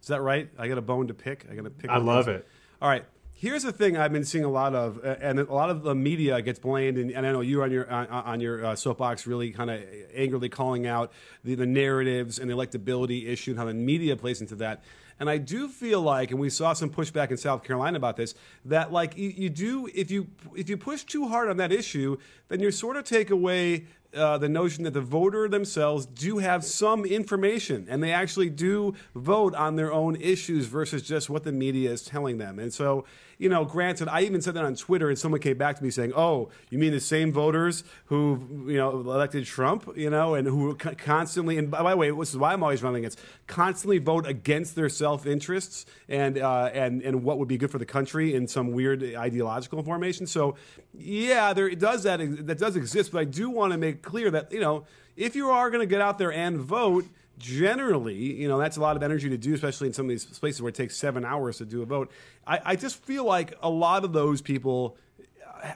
Is 0.00 0.08
that 0.08 0.22
right? 0.22 0.48
I 0.58 0.68
got 0.68 0.78
a 0.78 0.82
bone 0.82 1.08
to 1.08 1.14
pick. 1.14 1.46
I 1.50 1.54
got 1.54 1.64
to 1.64 1.70
pick. 1.70 1.90
I 1.90 1.98
love 1.98 2.28
it. 2.28 2.46
All 2.80 2.88
right. 2.88 3.04
Here's 3.34 3.62
the 3.62 3.70
thing 3.70 3.96
I've 3.96 4.12
been 4.12 4.24
seeing 4.24 4.42
a 4.42 4.50
lot 4.50 4.74
of, 4.74 5.04
and 5.04 5.38
a 5.38 5.44
lot 5.44 5.70
of 5.70 5.84
the 5.84 5.94
media 5.94 6.42
gets 6.42 6.58
blamed, 6.58 6.98
and, 6.98 7.12
and 7.12 7.24
I 7.24 7.30
know 7.30 7.40
you're 7.40 7.62
on 7.62 7.70
your 7.70 7.88
on, 7.88 8.08
on 8.08 8.40
your 8.40 8.66
uh, 8.66 8.74
soapbox 8.74 9.28
really 9.28 9.52
kind 9.52 9.70
of 9.70 9.80
angrily 10.12 10.48
calling 10.48 10.88
out 10.88 11.12
the, 11.44 11.54
the 11.54 11.64
narratives 11.64 12.40
and 12.40 12.50
the 12.50 12.54
electability 12.56 13.28
issue 13.28 13.52
and 13.52 13.60
how 13.60 13.66
the 13.66 13.74
media 13.74 14.16
plays 14.16 14.40
into 14.40 14.56
that. 14.56 14.82
And 15.20 15.28
I 15.28 15.38
do 15.38 15.68
feel 15.68 16.00
like, 16.00 16.30
and 16.30 16.38
we 16.38 16.48
saw 16.48 16.72
some 16.72 16.90
pushback 16.90 17.30
in 17.30 17.36
South 17.36 17.64
Carolina 17.64 17.96
about 17.96 18.16
this, 18.16 18.34
that 18.64 18.92
like 18.92 19.16
you, 19.16 19.30
you 19.30 19.50
do 19.50 19.88
if 19.94 20.10
you 20.10 20.28
if 20.54 20.68
you 20.68 20.76
push 20.76 21.04
too 21.04 21.28
hard 21.28 21.48
on 21.48 21.56
that 21.56 21.72
issue, 21.72 22.18
then 22.48 22.60
you 22.60 22.70
sort 22.70 22.96
of 22.96 23.04
take 23.04 23.30
away 23.30 23.86
uh, 24.18 24.38
the 24.38 24.48
notion 24.48 24.84
that 24.84 24.92
the 24.92 25.00
voter 25.00 25.48
themselves 25.48 26.06
do 26.06 26.38
have 26.38 26.64
some 26.64 27.04
information 27.04 27.86
and 27.88 28.02
they 28.02 28.12
actually 28.12 28.50
do 28.50 28.94
vote 29.14 29.54
on 29.54 29.76
their 29.76 29.92
own 29.92 30.16
issues 30.16 30.66
versus 30.66 31.02
just 31.02 31.30
what 31.30 31.44
the 31.44 31.52
media 31.52 31.90
is 31.90 32.02
telling 32.02 32.38
them. 32.38 32.58
And 32.58 32.72
so 32.72 33.04
you 33.38 33.48
know, 33.48 33.64
granted, 33.64 34.08
I 34.08 34.22
even 34.22 34.42
said 34.42 34.54
that 34.54 34.64
on 34.64 34.74
Twitter, 34.74 35.08
and 35.08 35.18
someone 35.18 35.40
came 35.40 35.56
back 35.56 35.76
to 35.76 35.84
me 35.84 35.90
saying, 35.90 36.12
"Oh, 36.14 36.50
you 36.70 36.78
mean 36.78 36.92
the 36.92 37.00
same 37.00 37.32
voters 37.32 37.84
who 38.06 38.64
you 38.66 38.76
know 38.76 38.90
elected 38.90 39.46
Trump, 39.46 39.88
you 39.96 40.10
know, 40.10 40.34
and 40.34 40.46
who 40.46 40.74
constantly 40.74 41.56
and 41.56 41.70
by 41.70 41.88
the 41.90 41.96
way, 41.96 42.10
this 42.10 42.30
is 42.30 42.36
why 42.36 42.52
I'm 42.52 42.62
always 42.62 42.82
running 42.82 43.04
against 43.04 43.20
constantly 43.46 43.98
vote 43.98 44.26
against 44.26 44.74
their 44.74 44.88
self 44.88 45.24
interests 45.24 45.86
and 46.08 46.38
uh, 46.38 46.70
and 46.74 47.00
and 47.02 47.22
what 47.22 47.38
would 47.38 47.48
be 47.48 47.56
good 47.56 47.70
for 47.70 47.78
the 47.78 47.86
country 47.86 48.34
in 48.34 48.48
some 48.48 48.72
weird 48.72 49.02
ideological 49.04 49.82
formation." 49.84 50.26
So, 50.26 50.56
yeah, 50.92 51.52
there 51.52 51.68
it 51.68 51.78
does 51.78 52.02
that 52.02 52.18
that 52.46 52.58
does 52.58 52.74
exist, 52.74 53.12
but 53.12 53.20
I 53.20 53.24
do 53.24 53.50
want 53.50 53.72
to 53.72 53.78
make 53.78 54.02
clear 54.08 54.30
that 54.30 54.50
you 54.52 54.60
know 54.60 54.84
if 55.16 55.36
you 55.36 55.50
are 55.50 55.70
going 55.70 55.80
to 55.80 55.86
get 55.86 56.00
out 56.00 56.18
there 56.18 56.32
and 56.32 56.58
vote 56.58 57.06
generally, 57.38 58.14
you 58.14 58.48
know, 58.48 58.58
that's 58.58 58.76
a 58.76 58.80
lot 58.80 58.96
of 58.96 59.02
energy 59.02 59.28
to 59.28 59.38
do, 59.38 59.54
especially 59.54 59.86
in 59.88 59.92
some 59.92 60.06
of 60.06 60.10
these 60.10 60.24
places 60.24 60.60
where 60.60 60.70
it 60.70 60.74
takes 60.74 60.96
seven 60.96 61.24
hours 61.24 61.58
to 61.58 61.64
do 61.64 61.82
a 61.82 61.86
vote. 61.86 62.10
I, 62.46 62.60
I 62.64 62.76
just 62.76 62.96
feel 63.02 63.24
like 63.24 63.56
a 63.62 63.70
lot 63.70 64.04
of 64.04 64.12
those 64.12 64.42
people 64.42 64.96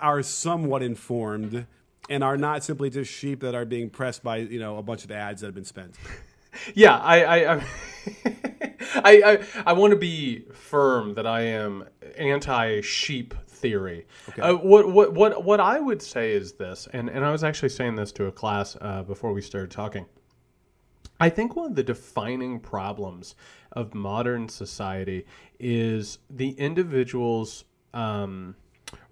are 0.00 0.22
somewhat 0.22 0.82
informed 0.82 1.66
and 2.08 2.24
are 2.24 2.36
not 2.36 2.64
simply 2.64 2.90
just 2.90 3.10
sheep 3.10 3.40
that 3.40 3.54
are 3.54 3.64
being 3.64 3.90
pressed 3.90 4.22
by, 4.22 4.38
you 4.38 4.58
know, 4.58 4.78
a 4.78 4.82
bunch 4.82 5.04
of 5.04 5.10
ads 5.10 5.40
that 5.40 5.48
have 5.48 5.54
been 5.54 5.64
spent. 5.64 5.94
yeah, 6.74 6.98
I 6.98 7.22
I 7.22 7.54
I, 7.54 7.66
I, 8.94 9.22
I, 9.24 9.46
I 9.66 9.72
want 9.72 9.92
to 9.92 9.98
be 9.98 10.40
firm 10.52 11.14
that 11.14 11.26
I 11.26 11.42
am 11.42 11.84
anti 12.16 12.80
sheep 12.80 13.34
theory. 13.62 14.06
Uh, 14.38 14.54
what 14.54 14.90
what 14.90 15.14
what 15.14 15.44
what 15.44 15.60
I 15.60 15.80
would 15.80 16.02
say 16.02 16.32
is 16.32 16.52
this, 16.52 16.88
and 16.92 17.08
and 17.08 17.24
I 17.24 17.30
was 17.30 17.44
actually 17.44 17.70
saying 17.70 17.94
this 17.94 18.12
to 18.12 18.26
a 18.26 18.32
class 18.32 18.76
uh, 18.80 19.02
before 19.02 19.32
we 19.32 19.40
started 19.40 19.70
talking. 19.70 20.04
I 21.20 21.30
think 21.30 21.54
one 21.54 21.70
of 21.70 21.76
the 21.76 21.84
defining 21.84 22.58
problems 22.58 23.36
of 23.70 23.94
modern 23.94 24.48
society 24.48 25.24
is 25.60 26.18
the 26.28 26.50
individual's 26.50 27.64
um, 27.94 28.56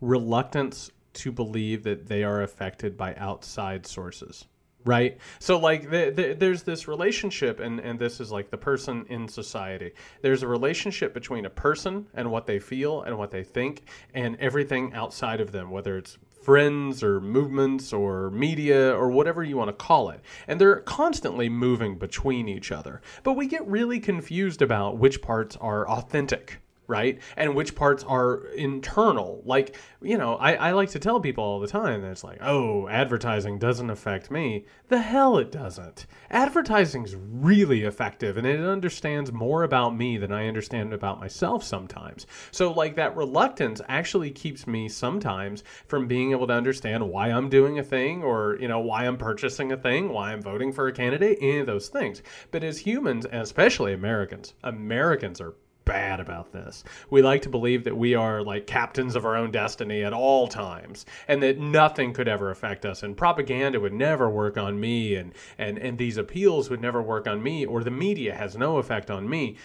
reluctance 0.00 0.90
to 1.12 1.30
believe 1.30 1.84
that 1.84 2.08
they 2.08 2.24
are 2.24 2.42
affected 2.42 2.96
by 2.96 3.14
outside 3.14 3.86
sources 3.86 4.46
right? 4.84 5.18
So 5.38 5.58
like 5.58 5.90
the, 5.90 6.10
the, 6.10 6.34
there's 6.34 6.62
this 6.62 6.88
relationship 6.88 7.60
and 7.60 7.80
and 7.80 7.98
this 7.98 8.20
is 8.20 8.30
like 8.30 8.50
the 8.50 8.56
person 8.56 9.04
in 9.08 9.28
society. 9.28 9.92
There's 10.22 10.42
a 10.42 10.48
relationship 10.48 11.14
between 11.14 11.46
a 11.46 11.50
person 11.50 12.06
and 12.14 12.30
what 12.30 12.46
they 12.46 12.58
feel 12.58 13.02
and 13.02 13.16
what 13.18 13.30
they 13.30 13.44
think 13.44 13.84
and 14.14 14.36
everything 14.36 14.92
outside 14.94 15.40
of 15.40 15.52
them 15.52 15.70
whether 15.70 15.96
it's 15.96 16.18
friends 16.42 17.02
or 17.02 17.20
movements 17.20 17.92
or 17.92 18.30
media 18.30 18.94
or 18.94 19.10
whatever 19.10 19.44
you 19.44 19.56
want 19.56 19.68
to 19.68 19.84
call 19.84 20.10
it. 20.10 20.20
And 20.48 20.60
they're 20.60 20.80
constantly 20.80 21.48
moving 21.48 21.98
between 21.98 22.48
each 22.48 22.72
other. 22.72 23.02
But 23.22 23.34
we 23.34 23.46
get 23.46 23.66
really 23.66 24.00
confused 24.00 24.62
about 24.62 24.98
which 24.98 25.20
parts 25.20 25.56
are 25.56 25.88
authentic 25.88 26.60
right? 26.90 27.20
And 27.36 27.54
which 27.54 27.74
parts 27.74 28.04
are 28.04 28.46
internal. 28.48 29.42
Like, 29.46 29.76
you 30.02 30.18
know, 30.18 30.34
I, 30.34 30.54
I 30.54 30.72
like 30.72 30.90
to 30.90 30.98
tell 30.98 31.20
people 31.20 31.44
all 31.44 31.60
the 31.60 31.68
time 31.68 32.02
that 32.02 32.10
it's 32.10 32.24
like, 32.24 32.38
oh, 32.42 32.88
advertising 32.88 33.58
doesn't 33.58 33.88
affect 33.88 34.30
me. 34.30 34.66
The 34.88 35.00
hell 35.00 35.38
it 35.38 35.52
doesn't. 35.52 36.06
Advertising's 36.30 37.14
really 37.14 37.84
effective 37.84 38.36
and 38.36 38.46
it 38.46 38.60
understands 38.60 39.32
more 39.32 39.62
about 39.62 39.96
me 39.96 40.18
than 40.18 40.32
I 40.32 40.48
understand 40.48 40.92
about 40.92 41.20
myself 41.20 41.62
sometimes. 41.62 42.26
So, 42.50 42.72
like, 42.72 42.96
that 42.96 43.16
reluctance 43.16 43.80
actually 43.88 44.32
keeps 44.32 44.66
me 44.66 44.88
sometimes 44.88 45.62
from 45.86 46.08
being 46.08 46.32
able 46.32 46.48
to 46.48 46.52
understand 46.52 47.08
why 47.08 47.28
I'm 47.28 47.48
doing 47.48 47.78
a 47.78 47.84
thing 47.84 48.22
or, 48.22 48.58
you 48.60 48.66
know, 48.66 48.80
why 48.80 49.06
I'm 49.06 49.16
purchasing 49.16 49.70
a 49.70 49.76
thing, 49.76 50.08
why 50.08 50.32
I'm 50.32 50.42
voting 50.42 50.72
for 50.72 50.88
a 50.88 50.92
candidate, 50.92 51.38
any 51.40 51.58
of 51.58 51.66
those 51.66 51.88
things. 51.88 52.22
But 52.50 52.64
as 52.64 52.78
humans, 52.78 53.26
especially 53.30 53.92
Americans, 53.92 54.54
Americans 54.64 55.40
are 55.40 55.54
bad 55.84 56.20
about 56.20 56.52
this. 56.52 56.84
We 57.10 57.22
like 57.22 57.42
to 57.42 57.48
believe 57.48 57.84
that 57.84 57.96
we 57.96 58.14
are 58.14 58.42
like 58.42 58.66
captains 58.66 59.16
of 59.16 59.24
our 59.24 59.36
own 59.36 59.50
destiny 59.50 60.04
at 60.04 60.12
all 60.12 60.48
times 60.48 61.06
and 61.28 61.42
that 61.42 61.58
nothing 61.58 62.12
could 62.12 62.28
ever 62.28 62.50
affect 62.50 62.84
us 62.84 63.02
and 63.02 63.16
propaganda 63.16 63.80
would 63.80 63.92
never 63.92 64.28
work 64.30 64.56
on 64.56 64.78
me 64.80 65.14
and 65.16 65.32
and 65.58 65.78
and 65.78 65.98
these 65.98 66.16
appeals 66.16 66.70
would 66.70 66.80
never 66.80 67.02
work 67.02 67.26
on 67.26 67.42
me 67.42 67.64
or 67.64 67.82
the 67.82 67.90
media 67.90 68.34
has 68.34 68.56
no 68.56 68.78
effect 68.78 69.10
on 69.10 69.28
me. 69.28 69.56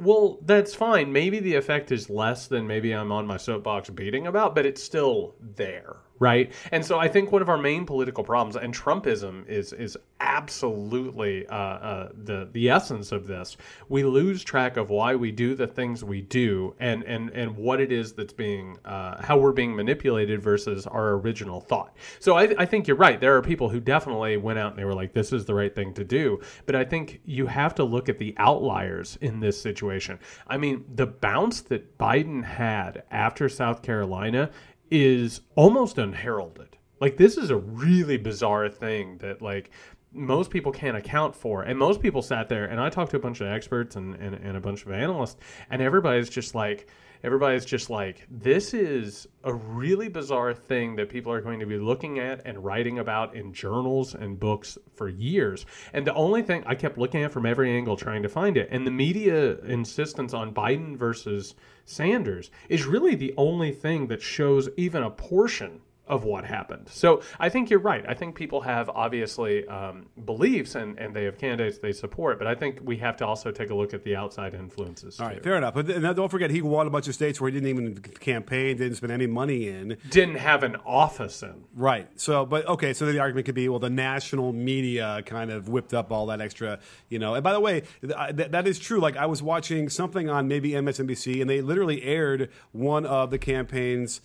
Well, 0.00 0.38
that's 0.42 0.74
fine. 0.74 1.12
Maybe 1.12 1.40
the 1.40 1.56
effect 1.56 1.90
is 1.90 2.08
less 2.08 2.46
than 2.46 2.68
maybe 2.68 2.92
I'm 2.92 3.10
on 3.10 3.26
my 3.26 3.36
soapbox 3.36 3.90
beating 3.90 4.28
about, 4.28 4.54
but 4.54 4.64
it's 4.64 4.82
still 4.82 5.34
there, 5.40 5.96
right? 6.18 6.52
And 6.72 6.84
so 6.84 6.98
I 6.98 7.08
think 7.08 7.32
one 7.32 7.42
of 7.42 7.48
our 7.48 7.58
main 7.58 7.84
political 7.86 8.24
problems, 8.24 8.56
and 8.56 8.74
Trumpism 8.74 9.46
is 9.48 9.72
is 9.72 9.96
absolutely 10.20 11.46
uh, 11.46 11.54
uh, 11.54 12.08
the 12.24 12.48
the 12.52 12.68
essence 12.70 13.12
of 13.12 13.26
this. 13.26 13.56
We 13.88 14.02
lose 14.02 14.42
track 14.42 14.76
of 14.76 14.90
why 14.90 15.14
we 15.14 15.30
do 15.30 15.54
the 15.54 15.66
things 15.66 16.04
we 16.04 16.22
do, 16.22 16.74
and 16.80 17.02
and 17.04 17.30
and 17.30 17.56
what 17.56 17.80
it 17.80 17.92
is 17.92 18.12
that's 18.12 18.32
being 18.32 18.78
uh, 18.84 19.22
how 19.22 19.38
we're 19.38 19.52
being 19.52 19.74
manipulated 19.74 20.42
versus 20.42 20.86
our 20.86 21.14
original 21.14 21.60
thought. 21.60 21.96
So 22.18 22.36
I, 22.36 22.54
I 22.58 22.66
think 22.66 22.86
you're 22.86 22.96
right. 22.96 23.20
There 23.20 23.36
are 23.36 23.42
people 23.42 23.68
who 23.68 23.80
definitely 23.80 24.36
went 24.36 24.58
out 24.58 24.70
and 24.70 24.78
they 24.78 24.84
were 24.84 24.94
like, 24.94 25.12
"This 25.12 25.32
is 25.32 25.44
the 25.44 25.54
right 25.54 25.74
thing 25.74 25.94
to 25.94 26.04
do," 26.04 26.40
but 26.66 26.74
I 26.74 26.84
think 26.84 27.20
you 27.24 27.46
have 27.46 27.74
to 27.76 27.84
look 27.84 28.08
at 28.08 28.18
the 28.18 28.34
outliers 28.38 29.18
in 29.20 29.40
this 29.40 29.60
situation. 29.60 30.18
I 30.46 30.56
mean, 30.56 30.84
the 30.94 31.06
bounce 31.06 31.60
that 31.62 31.98
Biden 31.98 32.44
had 32.44 33.04
after 33.10 33.48
South 33.48 33.82
Carolina 33.82 34.50
is 34.90 35.40
almost 35.54 35.98
unheralded. 35.98 36.76
Like 37.00 37.16
this 37.16 37.36
is 37.36 37.50
a 37.50 37.56
really 37.56 38.16
bizarre 38.16 38.68
thing 38.68 39.18
that 39.18 39.42
like 39.42 39.70
most 40.12 40.50
people 40.50 40.72
can't 40.72 40.96
account 40.96 41.34
for. 41.34 41.62
And 41.62 41.78
most 41.78 42.00
people 42.00 42.22
sat 42.22 42.48
there 42.48 42.64
and 42.64 42.80
I 42.80 42.88
talked 42.88 43.10
to 43.12 43.16
a 43.16 43.20
bunch 43.20 43.40
of 43.40 43.48
experts 43.48 43.96
and, 43.96 44.14
and, 44.16 44.34
and 44.34 44.56
a 44.56 44.60
bunch 44.60 44.84
of 44.84 44.92
analysts 44.92 45.36
and 45.70 45.82
everybody's 45.82 46.28
just 46.28 46.54
like 46.54 46.88
everybody's 47.22 47.64
just 47.64 47.90
like 47.90 48.26
this 48.30 48.74
is 48.74 49.26
a 49.44 49.52
really 49.54 50.08
bizarre 50.08 50.54
thing 50.54 50.96
that 50.96 51.08
people 51.08 51.32
are 51.32 51.40
going 51.40 51.60
to 51.60 51.66
be 51.66 51.78
looking 51.78 52.18
at 52.18 52.42
and 52.44 52.64
writing 52.64 52.98
about 52.98 53.34
in 53.34 53.52
journals 53.52 54.14
and 54.14 54.38
books 54.38 54.78
for 54.94 55.08
years. 55.08 55.66
And 55.92 56.06
the 56.06 56.14
only 56.14 56.42
thing 56.42 56.62
i 56.66 56.74
kept 56.74 56.98
looking 56.98 57.22
at 57.22 57.32
from 57.32 57.46
every 57.46 57.70
angle 57.70 57.96
trying 57.96 58.22
to 58.22 58.28
find 58.28 58.56
it. 58.56 58.68
And 58.70 58.86
the 58.86 58.90
media 58.90 59.58
insistence 59.60 60.34
on 60.34 60.54
biden 60.54 60.96
versus 60.96 61.54
sanders 61.84 62.50
is 62.68 62.84
really 62.84 63.14
the 63.14 63.34
only 63.36 63.72
thing 63.72 64.06
that 64.08 64.22
shows 64.22 64.68
even 64.76 65.02
a 65.02 65.10
portion 65.10 65.80
of 66.08 66.24
what 66.24 66.44
happened. 66.44 66.88
So 66.90 67.22
I 67.38 67.48
think 67.48 67.70
you're 67.70 67.78
right. 67.78 68.04
I 68.08 68.14
think 68.14 68.34
people 68.34 68.62
have 68.62 68.88
obviously 68.88 69.66
um, 69.68 70.06
beliefs 70.24 70.74
and, 70.74 70.98
and 70.98 71.14
they 71.14 71.24
have 71.24 71.38
candidates 71.38 71.78
they 71.78 71.92
support, 71.92 72.38
but 72.38 72.46
I 72.46 72.54
think 72.54 72.80
we 72.82 72.96
have 72.98 73.16
to 73.18 73.26
also 73.26 73.50
take 73.50 73.70
a 73.70 73.74
look 73.74 73.94
at 73.94 74.04
the 74.04 74.16
outside 74.16 74.54
influences. 74.54 75.20
All 75.20 75.26
right, 75.26 75.36
too. 75.36 75.42
fair 75.42 75.56
enough. 75.56 75.74
But 75.74 75.86
th- 75.86 76.00
don't 76.16 76.30
forget, 76.30 76.50
he 76.50 76.62
won 76.62 76.86
a 76.86 76.90
bunch 76.90 77.08
of 77.08 77.14
states 77.14 77.40
where 77.40 77.50
he 77.50 77.60
didn't 77.60 77.68
even 77.68 77.94
campaign, 78.00 78.76
didn't 78.76 78.96
spend 78.96 79.12
any 79.12 79.26
money 79.26 79.68
in. 79.68 79.96
Didn't 80.10 80.36
have 80.36 80.62
an 80.62 80.76
office 80.86 81.42
in. 81.42 81.64
Right. 81.74 82.08
So, 82.18 82.46
but 82.46 82.66
okay. 82.66 82.92
So 82.92 83.04
then 83.04 83.14
the 83.14 83.20
argument 83.20 83.46
could 83.46 83.54
be, 83.54 83.68
well, 83.68 83.78
the 83.78 83.90
national 83.90 84.52
media 84.52 85.22
kind 85.26 85.50
of 85.50 85.68
whipped 85.68 85.94
up 85.94 86.10
all 86.10 86.26
that 86.26 86.40
extra, 86.40 86.80
you 87.08 87.18
know. 87.18 87.34
And 87.34 87.44
by 87.44 87.52
the 87.52 87.60
way, 87.60 87.82
th- 88.00 88.12
I- 88.16 88.32
that, 88.32 88.52
that 88.52 88.66
is 88.66 88.78
true. 88.78 89.00
Like 89.00 89.16
I 89.16 89.26
was 89.26 89.42
watching 89.42 89.88
something 89.88 90.28
on 90.28 90.48
maybe 90.48 90.70
MSNBC, 90.70 91.40
and 91.40 91.48
they 91.50 91.60
literally 91.60 92.02
aired 92.02 92.50
one 92.72 93.04
of 93.06 93.30
the 93.30 93.38
campaign's 93.38 94.20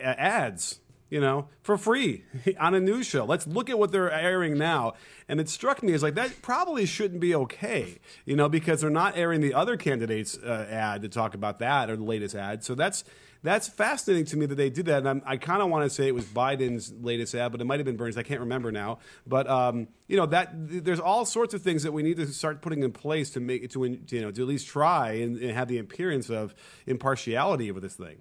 ads. 0.00 0.80
You 1.08 1.20
know, 1.20 1.48
for 1.62 1.78
free 1.78 2.24
on 2.60 2.74
a 2.74 2.80
news 2.80 3.06
show. 3.06 3.24
Let's 3.24 3.46
look 3.46 3.70
at 3.70 3.78
what 3.78 3.92
they're 3.92 4.10
airing 4.10 4.58
now. 4.58 4.94
And 5.28 5.38
it 5.38 5.48
struck 5.48 5.82
me 5.82 5.92
as 5.92 6.02
like 6.02 6.14
that 6.14 6.42
probably 6.42 6.84
shouldn't 6.84 7.20
be 7.20 7.34
okay, 7.34 7.98
you 8.24 8.34
know, 8.34 8.48
because 8.48 8.80
they're 8.80 8.90
not 8.90 9.16
airing 9.16 9.40
the 9.40 9.54
other 9.54 9.76
candidates' 9.76 10.36
uh, 10.36 10.66
ad 10.68 11.02
to 11.02 11.08
talk 11.08 11.34
about 11.34 11.60
that 11.60 11.90
or 11.90 11.96
the 11.96 12.04
latest 12.04 12.34
ad. 12.34 12.64
So 12.64 12.74
that's 12.74 13.04
that's 13.46 13.68
fascinating 13.68 14.24
to 14.26 14.36
me 14.36 14.46
that 14.46 14.56
they 14.56 14.70
did 14.70 14.86
that. 14.86 14.98
And 14.98 15.08
I'm, 15.08 15.22
I 15.24 15.36
kind 15.36 15.62
of 15.62 15.70
want 15.70 15.84
to 15.84 15.90
say 15.90 16.08
it 16.08 16.14
was 16.14 16.24
Biden's 16.24 16.92
latest 16.92 17.34
ad, 17.34 17.52
but 17.52 17.60
it 17.60 17.64
might 17.64 17.78
have 17.78 17.86
been 17.86 17.96
Bernie's. 17.96 18.18
I 18.18 18.22
can't 18.22 18.40
remember 18.40 18.72
now. 18.72 18.98
But 19.26 19.48
um, 19.48 19.88
you 20.08 20.16
know 20.16 20.26
that 20.26 20.50
there's 20.52 21.00
all 21.00 21.24
sorts 21.24 21.54
of 21.54 21.62
things 21.62 21.84
that 21.84 21.92
we 21.92 22.02
need 22.02 22.16
to 22.16 22.26
start 22.26 22.60
putting 22.60 22.82
in 22.82 22.92
place 22.92 23.30
to 23.30 23.40
make 23.40 23.70
to 23.70 23.84
you 23.84 24.20
know 24.20 24.30
to 24.30 24.42
at 24.42 24.48
least 24.48 24.66
try 24.66 25.12
and, 25.12 25.38
and 25.38 25.52
have 25.52 25.68
the 25.68 25.78
appearance 25.78 26.28
of 26.28 26.54
impartiality 26.86 27.70
with 27.70 27.82
this 27.82 27.94
thing. 27.94 28.18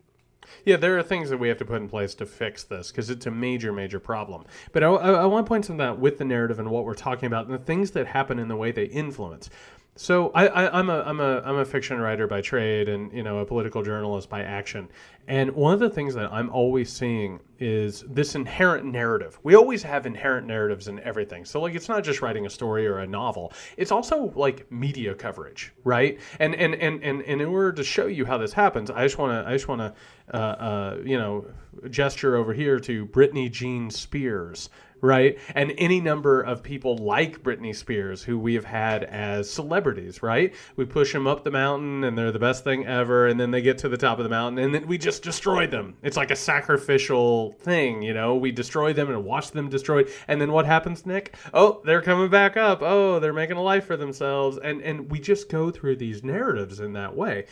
Yeah, 0.63 0.77
there 0.77 0.97
are 0.97 1.03
things 1.03 1.29
that 1.29 1.37
we 1.37 1.47
have 1.47 1.57
to 1.57 1.65
put 1.65 1.81
in 1.81 1.89
place 1.89 2.15
to 2.15 2.25
fix 2.25 2.63
this 2.63 2.91
because 2.91 3.09
it's 3.09 3.25
a 3.25 3.31
major, 3.31 3.71
major 3.71 3.99
problem. 3.99 4.45
But 4.71 4.83
I, 4.83 4.87
I, 4.87 5.11
I 5.11 5.25
want 5.25 5.45
to 5.45 5.47
point 5.47 5.65
something 5.65 5.85
out 5.85 5.99
with 5.99 6.17
the 6.17 6.25
narrative 6.25 6.59
and 6.59 6.69
what 6.69 6.85
we're 6.85 6.93
talking 6.93 7.27
about 7.27 7.45
and 7.45 7.53
the 7.53 7.59
things 7.59 7.91
that 7.91 8.07
happen 8.07 8.39
in 8.39 8.47
the 8.47 8.55
way 8.55 8.71
they 8.71 8.85
influence. 8.85 9.49
So 9.97 10.31
I, 10.35 10.67
I'm 10.77 10.89
a 10.89 11.01
I'm 11.03 11.21
a 11.21 11.41
I'm 11.45 11.55
a 11.55 11.63
fiction 11.63 11.99
writer 12.01 12.27
by 12.27 12.41
trade 12.41 12.89
and 12.89 13.13
you 13.13 13.23
know 13.23 13.37
a 13.39 13.45
political 13.45 13.81
journalist 13.81 14.29
by 14.29 14.41
action. 14.41 14.89
And 15.29 15.49
one 15.51 15.73
of 15.73 15.79
the 15.79 15.89
things 15.89 16.13
that 16.15 16.31
I'm 16.33 16.49
always 16.49 16.91
seeing 16.91 17.39
is 17.59 18.03
this 18.09 18.35
inherent 18.35 18.85
narrative. 18.85 19.39
We 19.43 19.55
always 19.55 19.81
have 19.83 20.05
inherent 20.05 20.47
narratives 20.47 20.89
in 20.89 20.99
everything. 20.99 21.45
So 21.45 21.61
like 21.61 21.75
it's 21.75 21.87
not 21.87 22.03
just 22.03 22.21
writing 22.21 22.45
a 22.45 22.49
story 22.49 22.85
or 22.85 22.99
a 22.99 23.07
novel. 23.07 23.53
It's 23.77 23.91
also 23.91 24.33
like 24.35 24.69
media 24.69 25.15
coverage, 25.15 25.73
right? 25.85 26.19
And 26.39 26.55
and 26.55 26.75
and 26.75 27.01
and, 27.01 27.21
and 27.21 27.41
in 27.41 27.47
order 27.47 27.71
to 27.71 27.83
show 27.83 28.07
you 28.07 28.25
how 28.25 28.37
this 28.37 28.51
happens, 28.51 28.91
I 28.91 29.03
just 29.03 29.17
want 29.17 29.31
to 29.31 29.49
I 29.49 29.53
just 29.53 29.69
want 29.69 29.79
to 29.79 29.93
uh, 30.33 30.37
uh, 30.37 30.97
you 31.05 31.17
know 31.17 31.45
gesture 31.89 32.35
over 32.35 32.53
here 32.53 32.79
to 32.81 33.05
Britney 33.05 33.49
Jean 33.49 33.89
Spears, 33.89 34.69
right? 35.05 35.37
And 35.53 35.73
any 35.77 36.01
number 36.01 36.41
of 36.41 36.63
people 36.63 36.97
like 36.97 37.43
Britney 37.43 37.75
Spears 37.75 38.23
who 38.23 38.39
we 38.39 38.53
have 38.55 38.65
had 38.65 39.03
as 39.03 39.49
celebrities, 39.49 40.23
right? 40.23 40.53
We 40.75 40.85
push 40.85 41.13
them 41.13 41.27
up 41.27 41.43
the 41.43 41.51
mountain 41.51 42.03
and 42.03 42.17
they're 42.17 42.31
the 42.31 42.39
best 42.39 42.63
thing 42.63 42.85
ever, 42.85 43.27
and 43.27 43.39
then 43.39 43.51
they 43.51 43.61
get 43.61 43.77
to 43.79 43.89
the 43.89 43.97
top 43.97 44.19
of 44.19 44.23
the 44.23 44.29
mountain 44.29 44.63
and 44.63 44.73
then 44.73 44.87
we 44.87 44.97
just 44.97 45.23
destroy 45.23 45.67
them. 45.67 45.95
It's 46.01 46.17
like 46.17 46.31
a 46.31 46.35
sacrificial 46.35 47.51
thing, 47.59 48.01
you 48.01 48.13
know? 48.13 48.35
We 48.35 48.51
destroy 48.51 48.93
them 48.93 49.09
and 49.09 49.23
watch 49.23 49.51
them 49.51 49.69
destroyed. 49.69 50.09
And 50.27 50.39
then 50.41 50.51
what 50.51 50.65
happens, 50.65 51.05
Nick? 51.05 51.35
Oh, 51.53 51.81
they're 51.85 52.01
coming 52.01 52.29
back 52.29 52.57
up. 52.57 52.81
Oh, 52.81 53.19
they're 53.19 53.33
making 53.33 53.57
a 53.57 53.61
life 53.61 53.85
for 53.85 53.97
themselves. 53.97 54.57
And 54.57 54.81
and 54.81 55.11
we 55.11 55.19
just 55.19 55.49
go 55.49 55.71
through 55.71 55.97
these 55.97 56.23
narratives 56.23 56.79
in 56.79 56.93
that 56.93 57.15
way. 57.15 57.45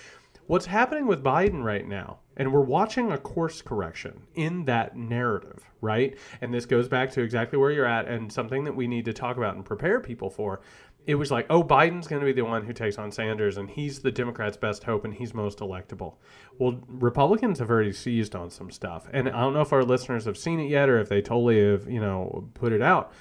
What's 0.47 0.66
happening 0.66 1.08
with 1.08 1.24
Biden 1.24 1.64
right 1.64 1.88
now, 1.88 2.20
and 2.36 2.51
we're 2.51 2.62
watching 2.62 3.12
a 3.12 3.18
course 3.18 3.62
correction 3.62 4.24
in 4.36 4.66
that 4.66 4.95
narrative, 4.95 5.72
right? 5.84 6.18
And 6.42 6.52
this 6.52 6.66
goes 6.66 6.88
back 6.88 7.12
to 7.12 7.22
exactly 7.22 7.60
where 7.60 7.70
you're 7.70 7.86
at 7.86 8.08
and 8.08 8.32
something 8.32 8.64
that 8.64 8.76
we 8.76 8.88
need 8.88 9.06
to 9.06 9.14
talk 9.14 9.38
about 9.38 9.56
and 9.56 9.64
prepare 9.64 10.00
people 10.00 10.30
for. 10.30 10.62
It 11.06 11.16
was 11.16 11.30
like, 11.30 11.46
oh, 11.50 11.62
Biden's 11.62 12.08
going 12.08 12.22
to 12.22 12.26
be 12.26 12.32
the 12.32 12.46
one 12.46 12.64
who 12.64 12.72
takes 12.72 12.98
on 12.98 13.12
Sanders, 13.12 13.58
and 13.58 13.70
he's 13.70 14.00
the 14.00 14.12
Democrats' 14.12 14.56
best 14.56 14.86
hope, 14.86 15.04
and 15.04 15.14
he's 15.14 15.34
most 15.34 15.60
electable. 15.60 16.16
Well, 16.58 16.80
Republicans 16.88 17.60
have 17.60 17.70
already 17.70 17.92
seized 17.92 18.36
on 18.36 18.50
some 18.50 18.72
stuff, 18.72 19.10
and 19.12 19.28
I 19.28 19.42
don't 19.42 19.54
know 19.54 19.62
if 19.62 19.74
our 19.74 19.84
listeners 19.84 20.24
have 20.24 20.38
seen 20.38 20.62
it 20.62 20.70
yet 20.70 20.88
or 20.88 21.00
if 21.00 21.10
they 21.10 21.22
totally 21.22 21.62
have, 21.62 21.90
you 21.90 22.00
know, 22.00 22.50
put 22.54 22.72
it 22.72 22.82
out. 22.82 23.12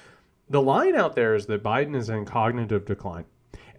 The 0.49 0.61
line 0.61 0.95
out 0.95 1.15
there 1.15 1.35
is 1.35 1.45
that 1.47 1.61
Biden 1.61 1.95
is 1.95 2.09
in 2.09 2.23
cognitive 2.23 2.85
decline 2.85 3.25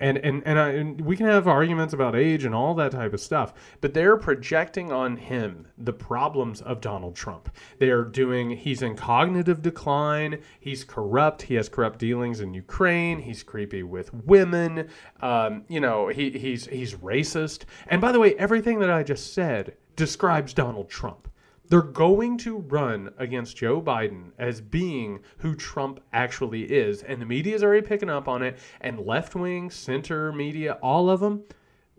And 0.00 0.18
and 0.18 0.42
and, 0.44 0.58
I, 0.58 0.70
and 0.70 1.00
we 1.00 1.16
can 1.16 1.26
have 1.26 1.46
arguments 1.46 1.94
about 1.94 2.16
age 2.16 2.44
and 2.44 2.54
all 2.54 2.74
that 2.74 2.92
type 2.92 3.12
of 3.12 3.20
stuff, 3.20 3.54
but 3.80 3.94
they're 3.94 4.16
projecting 4.16 4.90
on 4.90 5.16
him 5.16 5.68
the 5.78 5.92
problems 5.92 6.60
of 6.62 6.80
Donald 6.80 7.14
Trump. 7.14 7.48
They 7.78 7.90
are 7.90 8.04
doing. 8.04 8.50
He's 8.50 8.82
in 8.82 8.96
cognitive 8.96 9.62
decline. 9.62 10.40
He's 10.58 10.82
corrupt. 10.82 11.42
He 11.42 11.54
has 11.54 11.68
corrupt 11.68 11.98
dealings 11.98 12.40
in 12.40 12.54
Ukraine. 12.54 13.20
He's 13.20 13.42
creepy 13.42 13.82
with 13.82 14.12
women. 14.12 14.88
Um, 15.20 15.64
you 15.68 15.80
know, 15.80 16.08
he, 16.08 16.30
he's 16.30 16.66
he's 16.66 16.94
racist. 16.94 17.62
And 17.86 18.00
by 18.00 18.10
the 18.10 18.20
way, 18.20 18.34
everything 18.34 18.80
that 18.80 18.90
I 18.90 19.02
just 19.04 19.32
said 19.32 19.76
describes 19.96 20.52
Donald 20.52 20.88
Trump. 20.88 21.28
They're 21.68 21.82
going 21.82 22.38
to 22.38 22.58
run 22.58 23.10
against 23.18 23.56
Joe 23.56 23.80
Biden 23.80 24.32
as 24.38 24.60
being 24.60 25.20
who 25.38 25.54
Trump 25.54 26.00
actually 26.12 26.64
is. 26.64 27.02
And 27.02 27.20
the 27.20 27.26
media 27.26 27.54
is 27.54 27.62
already 27.62 27.86
picking 27.86 28.10
up 28.10 28.28
on 28.28 28.42
it. 28.42 28.58
And 28.80 29.00
left 29.00 29.34
wing, 29.34 29.70
center 29.70 30.32
media, 30.32 30.78
all 30.82 31.08
of 31.08 31.20
them, 31.20 31.44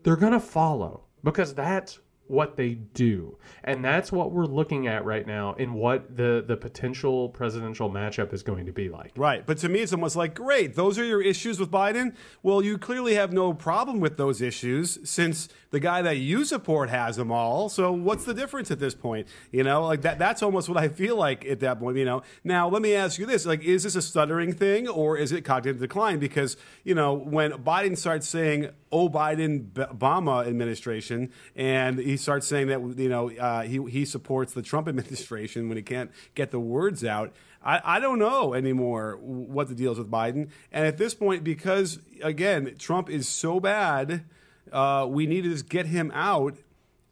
they're 0.04 0.16
going 0.16 0.34
to 0.34 0.40
follow 0.40 1.06
because 1.24 1.56
that's 1.56 2.00
what 2.28 2.56
they 2.56 2.74
do. 2.74 3.38
And 3.64 3.84
that's 3.84 4.12
what 4.12 4.32
we're 4.32 4.46
looking 4.46 4.88
at 4.88 5.06
right 5.06 5.26
now 5.26 5.54
in 5.54 5.74
what 5.74 6.18
the, 6.18 6.44
the 6.46 6.58
potential 6.58 7.30
presidential 7.30 7.90
matchup 7.90 8.34
is 8.34 8.44
going 8.44 8.66
to 8.66 8.72
be 8.72 8.90
like. 8.90 9.12
Right. 9.16 9.46
But 9.46 9.60
to 9.60 9.70
me, 9.70 9.82
it's 9.82 9.94
almost 9.94 10.16
like, 10.16 10.34
great, 10.34 10.76
those 10.76 10.98
are 10.98 11.04
your 11.06 11.22
issues 11.22 11.60
with 11.60 11.70
Biden. 11.70 12.16
Well, 12.42 12.64
you 12.64 12.78
clearly 12.78 13.16
have 13.16 13.32
no 13.32 13.54
problem 13.54 14.00
with 14.00 14.18
those 14.18 14.42
issues 14.42 14.98
since 15.08 15.50
the 15.70 15.80
guy 15.80 16.02
that 16.02 16.18
you 16.18 16.46
support 16.46 16.90
has 16.90 17.18
them 17.18 17.32
all. 17.32 17.70
So 17.70 17.92
what's 17.92 18.26
the 18.26 18.34
difference 18.34 18.72
at 18.72 18.80
this 18.80 18.96
point? 18.96 19.28
You 19.52 19.64
know, 19.64 19.86
like 19.86 20.02
that, 20.02 20.18
that's 20.18 20.42
almost 20.42 20.70
what 20.70 20.78
I 20.78 20.88
feel 20.88 21.18
like 21.18 21.46
at 21.46 21.60
that 21.60 21.80
point, 21.80 21.98
you 21.98 22.06
know. 22.06 22.24
Now, 22.44 22.70
let 22.70 22.82
me 22.82 22.96
ask 22.96 23.20
you 23.20 23.26
this 23.26 23.46
like, 23.46 23.62
is 23.64 23.84
this 23.84 23.96
a 23.96 24.02
stuttering 24.02 24.54
thing 24.54 24.88
or 24.88 25.18
is 25.18 25.32
it 25.32 25.42
cognitive 25.44 25.80
decline? 25.80 26.20
Because, 26.20 26.58
you 26.84 26.96
know, 26.96 27.14
when 27.14 27.52
Biden 27.52 27.98
starts 27.98 28.28
saying, 28.28 28.70
oh, 28.96 29.10
Biden, 29.10 29.72
Obama 29.72 30.48
administration, 30.48 31.32
and 31.56 32.00
he 32.00 32.16
starts 32.18 32.48
saying 32.48 32.68
that, 32.68 32.82
you 32.98 33.10
know, 33.10 33.30
uh, 33.32 33.64
he, 33.64 33.84
he 33.90 34.06
supports 34.06 34.54
the 34.54 34.62
Trump 34.62 34.88
administration 34.90 35.68
when 35.68 35.78
he 35.78 35.84
can't 35.84 36.12
get 36.34 36.52
the 36.52 36.60
words 36.60 37.04
out. 37.04 37.34
I, 37.64 37.82
I 37.84 38.00
don't 38.00 38.20
know 38.20 38.54
anymore 38.54 39.18
what 39.22 39.68
the 39.68 39.76
deal 39.76 39.92
is 39.92 39.98
with 39.98 40.10
Biden. 40.10 40.50
And 40.72 40.86
at 40.86 40.98
this 40.98 41.14
point, 41.14 41.44
because, 41.44 42.00
again, 42.22 42.76
Trump 42.78 43.10
is 43.10 43.28
so 43.28 43.60
bad 43.60 44.24
uh, 44.72 45.06
we 45.10 45.26
need 45.26 45.44
to 45.44 45.50
just 45.50 45.70
get 45.70 45.86
him 45.86 46.12
out. 46.14 46.58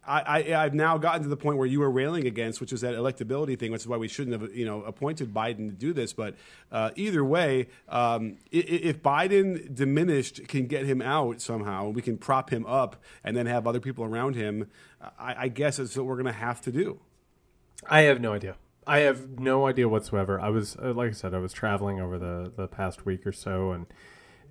I, 0.05 0.39
I, 0.39 0.63
have 0.63 0.73
now 0.73 0.97
gotten 0.97 1.23
to 1.23 1.29
the 1.29 1.37
point 1.37 1.57
where 1.57 1.67
you 1.67 1.79
were 1.79 1.89
railing 1.89 2.27
against, 2.27 2.59
which 2.59 2.73
is 2.73 2.81
that 2.81 2.95
electability 2.95 3.57
thing, 3.57 3.71
which 3.71 3.81
is 3.81 3.87
why 3.87 3.97
we 3.97 4.07
shouldn't 4.07 4.41
have, 4.41 4.53
you 4.53 4.65
know, 4.65 4.83
appointed 4.83 5.33
Biden 5.33 5.69
to 5.69 5.75
do 5.75 5.93
this. 5.93 6.11
But 6.11 6.35
uh, 6.71 6.91
either 6.95 7.23
way, 7.23 7.67
um, 7.87 8.37
if, 8.51 9.01
Biden 9.01 9.73
diminished 9.73 10.47
can 10.47 10.67
get 10.67 10.85
him 10.85 11.01
out 11.01 11.41
somehow, 11.41 11.89
we 11.89 12.01
can 12.01 12.17
prop 12.17 12.49
him 12.49 12.65
up 12.65 13.01
and 13.23 13.35
then 13.35 13.45
have 13.45 13.65
other 13.65 13.79
people 13.79 14.03
around 14.03 14.35
him. 14.35 14.67
I, 15.17 15.43
I 15.43 15.47
guess 15.47 15.77
that's 15.77 15.95
what 15.95 16.05
we're 16.05 16.15
going 16.15 16.25
to 16.25 16.31
have 16.33 16.61
to 16.61 16.71
do. 16.71 16.99
I 17.89 18.01
have 18.01 18.19
no 18.19 18.33
idea. 18.33 18.55
I 18.85 18.99
have 18.99 19.39
no 19.39 19.67
idea 19.67 19.87
whatsoever. 19.87 20.39
I 20.39 20.49
was, 20.49 20.75
uh, 20.75 20.93
like 20.93 21.09
I 21.09 21.13
said, 21.13 21.33
I 21.33 21.39
was 21.39 21.53
traveling 21.53 22.01
over 22.01 22.17
the 22.17 22.51
the 22.53 22.67
past 22.67 23.05
week 23.05 23.25
or 23.25 23.31
so, 23.31 23.71
and 23.71 23.85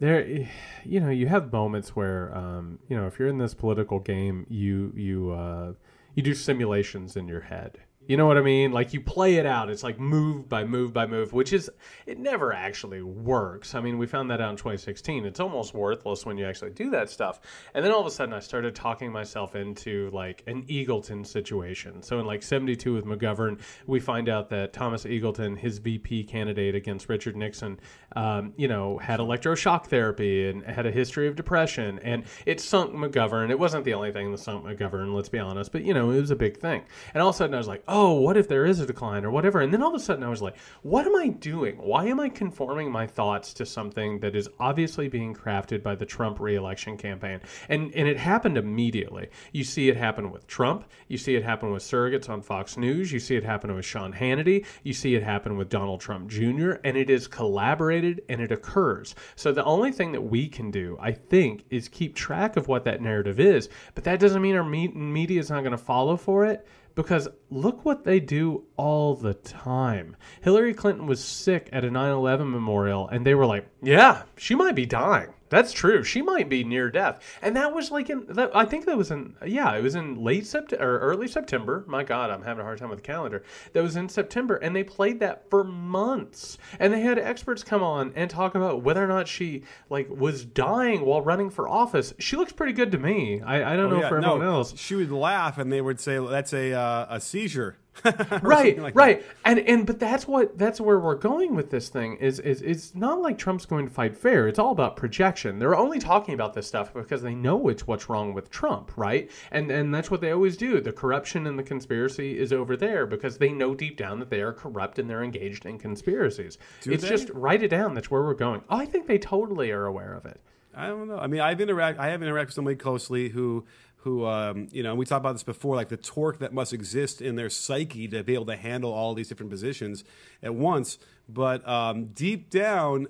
there 0.03 0.49
you 0.85 0.99
know 0.99 1.11
you 1.11 1.29
have 1.29 1.53
moments 1.53 1.95
where 1.95 2.37
um, 2.37 2.81
you 2.89 2.97
know 2.97 3.07
if 3.07 3.21
you're 3.21 3.29
in 3.29 3.39
this 3.39 3.55
political 3.55 4.01
game 4.01 4.45
you 4.51 4.93
you 4.97 5.31
uh, 5.31 5.73
you 6.17 6.23
do 6.25 6.35
simulations 6.35 7.17
in 7.17 7.29
your 7.29 7.43
head 7.43 7.79
you 8.09 8.17
know 8.17 8.27
what 8.27 8.37
I 8.37 8.43
mean? 8.43 8.73
Like 8.73 8.93
you 8.93 9.01
play 9.01 9.37
it 9.37 9.47
out. 9.47 9.71
It's 9.71 9.85
like 9.85 9.99
move 10.01 10.49
by 10.49 10.65
move 10.65 10.93
by 10.93 11.07
move, 11.07 11.33
which 11.33 11.53
is 11.53 11.71
it 12.05 12.19
never 12.19 12.53
actually 12.53 13.03
works. 13.03 13.75
I 13.75 13.81
mean, 13.81 13.97
we 13.97 14.07
found 14.07 14.31
that 14.31 14.41
out 14.41 14.51
in 14.51 14.57
2016. 14.57 15.25
It's 15.25 15.39
almost 15.39 15.73
worthless 15.73 16.27
when 16.27 16.37
you 16.37 16.45
actually 16.45 16.71
do 16.71 16.91
that 16.91 17.11
stuff. 17.11 17.41
And 17.75 17.85
then 17.85 17.93
all 17.93 18.01
of 18.01 18.07
a 18.07 18.11
sudden, 18.11 18.35
I 18.35 18.41
started 18.41 18.75
talking 18.75 19.13
myself 19.13 19.55
into 19.55 20.11
like 20.13 20.43
an 20.49 20.65
Eagleton 20.65 21.25
situation. 21.25 22.03
So 22.03 22.19
in 22.19 22.27
like 22.27 22.43
72 22.43 22.93
with 22.93 23.05
McGovern, 23.05 23.61
we 23.87 24.01
find 24.01 24.29
out 24.29 24.49
that 24.51 24.73
Thomas 24.73 25.05
Eagleton, 25.05 25.57
his 25.57 25.79
VP 25.79 26.25
candidate 26.25 26.75
against 26.75 27.09
Richard 27.09 27.37
Nixon, 27.37 27.79
um, 28.17 28.53
you 28.57 28.67
know, 28.67 28.99
had 28.99 29.21
electroshock 29.21 29.87
therapy 29.87 30.49
and 30.49 30.65
had 30.65 30.87
a 30.87 30.91
history 30.91 31.29
of 31.29 31.37
depression, 31.37 32.01
and 32.01 32.25
it 32.47 32.61
sunk 32.61 32.93
McGovern. 32.93 33.51
It 33.51 33.59
wasn't 33.59 33.85
the 33.85 33.95
only 33.95 34.11
thing 34.11 34.33
that 34.33 34.39
sunk 34.39 34.65
McGovern, 34.65 35.15
let's 35.15 35.29
be 35.29 35.39
honest, 35.39 35.71
but 35.71 35.85
you 35.85 35.95
know, 35.95 36.11
it 36.11 36.21
was 36.21 36.33
a 36.33 36.37
big 36.37 36.59
thing. 36.59 36.83
And 37.15 37.23
all 37.23 37.29
of 37.29 37.37
a 37.37 37.39
sudden, 37.39 37.55
I 37.55 37.59
was 37.59 37.69
like 37.69 37.85
oh, 37.93 38.15
what 38.15 38.39
if 38.39 38.49
there 38.49 38.65
is 38.65 38.81
a 38.81 38.87
decline 38.87 39.23
or 39.23 39.31
whatever? 39.31 39.61
And 39.61 39.73
then 39.73 39.83
all 39.83 39.91
of 39.91 39.95
a 39.95 40.03
sudden 40.03 40.25
I 40.25 40.31
was 40.31 40.41
like, 40.41 40.57
what 40.81 41.07
am 41.07 41.15
I 41.15 41.29
doing? 41.29 41.77
Why 41.77 42.07
am 42.07 42.21
I 42.21 42.31
conforming 42.31 42.91
my 42.91 43.07
thoughts 43.07 43.53
to 43.55 43.67
something 43.67 44.19
that 44.21 44.35
is 44.35 44.49
obviously 44.59 45.09
being 45.09 45.35
crafted 45.35 45.83
by 45.83 45.95
the 45.95 46.07
Trump 46.07 46.41
reelection 46.41 46.97
campaign? 46.97 47.41
And 47.69 47.95
and 47.95 48.09
it 48.09 48.17
happened 48.17 48.57
immediately. 48.57 49.29
You 49.53 49.63
see 49.63 49.91
it 49.91 49.97
happen 49.99 50.31
with 50.31 50.47
Trump. 50.47 50.87
You 51.09 51.19
see 51.19 51.37
it 51.37 51.45
happen 51.45 51.71
with 51.71 51.83
surrogates 51.83 52.31
on 52.31 52.41
Fox 52.41 52.79
News. 52.79 53.13
You 53.13 53.21
see 53.21 53.37
it 53.37 53.45
happen 53.45 53.75
with 53.75 53.85
Sean 53.85 54.13
Hannity. 54.13 54.65
You 54.85 54.95
see 54.95 55.15
it 55.15 55.23
happen 55.23 55.59
with 55.59 55.69
Donald 55.69 56.01
Trump 56.01 56.31
Jr. 56.31 56.73
And 56.85 56.97
it 56.97 57.11
is 57.11 57.29
collaborated 57.29 58.23
and 58.31 58.41
it 58.41 58.51
occurs. 58.51 59.15
So 59.37 59.53
the 59.53 59.65
only 59.65 59.93
thing 59.93 60.13
that 60.13 60.23
we 60.23 60.49
can 60.49 60.71
do, 60.71 60.97
I 60.99 61.13
think, 61.13 61.67
is 61.69 61.89
keep 61.89 62.15
track 62.15 62.57
of 62.57 62.69
what 62.69 62.85
that 62.85 63.03
narrative 63.03 63.39
is. 63.39 63.69
But 63.95 64.05
that 64.05 64.19
doesn't 64.19 64.41
mean 64.41 64.57
our 64.57 64.65
media 64.65 65.41
is 65.41 65.51
not 65.51 65.61
going 65.61 65.73
to 65.73 65.79
follow 65.79 66.17
for 66.17 66.47
it 66.47 66.67
because 66.95 67.29
look 67.51 67.85
what 67.85 68.05
they 68.05 68.21
do 68.21 68.65
all 68.77 69.15
the 69.15 69.35
time. 69.35 70.17
Hillary 70.41 70.75
Clinton 70.75 71.07
was 71.07 71.23
sick 71.23 71.69
at 71.73 71.85
a 71.85 71.91
9 71.91 72.11
11 72.13 72.51
memorial, 72.51 73.09
and 73.09 73.27
they 73.27 73.35
were 73.35 73.47
like, 73.47 73.67
yeah, 73.83 74.23
she 74.37 74.55
might 74.55 74.75
be 74.75 74.87
dying. 74.87 75.33
That's 75.53 75.75
true. 75.75 76.03
She 76.03 76.23
might 76.23 76.49
be 76.49 76.65
near 76.65 76.91
death, 76.91 77.23
and 77.43 77.55
that 77.57 77.75
was 77.75 77.91
like 77.91 78.09
in. 78.09 78.25
That, 78.27 78.57
I 78.57 78.65
think 78.65 78.87
that 78.87 78.97
was 78.97 79.11
in. 79.11 79.35
Yeah, 79.45 79.77
it 79.77 79.83
was 79.83 79.95
in 79.95 80.17
late 80.17 80.47
September 80.47 80.83
or 80.83 80.99
early 81.01 81.29
September. 81.29 81.85
My 81.87 82.05
God, 82.05 82.31
I'm 82.31 82.43
having 82.43 82.63
a 82.63 82.65
hard 82.65 82.79
time 82.79 82.89
with 82.89 83.01
the 83.01 83.07
calendar. 83.07 83.43
That 83.75 83.83
was 83.83 83.95
in 83.95 84.09
September, 84.09 84.57
and 84.57 84.75
they 84.75 84.83
played 84.83 85.21
that 85.21 85.51
for 85.51 85.63
months, 85.63 86.57
and 86.81 86.91
they 86.91 87.03
had 87.03 87.19
experts 87.19 87.63
come 87.63 87.83
on 87.83 88.15
and 88.17 88.31
talk 88.31 88.55
about 88.55 88.83
whether 88.83 89.05
or 89.05 89.09
not 89.09 89.29
she 89.29 89.65
like 89.91 90.09
was 90.09 90.43
dying 90.43 91.05
while 91.05 91.21
running 91.21 91.51
for 91.51 91.69
office. 91.69 92.15
She 92.19 92.37
looks 92.37 92.53
pretty 92.53 92.73
good 92.73 92.91
to 92.93 92.99
me. 92.99 93.43
I, 93.43 93.75
I 93.75 93.77
don't 93.77 93.93
oh, 93.93 93.97
know 93.97 94.01
yeah. 94.01 94.09
for 94.09 94.17
everyone 94.17 94.41
no, 94.41 94.53
else. 94.55 94.73
She 94.79 94.95
would 94.95 95.13
laugh, 95.13 95.59
and 95.59 95.71
they 95.71 95.83
would 95.83 96.01
say 96.01 96.19
that's 96.19 96.55
a 96.55 96.73
uh, 96.73 97.07
a 97.11 97.21
seizure. 97.21 97.77
right, 98.43 98.79
like 98.79 98.95
right, 98.97 99.21
that. 99.21 99.37
and 99.45 99.59
and 99.61 99.87
but 99.87 99.99
that's 99.99 100.27
what 100.27 100.57
that's 100.57 100.81
where 100.81 100.99
we're 100.99 101.15
going 101.15 101.55
with 101.55 101.71
this 101.71 101.89
thing 101.89 102.17
is 102.17 102.39
is 102.41 102.63
it's 102.63 102.95
not 102.95 103.21
like 103.21 103.37
Trump's 103.37 103.67
going 103.67 103.87
to 103.87 103.93
fight 103.93 104.17
fair. 104.17 104.49
It's 104.49 104.59
all 104.59 104.73
about 104.73 104.97
projection. 104.97 105.59
They're 105.59 105.77
only 105.77 105.99
talking 105.99 106.35
about 106.35 106.55
this 106.55 106.67
stuff 106.67 106.95
because 106.95 107.23
they 107.23 107.35
know 107.35 107.69
it's 107.69 107.87
what's 107.87 108.09
wrong 108.09 108.33
with 108.33 108.51
Trump, 108.51 108.93
right? 108.97 109.31
And 109.51 109.71
and 109.71 109.95
that's 109.95 110.11
what 110.11 110.21
they 110.23 110.33
always 110.33 110.57
do. 110.57 110.81
The 110.81 110.93
corruption 110.93 111.47
and 111.47 111.59
the 111.59 111.63
conspiracy 111.63 112.39
is 112.39 112.53
over 112.53 112.77
there 112.77 113.07
because 113.07 113.37
they 113.37 113.53
know 113.53 113.75
deep 113.75 113.99
down 113.99 114.19
that 114.21 114.31
they 114.31 114.41
are 114.41 114.53
corrupt 114.53 114.99
and 114.99 115.09
they're 115.09 115.23
engaged 115.23 115.67
in 115.67 115.79
conspiracies. 115.79 116.57
Do 116.81 116.93
it's 116.93 117.03
they? 117.03 117.11
just 117.11 117.29
write 117.31 117.63
it 117.63 117.69
down. 117.69 117.95
That's 117.95 118.11
where 118.11 118.23
we're 118.23 118.35
going. 118.35 118.63
Oh, 118.71 118.79
I 118.79 118.87
think 118.87 119.07
they 119.07 119.19
totally 119.19 119.71
are 119.71 119.85
aware 119.85 120.15
of 120.15 120.25
it. 120.25 120.41
I 120.75 120.87
don't 120.87 121.09
know. 121.09 121.19
I 121.19 121.27
mean, 121.27 121.41
I've 121.41 121.61
interact. 121.61 121.99
I 121.99 122.09
have 122.09 122.21
interacted 122.21 122.47
with 122.47 122.55
somebody 122.55 122.77
closely 122.77 123.29
who 123.29 123.67
who 124.03 124.27
um, 124.27 124.69
you 124.73 124.83
know 124.83 124.95
we 124.95 125.07
talked 125.07 125.21
about 125.21 125.33
this 125.33 125.45
before 125.45 125.77
like 125.77 125.89
the 125.89 125.97
torque 125.97 126.39
that 126.39 126.53
must 126.53 126.73
exist 126.73 127.23
in 127.23 127.37
their 127.37 127.49
psyche 127.49 128.09
to 128.09 128.23
be 128.25 128.35
able 128.35 128.47
to 128.47 128.57
handle 128.57 128.93
all 128.93 129.15
these 129.15 129.29
different 129.29 129.51
positions 129.51 130.05
at 130.43 130.55
once. 130.55 130.99
But 131.29 131.67
um, 131.67 132.07
deep 132.07 132.51
down 132.51 133.07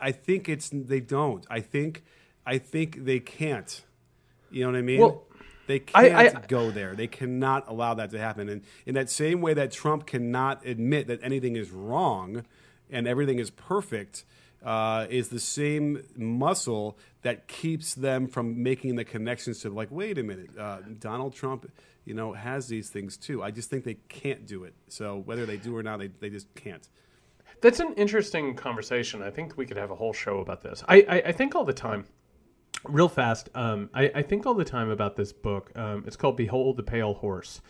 i 0.00 0.12
think 0.12 0.48
it's 0.48 0.70
they 0.72 1.00
don't. 1.00 1.46
I 1.50 1.60
think 1.60 2.04
i 2.46 2.58
think 2.58 3.04
they 3.04 3.20
can't. 3.20 3.82
You 4.50 4.64
know 4.64 4.70
what 4.70 4.78
i 4.78 4.82
mean? 4.82 5.00
Well, 5.00 5.24
they 5.66 5.80
can't 5.80 6.14
I, 6.14 6.26
I, 6.28 6.46
go 6.46 6.70
there. 6.70 6.94
They 6.94 7.08
cannot 7.08 7.68
allow 7.68 7.94
that 7.94 8.10
to 8.10 8.18
happen. 8.18 8.48
And 8.48 8.62
in 8.86 8.94
that 8.94 9.10
same 9.10 9.40
way 9.40 9.54
that 9.54 9.72
trump 9.72 10.06
cannot 10.06 10.64
admit 10.64 11.08
that 11.08 11.18
anything 11.22 11.56
is 11.56 11.70
wrong 11.70 12.44
and 12.90 13.08
everything 13.08 13.38
is 13.38 13.50
perfect 13.50 14.24
uh, 14.64 15.06
is 15.08 15.28
the 15.28 15.40
same 15.40 16.02
muscle 16.16 16.98
that 17.22 17.48
keeps 17.48 17.94
them 17.94 18.26
from 18.26 18.62
making 18.62 18.96
the 18.96 19.04
connections 19.04 19.60
to 19.60 19.70
like, 19.70 19.88
wait 19.90 20.18
a 20.18 20.22
minute, 20.22 20.50
uh, 20.58 20.78
Donald 20.98 21.34
Trump, 21.34 21.70
you 22.04 22.14
know, 22.14 22.32
has 22.32 22.68
these 22.68 22.90
things 22.90 23.16
too. 23.16 23.42
I 23.42 23.50
just 23.50 23.70
think 23.70 23.84
they 23.84 23.98
can't 24.08 24.46
do 24.46 24.64
it. 24.64 24.74
So 24.88 25.18
whether 25.24 25.46
they 25.46 25.56
do 25.56 25.76
or 25.76 25.82
not, 25.82 25.98
they, 25.98 26.08
they 26.08 26.30
just 26.30 26.52
can't. 26.54 26.88
That's 27.60 27.80
an 27.80 27.92
interesting 27.94 28.54
conversation. 28.54 29.22
I 29.22 29.30
think 29.30 29.56
we 29.56 29.66
could 29.66 29.76
have 29.76 29.90
a 29.90 29.96
whole 29.96 30.12
show 30.12 30.38
about 30.38 30.62
this. 30.62 30.84
I, 30.88 31.04
I, 31.08 31.22
I 31.26 31.32
think 31.32 31.54
all 31.54 31.64
the 31.64 31.72
time, 31.72 32.04
real 32.84 33.08
fast, 33.08 33.48
um, 33.54 33.90
I, 33.92 34.10
I 34.14 34.22
think 34.22 34.46
all 34.46 34.54
the 34.54 34.64
time 34.64 34.90
about 34.90 35.16
this 35.16 35.32
book. 35.32 35.72
Um, 35.76 36.04
it's 36.06 36.16
called 36.16 36.36
Behold 36.36 36.76
the 36.76 36.84
Pale 36.84 37.14
Horse 37.14 37.60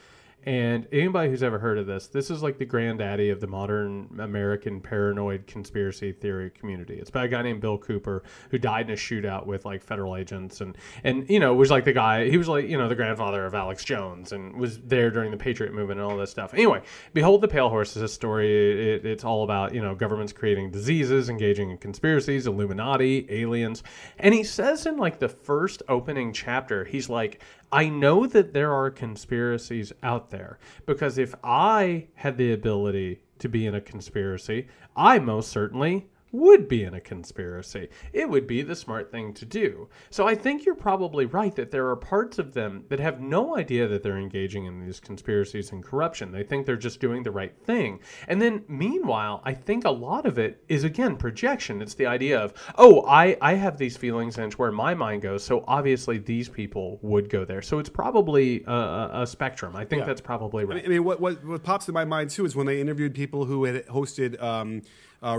And 0.49 0.88
anybody 0.92 1.28
who's 1.28 1.42
ever 1.42 1.59
heard 1.59 1.76
of 1.76 1.86
this, 1.86 2.07
this 2.07 2.30
is 2.30 2.42
like 2.42 2.57
the 2.57 2.64
granddaddy 2.64 3.28
of 3.28 3.38
the 3.38 3.46
modern 3.46 4.09
American 4.18 4.80
paranoid 4.80 5.46
conspiracy 5.46 6.11
theory 6.11 6.49
community. 6.49 6.94
It's 6.94 7.11
by 7.11 7.26
a 7.26 7.28
guy 7.28 7.42
named 7.42 7.61
Bill 7.61 7.76
Cooper 7.76 8.22
who 8.51 8.57
died 8.57 8.86
in 8.86 8.94
a 8.94 8.96
shootout 8.96 9.44
with 9.44 9.66
like 9.66 9.82
federal 9.82 10.16
agents 10.16 10.62
and 10.62 10.78
and 11.05 11.28
you 11.28 11.38
know 11.38 11.53
was 11.53 11.70
like 11.70 11.84
the 11.84 11.92
guy 11.92 12.30
he 12.30 12.38
was 12.38 12.49
like 12.49 12.66
you 12.66 12.78
know 12.78 12.88
the 12.88 12.94
grandfather 12.94 13.44
of 13.44 13.55
Alex 13.55 13.84
Jones 13.84 14.32
and 14.32 14.57
was 14.57 14.78
there 14.78 15.11
during 15.11 15.30
the 15.30 15.36
Patriot 15.36 15.74
movement 15.74 16.01
and 16.01 16.11
all 16.11 16.16
this 16.16 16.30
stuff. 16.30 16.55
Anyway, 16.55 16.80
Behold 17.12 17.42
the 17.42 17.49
Pale 17.49 17.68
Horse 17.68 17.94
is 17.94 18.01
a 18.01 18.09
story. 18.09 18.94
It, 18.94 19.05
it's 19.05 19.24
all 19.24 19.44
about 19.44 19.74
you 19.74 19.82
know 19.82 19.94
governments 19.94 20.32
creating 20.32 20.70
diseases, 20.70 21.28
engaging 21.28 21.72
in 21.72 21.76
conspiracies, 21.76 22.46
Illuminati, 22.46 23.26
aliens, 23.28 23.82
and 24.18 24.32
he 24.32 24.44
says 24.44 24.86
in 24.86 24.96
like 24.96 25.18
the 25.18 25.28
first 25.28 25.82
opening 25.90 26.32
chapter, 26.32 26.86
he's 26.86 27.11
like, 27.11 27.42
I 27.70 27.88
know 27.88 28.26
that 28.26 28.54
there 28.54 28.72
are 28.72 28.90
conspiracies 28.90 29.92
out 30.02 30.30
there 30.30 30.58
because 30.86 31.18
if 31.18 31.34
I 31.44 32.06
had 32.14 32.36
the 32.36 32.52
ability 32.52 33.20
to 33.40 33.48
be 33.48 33.66
in 33.66 33.74
a 33.74 33.80
conspiracy, 33.80 34.68
I 34.96 35.18
most 35.18 35.50
certainly 35.50 36.08
would 36.32 36.68
be 36.68 36.84
in 36.84 36.94
a 36.94 37.00
conspiracy. 37.00 37.88
It 38.12 38.28
would 38.28 38.46
be 38.46 38.62
the 38.62 38.76
smart 38.76 39.10
thing 39.10 39.32
to 39.34 39.44
do. 39.44 39.88
So 40.10 40.26
I 40.26 40.34
think 40.34 40.64
you're 40.64 40.74
probably 40.74 41.26
right 41.26 41.54
that 41.56 41.70
there 41.70 41.88
are 41.88 41.96
parts 41.96 42.38
of 42.38 42.54
them 42.54 42.84
that 42.88 43.00
have 43.00 43.20
no 43.20 43.56
idea 43.56 43.88
that 43.88 44.02
they're 44.02 44.18
engaging 44.18 44.66
in 44.66 44.84
these 44.84 45.00
conspiracies 45.00 45.72
and 45.72 45.82
corruption. 45.82 46.32
They 46.32 46.42
think 46.42 46.66
they're 46.66 46.76
just 46.76 47.00
doing 47.00 47.22
the 47.22 47.30
right 47.30 47.56
thing. 47.64 48.00
And 48.26 48.40
then 48.40 48.64
meanwhile, 48.68 49.42
I 49.44 49.54
think 49.54 49.84
a 49.84 49.90
lot 49.90 50.26
of 50.26 50.38
it 50.38 50.62
is 50.68 50.84
again 50.84 51.16
projection. 51.16 51.80
It's 51.80 51.94
the 51.94 52.06
idea 52.06 52.38
of, 52.38 52.52
oh, 52.76 53.04
I, 53.06 53.36
I 53.40 53.54
have 53.54 53.78
these 53.78 53.96
feelings 53.96 54.36
and 54.36 54.46
it's 54.46 54.58
where 54.58 54.72
my 54.72 54.94
mind 54.94 55.22
goes. 55.22 55.44
So 55.44 55.64
obviously 55.66 56.18
these 56.18 56.48
people 56.48 56.98
would 57.02 57.30
go 57.30 57.44
there. 57.44 57.62
So 57.62 57.78
it's 57.78 57.88
probably 57.88 58.64
a, 58.66 59.10
a, 59.12 59.26
spectrum. 59.26 59.76
I 59.76 59.84
think 59.84 60.00
Yeah. 60.00 60.06
that's 60.06 60.20
probably 60.20 60.64
right. 60.64 60.84
I 60.84 60.88
mean, 60.88 61.04
what, 61.04 61.20
what 61.20 61.44
what 61.44 61.62
pops 61.62 61.88
in 61.88 61.94
my 61.94 62.04
mind 62.04 62.30
too 62.30 62.44
is 62.44 62.56
when 62.56 62.66
they 62.66 62.80
interviewed 62.80 63.14
people 63.14 63.44
who 63.44 63.64
had 63.64 63.86
hosted 63.86 64.40
um, 64.42 64.82
uh, 65.22 65.38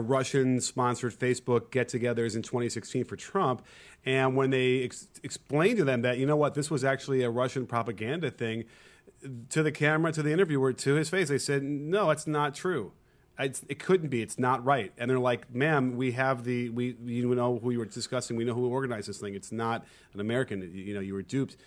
Russian-sponsored 0.80 1.20
Facebook 1.20 1.72
get-togethers 1.72 2.36
in 2.36 2.42
2016 2.42 3.06
for 3.06 3.16
Trump, 3.16 3.66
and 4.06 4.36
when 4.36 4.50
they 4.50 4.84
ex- 4.84 5.08
explained 5.24 5.78
to 5.78 5.84
them 5.84 6.02
that 6.04 6.18
you 6.18 6.26
know 6.26 6.36
what, 6.36 6.54
this 6.54 6.72
was 6.72 6.84
actually 6.84 7.24
a 7.24 7.30
Russian 7.30 7.66
propaganda 7.66 8.32
thing, 8.32 8.66
to 9.50 9.64
the 9.64 9.72
camera, 9.72 10.12
to 10.14 10.24
the 10.24 10.32
interviewer, 10.32 10.72
to 10.72 10.94
his 10.96 11.10
face, 11.10 11.28
they 11.28 11.38
said, 11.38 11.64
"No, 11.64 12.08
that's 12.08 12.28
not 12.28 12.56
true." 12.56 12.94
It's, 13.38 13.64
it 13.70 13.80
couldn't 13.80 14.10
be. 14.10 14.22
It's 14.22 14.38
not 14.38 14.66
right. 14.66 14.92
And 14.98 15.10
they're 15.10 15.20
like, 15.20 15.54
"Ma'am, 15.54 15.96
we 15.98 16.12
have 16.14 16.44
the 16.44 16.70
we 16.70 16.96
you 17.06 17.36
know 17.36 17.60
who 17.62 17.72
you 17.72 17.80
were 17.80 17.86
discussing. 17.86 18.38
We 18.38 18.46
know 18.46 18.54
who 18.54 18.68
organized 18.68 19.10
this 19.10 19.20
thing. 19.20 19.36
It's 19.36 19.52
not 19.52 19.86
an 20.14 20.22
American. 20.22 20.72
You 20.74 20.94
know, 20.94 21.02
you 21.02 21.14
were 21.14 21.22
duped." 21.22 21.58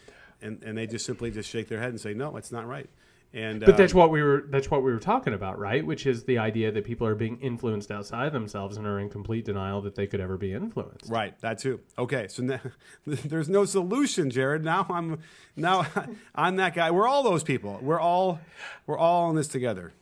And 0.40 0.62
and 0.62 0.76
they 0.76 0.86
just 0.86 1.04
simply 1.04 1.30
just 1.30 1.48
shake 1.48 1.68
their 1.68 1.78
head 1.78 1.90
and 1.90 2.00
say, 2.00 2.14
"No, 2.14 2.36
it's 2.36 2.52
not 2.52 2.66
right." 2.66 2.88
And 3.34 3.64
But 3.64 3.78
that's 3.78 3.94
um, 3.94 4.00
what 4.00 4.10
we 4.10 4.22
were 4.22 4.44
that's 4.50 4.70
what 4.70 4.82
we 4.82 4.92
were 4.92 4.98
talking 4.98 5.32
about, 5.32 5.58
right? 5.58 5.84
Which 5.84 6.06
is 6.06 6.24
the 6.24 6.38
idea 6.38 6.70
that 6.70 6.84
people 6.84 7.06
are 7.06 7.14
being 7.14 7.38
influenced 7.40 7.90
outside 7.90 8.32
themselves 8.32 8.76
and 8.76 8.86
are 8.86 8.98
in 8.98 9.08
complete 9.08 9.46
denial 9.46 9.80
that 9.82 9.94
they 9.94 10.06
could 10.06 10.20
ever 10.20 10.36
be 10.36 10.52
influenced. 10.52 11.10
Right, 11.10 11.38
that 11.40 11.58
too. 11.58 11.80
Okay, 11.98 12.28
so 12.28 12.42
now, 12.42 12.60
there's 13.06 13.48
no 13.48 13.64
solution, 13.64 14.28
Jared. 14.28 14.64
Now 14.64 14.86
I'm 14.90 15.20
now 15.56 15.86
I'm 16.34 16.56
that 16.56 16.74
guy. 16.74 16.90
We're 16.90 17.08
all 17.08 17.22
those 17.22 17.42
people. 17.42 17.78
We're 17.80 18.00
all 18.00 18.38
we're 18.86 18.98
all 18.98 19.30
in 19.30 19.36
this 19.36 19.48
together. 19.48 19.94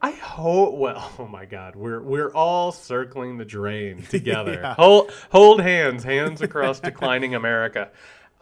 I 0.00 0.12
hope. 0.12 0.76
Well, 0.76 1.12
oh 1.18 1.26
my 1.26 1.44
God, 1.44 1.76
we're 1.76 2.00
we're 2.00 2.32
all 2.32 2.72
circling 2.72 3.36
the 3.36 3.44
drain 3.44 4.02
together. 4.02 4.60
Yeah. 4.62 4.74
Hold 4.74 5.10
hold 5.30 5.60
hands, 5.60 6.02
hands 6.02 6.40
across 6.40 6.80
declining 6.80 7.34
America. 7.34 7.90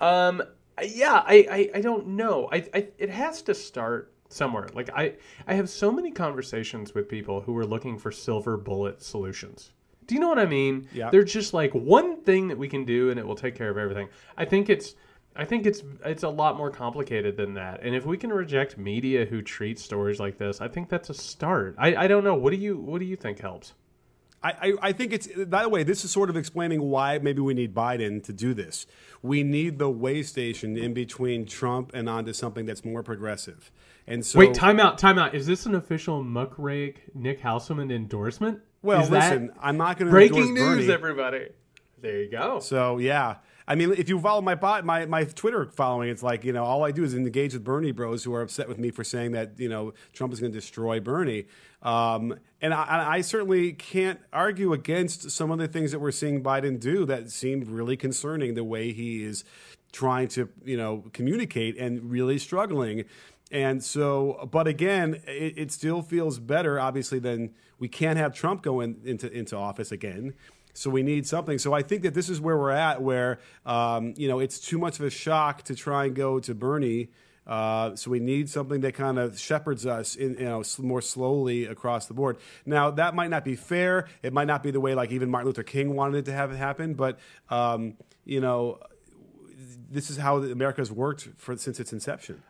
Um, 0.01 0.45
yeah, 0.81 1.25
I, 1.27 1.47
I 1.51 1.79
I 1.79 1.81
don't 1.81 2.09
know. 2.09 2.49
I, 2.53 2.69
I 2.73 2.89
it 2.99 3.11
has 3.11 3.43
to 3.43 3.55
start 3.55 4.13
somewhere. 4.29 4.69
Like 4.75 4.91
I 4.95 5.15
I 5.47 5.55
have 5.55 5.69
so 5.69 5.91
many 5.91 6.11
conversations 6.11 6.95
with 6.95 7.09
people 7.09 7.41
who 7.41 7.57
are 7.57 7.67
looking 7.67 7.99
for 7.99 8.11
silver 8.11 8.57
bullet 8.57 9.03
solutions. 9.03 9.73
Do 10.07 10.15
you 10.15 10.21
know 10.21 10.29
what 10.29 10.39
I 10.39 10.47
mean? 10.47 10.89
Yeah. 10.93 11.11
They're 11.11 11.23
just 11.23 11.53
like 11.53 11.73
one 11.73 12.23
thing 12.23 12.49
that 12.49 12.57
we 12.57 12.69
can 12.69 12.85
do 12.85 13.11
and 13.11 13.21
it 13.21 13.27
will 13.27 13.37
take 13.37 13.55
care 13.55 13.69
of 13.69 13.77
everything. 13.77 14.09
I 14.37 14.47
think 14.47 14.71
it's 14.71 14.95
I 15.37 15.45
think 15.45 15.67
it's 15.67 15.83
it's 16.05 16.25
a 16.25 16.29
lot 16.29 16.57
more 16.57 16.71
complicated 16.71 17.37
than 17.37 17.55
that. 17.55 17.81
And 17.83 17.95
if 17.95 18.07
we 18.07 18.17
can 18.17 18.31
reject 18.31 18.77
media 18.77 19.25
who 19.25 19.43
treat 19.43 19.79
stories 19.79 20.19
like 20.19 20.39
this, 20.39 20.61
I 20.61 20.69
think 20.69 20.89
that's 20.89 21.11
a 21.11 21.15
start. 21.15 21.77
I, 21.79 21.95
I 21.95 22.07
don't 22.09 22.25
know. 22.25 22.35
What 22.35 22.51
do 22.51 22.57
you 22.57 22.79
what 22.79 22.99
do 22.99 23.05
you 23.05 23.17
think 23.17 23.39
helps? 23.41 23.75
I, 24.43 24.51
I, 24.51 24.73
I 24.83 24.93
think 24.93 25.13
it's 25.13 25.27
by 25.47 25.63
the 25.63 25.69
way, 25.69 25.83
this 25.83 26.05
is 26.05 26.11
sort 26.11 26.31
of 26.31 26.37
explaining 26.37 26.81
why 26.83 27.19
maybe 27.19 27.41
we 27.41 27.55
need 27.55 27.75
Biden 27.75 28.23
to 28.25 28.33
do 28.33 28.55
this. 28.55 28.87
We 29.23 29.43
need 29.43 29.79
the 29.79 29.91
way 29.91 30.23
station 30.23 30.77
in 30.77 30.95
between 30.95 31.45
Trump 31.47 31.91
and 31.95 32.09
onto 32.09 32.33
something 32.33 32.67
that's 32.67 32.85
more 32.85 33.03
progressive. 33.03 33.71
And 34.09 34.25
so 34.25 34.39
Wait, 34.39 34.55
time 34.55 34.81
out, 34.81 34.97
time 34.99 35.19
out. 35.19 35.35
Is 35.35 35.47
this 35.47 35.67
an 35.67 35.75
official 35.75 36.25
muckrake 36.25 36.97
Nick 37.15 37.43
Hauselman 37.43 37.93
endorsement? 37.93 38.61
well, 38.83 39.03
Is 39.03 39.11
listen, 39.11 39.53
I'm 39.61 39.77
not 39.77 39.99
going 39.99 40.07
to 40.07 40.11
breaking 40.11 40.55
news, 40.55 40.87
Bernie. 40.87 40.93
everybody. 40.93 41.49
There 42.01 42.23
you 42.23 42.31
go. 42.31 42.61
So 42.61 42.99
yeah, 42.99 43.37
I 43.67 43.75
mean, 43.75 43.93
if 43.93 44.09
you 44.09 44.19
follow 44.21 44.41
my 44.41 44.55
bot, 44.55 44.85
my 44.85 45.05
my 45.07 45.25
Twitter 45.25 45.67
following, 45.67 46.09
it's 46.09 46.23
like 46.23 46.45
you 46.45 46.53
know, 46.53 46.65
all 46.65 46.85
I 46.85 46.91
do 46.91 47.05
is 47.05 47.15
engage 47.15 47.53
with 47.53 47.65
Bernie 47.65 47.93
Bros 47.93 48.25
who 48.25 48.33
are 48.35 48.41
upset 48.41 48.69
with 48.69 48.79
me 48.79 48.91
for 48.91 49.05
saying 49.05 49.33
that 49.33 49.59
you 49.59 49.69
know 49.69 49.93
Trump 50.13 50.33
is 50.33 50.41
going 50.41 50.53
to 50.53 50.59
destroy 50.59 51.01
Bernie. 51.01 51.47
Um, 51.83 52.39
and 52.61 52.73
I, 52.73 52.83
and 52.85 53.03
I 53.03 53.21
certainly 53.21 53.73
can't 53.73 54.21
argue 54.33 54.73
against 54.73 55.31
some 55.31 55.51
of 55.51 55.59
the 55.59 55.69
things 55.69 55.93
that 55.93 55.99
we're 56.01 56.13
seeing 56.13 56.43
Biden 56.43 56.81
do 56.81 57.05
that 57.05 57.31
seem 57.31 57.65
really 57.67 57.97
concerning. 57.97 58.55
The 58.55 58.65
way 58.65 58.93
he 58.93 59.23
is 59.23 59.45
trying 59.93 60.29
to 60.29 60.49
you 60.65 60.77
know 60.77 61.05
communicate 61.13 61.77
and 61.77 62.11
really 62.11 62.39
struggling. 62.39 63.05
And 63.51 63.83
so, 63.83 64.49
but 64.51 64.67
again, 64.67 65.23
it, 65.27 65.55
it 65.57 65.73
still 65.73 66.03
feels 66.03 66.39
better, 66.39 66.79
obviously, 66.79 67.19
than 67.19 67.55
we 67.79 67.89
can't 67.89 68.19
have 68.19 68.35
Trump 68.35 68.63
go 68.63 68.81
in, 68.81 69.01
into 69.05 69.31
into 69.31 69.57
office 69.57 69.91
again. 69.93 70.35
So 70.75 70.91
we 70.91 71.03
need 71.03 71.27
something. 71.27 71.59
So 71.59 71.73
I 71.73 71.83
think 71.83 72.03
that 72.03 72.15
this 72.15 72.29
is 72.29 72.41
where 72.41 72.57
we're 72.57 72.71
at, 72.71 73.03
where 73.03 73.41
um, 73.67 74.15
you 74.17 74.29
know 74.29 74.39
it's 74.39 74.61
too 74.61 74.79
much 74.79 74.99
of 74.99 75.07
a 75.07 75.11
shock 75.11 75.63
to 75.65 75.75
try 75.75 76.07
and 76.07 76.15
go 76.15 76.41
to 76.41 76.55
Bernie. 76.55 77.09
Uh, 77.47 77.97
so 77.97 78.11
we 78.11 78.21
need 78.21 78.51
something 78.51 78.83
that 78.83 78.93
kind 78.93 79.19
of 79.19 79.39
shepherds 79.39 79.87
us 79.87 80.15
in, 80.15 80.35
you 80.35 80.45
know, 80.45 80.63
more 80.81 81.01
slowly 81.01 81.65
across 81.65 82.05
the 82.05 82.13
board. 82.13 82.37
Now 82.67 82.91
that 82.91 83.15
might 83.15 83.31
not 83.31 83.43
be 83.43 83.57
fair. 83.57 84.07
It 84.23 84.35
might 84.35 84.47
not 84.47 84.63
be 84.63 84.71
the 84.71 84.81
way 84.81 84.95
like 84.95 85.11
even 85.13 85.31
Martin 85.31 85.47
Luther 85.47 85.63
King 85.63 85.97
wanted 85.97 86.19
it 86.19 86.25
to 86.27 86.33
have 86.33 86.53
it 86.53 86.57
happen. 86.57 86.93
But 86.93 87.19
um, 87.49 87.97
you 88.27 88.41
know, 88.41 88.79
this 89.91 90.11
is 90.11 90.19
how 90.19 90.37
America's 90.43 90.93
worked 90.93 91.29
for 91.39 91.57
since 91.57 91.81
its 91.81 91.93
inception. 91.93 92.43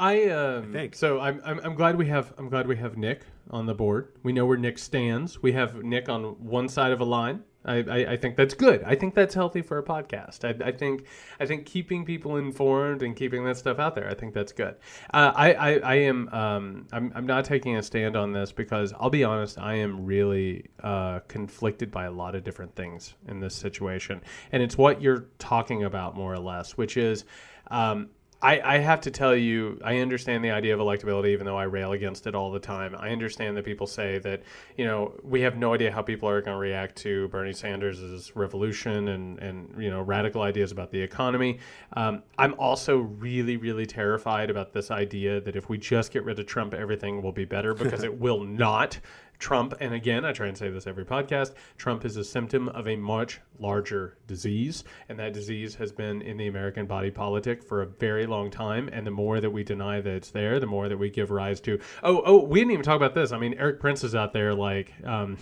I 0.00 0.28
um, 0.30 0.72
think. 0.72 0.94
so. 0.94 1.20
I'm, 1.20 1.42
I'm 1.44 1.60
I'm 1.60 1.74
glad 1.74 1.96
we 1.96 2.06
have 2.06 2.32
I'm 2.38 2.48
glad 2.48 2.66
we 2.66 2.76
have 2.76 2.96
Nick 2.96 3.20
on 3.50 3.66
the 3.66 3.74
board. 3.74 4.14
We 4.22 4.32
know 4.32 4.46
where 4.46 4.56
Nick 4.56 4.78
stands. 4.78 5.42
We 5.42 5.52
have 5.52 5.82
Nick 5.84 6.08
on 6.08 6.22
one 6.42 6.68
side 6.68 6.92
of 6.92 7.00
a 7.00 7.04
line. 7.04 7.44
I, 7.66 7.74
I, 7.74 8.12
I 8.12 8.16
think 8.16 8.36
that's 8.36 8.54
good. 8.54 8.82
I 8.84 8.94
think 8.94 9.14
that's 9.14 9.34
healthy 9.34 9.60
for 9.60 9.76
a 9.76 9.82
podcast. 9.82 10.46
I, 10.46 10.68
I 10.68 10.72
think 10.72 11.04
I 11.38 11.44
think 11.44 11.66
keeping 11.66 12.06
people 12.06 12.38
informed 12.38 13.02
and 13.02 13.14
keeping 13.14 13.44
that 13.44 13.58
stuff 13.58 13.78
out 13.78 13.94
there. 13.94 14.08
I 14.08 14.14
think 14.14 14.32
that's 14.32 14.52
good. 14.52 14.76
Uh, 15.12 15.32
I, 15.36 15.52
I 15.52 15.70
I 15.80 15.94
am 15.96 16.30
um 16.30 16.86
I'm 16.92 17.12
I'm 17.14 17.26
not 17.26 17.44
taking 17.44 17.76
a 17.76 17.82
stand 17.82 18.16
on 18.16 18.32
this 18.32 18.52
because 18.52 18.94
I'll 18.98 19.10
be 19.10 19.24
honest. 19.24 19.58
I 19.58 19.74
am 19.74 20.06
really 20.06 20.64
uh, 20.82 21.20
conflicted 21.28 21.90
by 21.90 22.06
a 22.06 22.10
lot 22.10 22.34
of 22.34 22.42
different 22.42 22.74
things 22.74 23.16
in 23.28 23.38
this 23.38 23.54
situation, 23.54 24.22
and 24.52 24.62
it's 24.62 24.78
what 24.78 25.02
you're 25.02 25.26
talking 25.38 25.84
about 25.84 26.16
more 26.16 26.32
or 26.32 26.40
less, 26.40 26.78
which 26.78 26.96
is. 26.96 27.26
Um, 27.70 28.08
I, 28.42 28.76
I 28.76 28.78
have 28.78 29.02
to 29.02 29.10
tell 29.10 29.36
you, 29.36 29.78
I 29.84 29.98
understand 29.98 30.42
the 30.42 30.50
idea 30.50 30.72
of 30.72 30.80
electability, 30.80 31.28
even 31.28 31.44
though 31.44 31.58
I 31.58 31.64
rail 31.64 31.92
against 31.92 32.26
it 32.26 32.34
all 32.34 32.50
the 32.50 32.58
time. 32.58 32.96
I 32.98 33.10
understand 33.10 33.54
that 33.58 33.66
people 33.66 33.86
say 33.86 34.18
that, 34.20 34.42
you 34.78 34.86
know, 34.86 35.14
we 35.22 35.42
have 35.42 35.58
no 35.58 35.74
idea 35.74 35.92
how 35.92 36.00
people 36.00 36.28
are 36.28 36.40
going 36.40 36.54
to 36.54 36.58
react 36.58 36.96
to 36.98 37.28
Bernie 37.28 37.52
Sanders' 37.52 38.32
revolution 38.34 39.08
and, 39.08 39.38
and, 39.40 39.82
you 39.82 39.90
know, 39.90 40.00
radical 40.00 40.40
ideas 40.40 40.72
about 40.72 40.90
the 40.90 41.00
economy. 41.00 41.58
Um, 41.92 42.22
I'm 42.38 42.54
also 42.54 42.98
really, 42.98 43.58
really 43.58 43.84
terrified 43.84 44.48
about 44.48 44.72
this 44.72 44.90
idea 44.90 45.40
that 45.42 45.54
if 45.54 45.68
we 45.68 45.76
just 45.76 46.10
get 46.10 46.24
rid 46.24 46.38
of 46.38 46.46
Trump, 46.46 46.72
everything 46.72 47.22
will 47.22 47.32
be 47.32 47.44
better 47.44 47.74
because 47.74 48.02
it 48.04 48.18
will 48.18 48.42
not. 48.42 48.98
Trump, 49.40 49.74
and 49.80 49.94
again, 49.94 50.24
I 50.24 50.32
try 50.32 50.46
and 50.46 50.56
say 50.56 50.70
this 50.70 50.86
every 50.86 51.04
podcast 51.04 51.54
Trump 51.78 52.04
is 52.04 52.16
a 52.16 52.22
symptom 52.24 52.68
of 52.68 52.86
a 52.86 52.94
much 52.94 53.40
larger 53.58 54.16
disease, 54.26 54.84
and 55.08 55.18
that 55.18 55.32
disease 55.32 55.74
has 55.74 55.90
been 55.90 56.22
in 56.22 56.36
the 56.36 56.46
American 56.46 56.86
body 56.86 57.10
politic 57.10 57.62
for 57.62 57.82
a 57.82 57.86
very 57.86 58.26
long 58.26 58.50
time. 58.50 58.88
And 58.92 59.06
the 59.06 59.10
more 59.10 59.40
that 59.40 59.50
we 59.50 59.64
deny 59.64 60.00
that 60.00 60.12
it's 60.12 60.30
there, 60.30 60.60
the 60.60 60.66
more 60.66 60.88
that 60.88 60.96
we 60.96 61.10
give 61.10 61.30
rise 61.30 61.60
to. 61.62 61.80
Oh, 62.02 62.22
oh, 62.24 62.44
we 62.44 62.60
didn't 62.60 62.72
even 62.72 62.84
talk 62.84 62.96
about 62.96 63.14
this. 63.14 63.32
I 63.32 63.38
mean, 63.38 63.54
Erik 63.54 63.80
Prince 63.80 64.04
is 64.04 64.14
out 64.14 64.32
there, 64.32 64.54
like 64.54 64.92
um, 65.04 65.38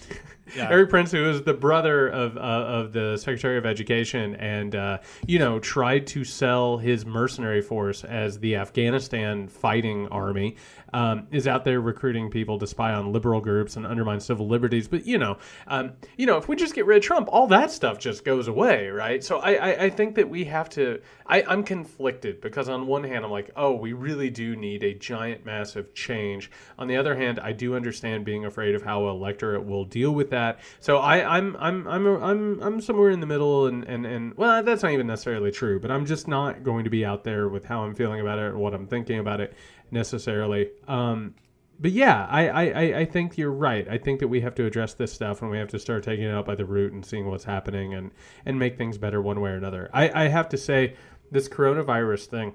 Yeah. 0.57 0.68
Erik 0.70 0.90
Prince, 0.90 1.12
who 1.12 1.28
is 1.28 1.42
the 1.42 1.55
brother 1.55 2.09
of 2.09 2.36
uh, 2.36 2.40
of 2.40 2.92
the 2.92 3.16
Secretary 3.16 3.59
of 3.59 3.66
Education, 3.66 4.34
and 4.36 4.74
uh, 4.74 4.99
you 5.26 5.38
know, 5.38 5.59
tried 5.59 6.07
to 6.09 6.24
sell 6.24 6.78
his 6.78 7.05
mercenary 7.05 7.61
force 7.61 8.05
as 8.05 8.38
the 8.38 8.57
Afghanistan 8.57 9.49
fighting 9.49 10.09
army, 10.09 10.57
um, 10.92 11.26
is 11.30 11.46
out 11.46 11.64
there 11.64 11.80
recruiting 11.80 12.30
people 12.30 12.59
to 12.59 12.66
spy 12.66 12.92
on 12.92 13.12
liberal 13.12 13.40
groups 13.40 13.76
and 13.76 13.86
undermine 13.89 14.20
civil 14.20 14.47
liberties. 14.47 14.89
But 14.89 15.07
you 15.07 15.18
know, 15.18 15.39
um, 15.66 15.93
you 16.16 16.26
know, 16.26 16.36
if 16.36 16.49
we 16.49 16.57
just 16.57 16.74
get 16.74 16.86
rid 16.86 16.99
of 16.99 17.03
Trump, 17.03 17.28
all 17.30 17.47
that 17.49 17.70
stuff 17.70 17.99
just 17.99 18.24
goes 18.24 18.49
away, 18.49 18.89
right? 18.89 19.22
So 19.22 19.39
I, 19.39 19.53
I, 19.53 19.84
I 19.84 19.91
think 19.91 20.14
that 20.16 20.28
we 20.28 20.45
have 20.45 20.68
to. 20.70 21.01
I, 21.26 21.43
I'm 21.43 21.62
conflicted 21.62 22.41
because 22.41 22.68
on 22.68 22.86
one 22.86 23.05
hand, 23.05 23.24
I'm 23.24 23.30
like, 23.30 23.51
oh, 23.57 23.72
we 23.72 23.93
really 23.93 24.30
do 24.30 24.57
need 24.57 24.82
a 24.82 24.95
giant, 24.95 25.45
massive 25.45 25.93
change. 25.95 26.51
On 26.78 26.89
the 26.89 26.97
other 26.97 27.14
hand, 27.14 27.39
I 27.41 27.53
do 27.53 27.74
understand 27.76 28.24
being 28.24 28.47
afraid 28.47 28.74
of 28.74 28.82
how 28.82 29.09
electorate 29.09 29.64
will 29.66 29.84
deal 29.84 30.12
with 30.12 30.30
that. 30.30 30.61
So 30.80 30.99
I, 30.99 31.36
I'm, 31.36 31.57
I'm, 31.59 31.86
I'm, 31.86 32.07
I'm, 32.07 32.62
I'm 32.62 32.80
somewhere 32.80 33.11
in 33.11 33.20
the 33.20 33.26
middle, 33.26 33.66
and, 33.66 33.84
and, 33.84 34.07
and 34.07 34.34
well, 34.36 34.62
that's 34.62 34.82
not 34.82 34.93
even 34.93 35.07
necessarily 35.07 35.51
true, 35.51 35.78
but 35.78 35.91
I'm 35.91 36.07
just 36.07 36.28
not 36.28 36.62
going 36.62 36.84
to 36.84 36.91
be 36.91 37.05
out 37.05 37.24
there 37.24 37.49
with 37.49 37.64
how 37.64 37.82
I'm 37.84 37.95
feeling 37.95 38.20
about 38.20 38.39
it 38.39 38.43
or 38.43 38.59
what 38.59 38.72
I'm 38.72 38.86
thinking 38.86 39.18
about 39.18 39.41
it 39.41 39.55
necessarily. 39.91 40.70
Um, 40.86 41.34
but 41.81 41.93
yeah, 41.93 42.26
I, 42.29 42.49
I, 42.49 42.99
I 43.01 43.05
think 43.05 43.39
you're 43.39 43.53
right. 43.53 43.89
I 43.89 43.99
think 43.99 44.20
that 44.20 44.29
we 44.29 44.41
have 44.41 44.55
to 44.57 44.66
address 44.66 44.95
this 44.95 45.12
stuff 45.12 45.43
and 45.43 45.51
we 45.51 45.59
have 45.59 45.68
to 45.68 45.79
start 45.79 46.03
taking 46.03 46.24
it 46.24 46.33
out 46.33 46.47
by 46.47 46.55
the 46.55 46.64
root 46.64 46.93
and 46.93 47.05
seeing 47.05 47.26
what's 47.26 47.45
happening 47.45 47.95
and, 47.95 48.11
and 48.45 48.59
make 48.59 48.76
things 48.76 48.99
better 48.99 49.22
one 49.22 49.41
way 49.41 49.51
or 49.51 49.57
another. 49.57 49.89
I, 49.93 50.24
I 50.24 50.29
have 50.29 50.49
to 50.51 50.57
say, 50.57 50.97
this 51.31 51.49
coronavirus 51.49 52.26
thing 52.26 52.55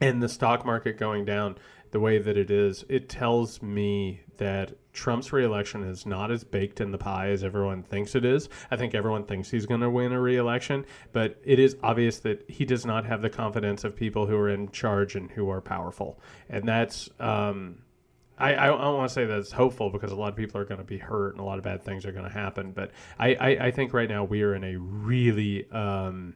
and 0.00 0.22
the 0.22 0.28
stock 0.28 0.64
market 0.64 0.96
going 0.96 1.24
down 1.24 1.56
the 1.90 2.00
way 2.00 2.18
that 2.18 2.36
it 2.36 2.50
is, 2.50 2.84
it 2.88 3.08
tells 3.08 3.60
me 3.60 4.20
that 4.36 4.72
Trump's 4.92 5.32
reelection 5.32 5.82
is 5.82 6.06
not 6.06 6.30
as 6.30 6.44
baked 6.44 6.80
in 6.80 6.92
the 6.92 6.98
pie 6.98 7.30
as 7.30 7.44
everyone 7.44 7.82
thinks 7.82 8.14
it 8.14 8.24
is. 8.24 8.48
I 8.70 8.76
think 8.76 8.94
everyone 8.94 9.24
thinks 9.24 9.50
he's 9.50 9.66
going 9.66 9.80
to 9.80 9.90
win 9.90 10.12
a 10.12 10.20
reelection, 10.20 10.86
but 11.12 11.40
it 11.44 11.58
is 11.58 11.76
obvious 11.82 12.20
that 12.20 12.48
he 12.48 12.64
does 12.64 12.86
not 12.86 13.04
have 13.06 13.22
the 13.22 13.30
confidence 13.30 13.84
of 13.84 13.96
people 13.96 14.26
who 14.26 14.36
are 14.36 14.48
in 14.48 14.70
charge 14.70 15.16
and 15.16 15.30
who 15.30 15.50
are 15.50 15.60
powerful. 15.60 16.20
And 16.48 16.66
that's. 16.66 17.10
Um, 17.18 17.82
I, 18.40 18.64
I 18.64 18.66
don't 18.66 18.96
want 18.96 19.08
to 19.08 19.14
say 19.14 19.24
that 19.26 19.38
it's 19.38 19.52
hopeful 19.52 19.90
because 19.90 20.12
a 20.12 20.16
lot 20.16 20.28
of 20.28 20.36
people 20.36 20.60
are 20.60 20.64
going 20.64 20.78
to 20.78 20.84
be 20.84 20.98
hurt 20.98 21.32
and 21.32 21.40
a 21.40 21.44
lot 21.44 21.58
of 21.58 21.64
bad 21.64 21.82
things 21.82 22.06
are 22.06 22.12
going 22.12 22.24
to 22.24 22.32
happen. 22.32 22.72
But 22.72 22.90
I, 23.18 23.34
I, 23.34 23.48
I 23.66 23.70
think 23.70 23.92
right 23.92 24.08
now 24.08 24.24
we 24.24 24.42
are 24.42 24.54
in 24.54 24.64
a 24.64 24.76
really 24.76 25.70
um, 25.70 26.34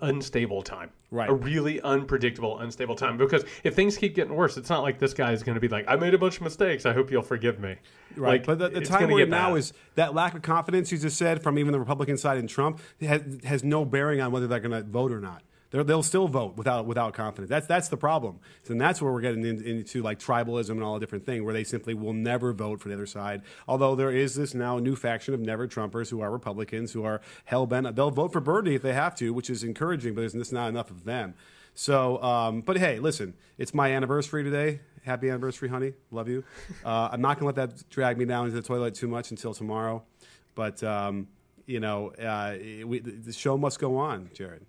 unstable 0.00 0.62
time. 0.62 0.90
Right. 1.10 1.28
A 1.28 1.34
really 1.34 1.80
unpredictable, 1.82 2.58
unstable 2.58 2.96
time. 2.96 3.18
Because 3.18 3.44
if 3.64 3.74
things 3.74 3.96
keep 3.96 4.14
getting 4.14 4.34
worse, 4.34 4.56
it's 4.56 4.70
not 4.70 4.82
like 4.82 4.98
this 4.98 5.14
guy 5.14 5.32
is 5.32 5.42
going 5.42 5.54
to 5.54 5.60
be 5.60 5.68
like, 5.68 5.84
I 5.86 5.96
made 5.96 6.14
a 6.14 6.18
bunch 6.18 6.36
of 6.36 6.42
mistakes. 6.42 6.86
I 6.86 6.92
hope 6.92 7.10
you'll 7.10 7.22
forgive 7.22 7.60
me. 7.60 7.76
Right. 8.16 8.32
Like, 8.32 8.46
but 8.46 8.58
the, 8.58 8.80
the 8.80 8.84
time 8.84 9.10
we're 9.10 9.24
in 9.24 9.30
now 9.30 9.50
bad. 9.50 9.58
is 9.58 9.72
that 9.94 10.14
lack 10.14 10.34
of 10.34 10.42
confidence 10.42 10.90
you 10.90 10.98
just 10.98 11.18
said 11.18 11.42
from 11.42 11.58
even 11.58 11.72
the 11.72 11.78
Republican 11.78 12.16
side 12.16 12.38
in 12.38 12.46
Trump 12.46 12.80
has, 13.00 13.22
has 13.44 13.62
no 13.62 13.84
bearing 13.84 14.20
on 14.20 14.32
whether 14.32 14.46
they're 14.46 14.60
going 14.60 14.72
to 14.72 14.82
vote 14.82 15.12
or 15.12 15.20
not. 15.20 15.42
They're, 15.72 15.82
they'll 15.82 16.02
still 16.02 16.28
vote 16.28 16.56
without 16.56 16.86
without 16.86 17.14
confidence. 17.14 17.48
That's 17.48 17.66
that's 17.66 17.88
the 17.88 17.96
problem. 17.96 18.38
And 18.68 18.80
that's 18.80 19.02
where 19.02 19.12
we're 19.12 19.22
getting 19.22 19.44
in, 19.44 19.62
into 19.64 20.02
like 20.02 20.20
tribalism 20.20 20.70
and 20.70 20.82
all 20.82 20.96
a 20.96 21.00
different 21.00 21.26
thing, 21.26 21.44
where 21.44 21.54
they 21.54 21.64
simply 21.64 21.94
will 21.94 22.12
never 22.12 22.52
vote 22.52 22.80
for 22.80 22.88
the 22.88 22.94
other 22.94 23.06
side. 23.06 23.42
Although 23.66 23.96
there 23.96 24.10
is 24.10 24.34
this 24.34 24.54
now 24.54 24.78
new 24.78 24.94
faction 24.94 25.34
of 25.34 25.40
never 25.40 25.66
Trumpers 25.66 26.10
who 26.10 26.20
are 26.20 26.30
Republicans 26.30 26.92
who 26.92 27.04
are 27.04 27.20
hell 27.46 27.66
bent. 27.66 27.96
They'll 27.96 28.10
vote 28.10 28.32
for 28.32 28.40
Bernie 28.40 28.74
if 28.74 28.82
they 28.82 28.92
have 28.92 29.16
to, 29.16 29.32
which 29.32 29.50
is 29.50 29.64
encouraging, 29.64 30.14
but 30.14 30.20
there's 30.20 30.34
just 30.34 30.52
not 30.52 30.68
enough 30.68 30.90
of 30.90 31.04
them. 31.04 31.34
So, 31.74 32.22
um, 32.22 32.60
but 32.60 32.76
hey, 32.76 32.98
listen, 32.98 33.32
it's 33.56 33.72
my 33.72 33.92
anniversary 33.92 34.44
today. 34.44 34.80
Happy 35.04 35.30
anniversary, 35.30 35.70
honey. 35.70 35.94
Love 36.10 36.28
you. 36.28 36.44
Uh, 36.84 37.08
I'm 37.12 37.20
not 37.20 37.38
going 37.38 37.52
to 37.52 37.60
let 37.60 37.70
that 37.70 37.88
drag 37.90 38.18
me 38.18 38.24
down 38.24 38.46
into 38.46 38.60
the 38.60 38.66
toilet 38.66 38.94
too 38.94 39.06
much 39.06 39.30
until 39.30 39.54
tomorrow. 39.54 40.02
But, 40.56 40.82
um, 40.82 41.28
you 41.64 41.78
know, 41.78 42.08
uh, 42.14 42.56
we, 42.84 42.98
the 42.98 43.32
show 43.32 43.56
must 43.56 43.78
go 43.78 43.98
on, 43.98 44.30
Jared. 44.34 44.66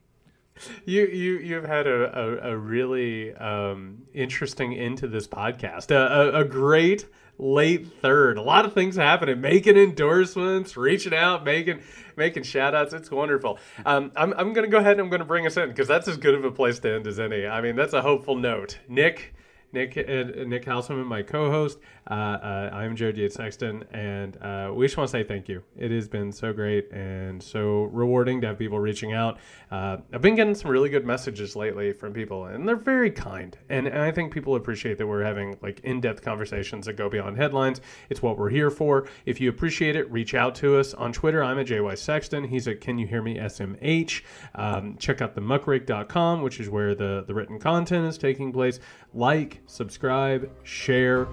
You 0.85 1.07
you 1.07 1.37
you've 1.39 1.65
had 1.65 1.87
a 1.87 2.19
a, 2.47 2.51
a 2.51 2.57
really 2.57 3.33
um, 3.35 4.03
interesting 4.13 4.73
into 4.73 5.07
this 5.07 5.27
podcast. 5.27 5.91
A, 5.91 6.37
a, 6.37 6.41
a 6.41 6.45
great 6.45 7.07
late 7.39 7.87
third. 8.01 8.37
A 8.37 8.41
lot 8.41 8.65
of 8.65 8.73
things 8.73 8.95
happening. 8.95 9.41
Making 9.41 9.77
endorsements, 9.77 10.77
reaching 10.77 11.13
out, 11.13 11.43
making 11.43 11.81
making 12.15 12.43
shout 12.43 12.75
outs. 12.75 12.93
It's 12.93 13.09
wonderful. 13.09 13.59
Um, 13.85 14.11
I'm 14.15 14.33
I'm 14.33 14.53
gonna 14.53 14.67
go 14.67 14.77
ahead 14.77 14.93
and 14.93 15.01
I'm 15.01 15.09
gonna 15.09 15.25
bring 15.25 15.47
us 15.47 15.57
in 15.57 15.69
because 15.69 15.87
that's 15.87 16.07
as 16.07 16.17
good 16.17 16.35
of 16.35 16.45
a 16.45 16.51
place 16.51 16.79
to 16.79 16.93
end 16.93 17.07
as 17.07 17.19
any. 17.19 17.47
I 17.47 17.61
mean 17.61 17.75
that's 17.75 17.93
a 17.93 18.01
hopeful 18.01 18.35
note. 18.35 18.79
Nick. 18.87 19.33
Nick 19.73 19.97
uh, 19.97 20.45
Nick 20.45 20.65
Hauselman, 20.65 21.07
my 21.07 21.23
co-host. 21.23 21.79
Uh, 22.09 22.13
uh, 22.13 22.69
I'm 22.73 22.97
Jared 22.97 23.17
Yates 23.17 23.35
Sexton, 23.35 23.85
and 23.91 24.37
uh, 24.41 24.71
we 24.73 24.85
just 24.85 24.97
want 24.97 25.09
to 25.09 25.11
say 25.11 25.23
thank 25.23 25.47
you. 25.47 25.63
It 25.77 25.89
has 25.91 26.09
been 26.09 26.33
so 26.33 26.51
great 26.51 26.91
and 26.91 27.41
so 27.41 27.83
rewarding 27.83 28.41
to 28.41 28.47
have 28.47 28.59
people 28.59 28.77
reaching 28.79 29.13
out. 29.13 29.39
I've 29.71 30.21
been 30.21 30.35
getting 30.35 30.53
some 30.53 30.69
really 30.69 30.89
good 30.89 31.05
messages 31.05 31.55
lately 31.55 31.93
from 31.93 32.13
people, 32.13 32.45
and 32.45 32.67
they're 32.67 32.75
very 32.75 33.09
kind. 33.09 33.57
And, 33.69 33.87
and 33.87 34.01
I 34.01 34.11
think 34.11 34.33
people 34.33 34.55
appreciate 34.55 34.97
that 34.97 35.07
we're 35.07 35.23
having 35.23 35.57
like 35.61 35.79
in-depth 35.79 36.21
conversations 36.21 36.85
that 36.85 36.93
go 36.93 37.09
beyond 37.09 37.37
headlines. 37.37 37.79
It's 38.09 38.21
what 38.21 38.37
we're 38.37 38.49
here 38.49 38.69
for. 38.69 39.07
If 39.25 39.39
you 39.39 39.49
appreciate 39.49 39.95
it, 39.95 40.11
reach 40.11 40.33
out 40.33 40.55
to 40.55 40.77
us 40.77 40.93
on 40.93 41.13
Twitter. 41.13 41.41
I'm 41.41 41.57
at 41.57 41.67
JY 41.67 41.97
Sexton. 41.97 42.43
He's 42.43 42.67
at 42.67 42.81
Can 42.81 42.97
You 42.97 43.07
Hear 43.07 43.21
Me 43.21 43.37
SMH. 43.37 44.21
Um, 44.55 44.97
check 44.97 45.21
out 45.21 45.35
the 45.35 45.41
muckrake.com, 45.41 46.41
which 46.41 46.59
is 46.59 46.69
where 46.69 46.93
the, 46.95 47.23
the 47.25 47.33
written 47.33 47.59
content 47.59 48.05
is 48.05 48.17
taking 48.17 48.51
place. 48.51 48.79
Like, 49.13 49.61
subscribe, 49.67 50.49
share, 50.63 51.27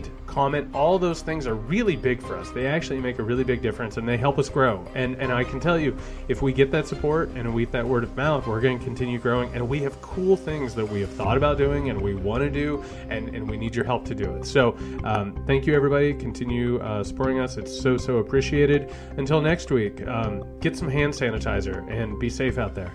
rate, 0.00 0.10
comment. 0.26 0.68
All 0.74 0.98
those 0.98 1.22
things 1.22 1.46
are 1.46 1.54
really 1.54 1.96
big 1.96 2.22
for 2.22 2.36
us. 2.36 2.50
They 2.50 2.66
actually 2.66 3.00
make 3.00 3.18
a 3.18 3.22
really 3.22 3.44
big 3.44 3.62
difference 3.62 3.96
and 3.96 4.08
they 4.08 4.16
help 4.16 4.38
us 4.38 4.48
grow. 4.48 4.86
And 4.94 5.16
and 5.16 5.32
I 5.32 5.44
can 5.44 5.60
tell 5.60 5.78
you, 5.78 5.96
if 6.28 6.42
we 6.42 6.52
get 6.52 6.70
that 6.72 6.86
support 6.86 7.30
and 7.34 7.52
we 7.54 7.62
get 7.62 7.72
that 7.72 7.86
word 7.86 8.04
of 8.04 8.16
mouth, 8.16 8.46
we're 8.46 8.60
going 8.60 8.78
to 8.78 8.84
continue 8.84 9.18
growing. 9.18 9.52
And 9.54 9.68
we 9.68 9.80
have 9.80 10.00
cool 10.02 10.36
things 10.36 10.74
that 10.74 10.86
we 10.86 11.00
have 11.00 11.10
thought 11.10 11.36
about 11.36 11.58
doing 11.58 11.90
and 11.90 12.00
we 12.00 12.14
want 12.14 12.42
to 12.42 12.50
do, 12.50 12.82
and, 13.08 13.34
and 13.34 13.48
we 13.48 13.56
need 13.56 13.74
your 13.74 13.84
help 13.84 14.04
to 14.06 14.14
do 14.14 14.34
it. 14.36 14.46
So 14.46 14.76
um, 15.04 15.34
thank 15.46 15.66
you, 15.66 15.74
everybody. 15.74 16.14
Continue 16.14 16.80
uh, 16.80 17.04
supporting 17.04 17.40
us. 17.40 17.56
It's 17.56 17.78
so, 17.80 17.96
so 17.96 18.18
appreciated. 18.18 18.90
Until 19.16 19.40
next 19.40 19.70
week, 19.70 20.06
um, 20.06 20.44
get 20.60 20.76
some 20.76 20.88
hand 20.88 21.12
sanitizer 21.12 21.88
and 21.90 22.18
be 22.18 22.30
safe 22.30 22.58
out 22.58 22.74
there. 22.74 22.92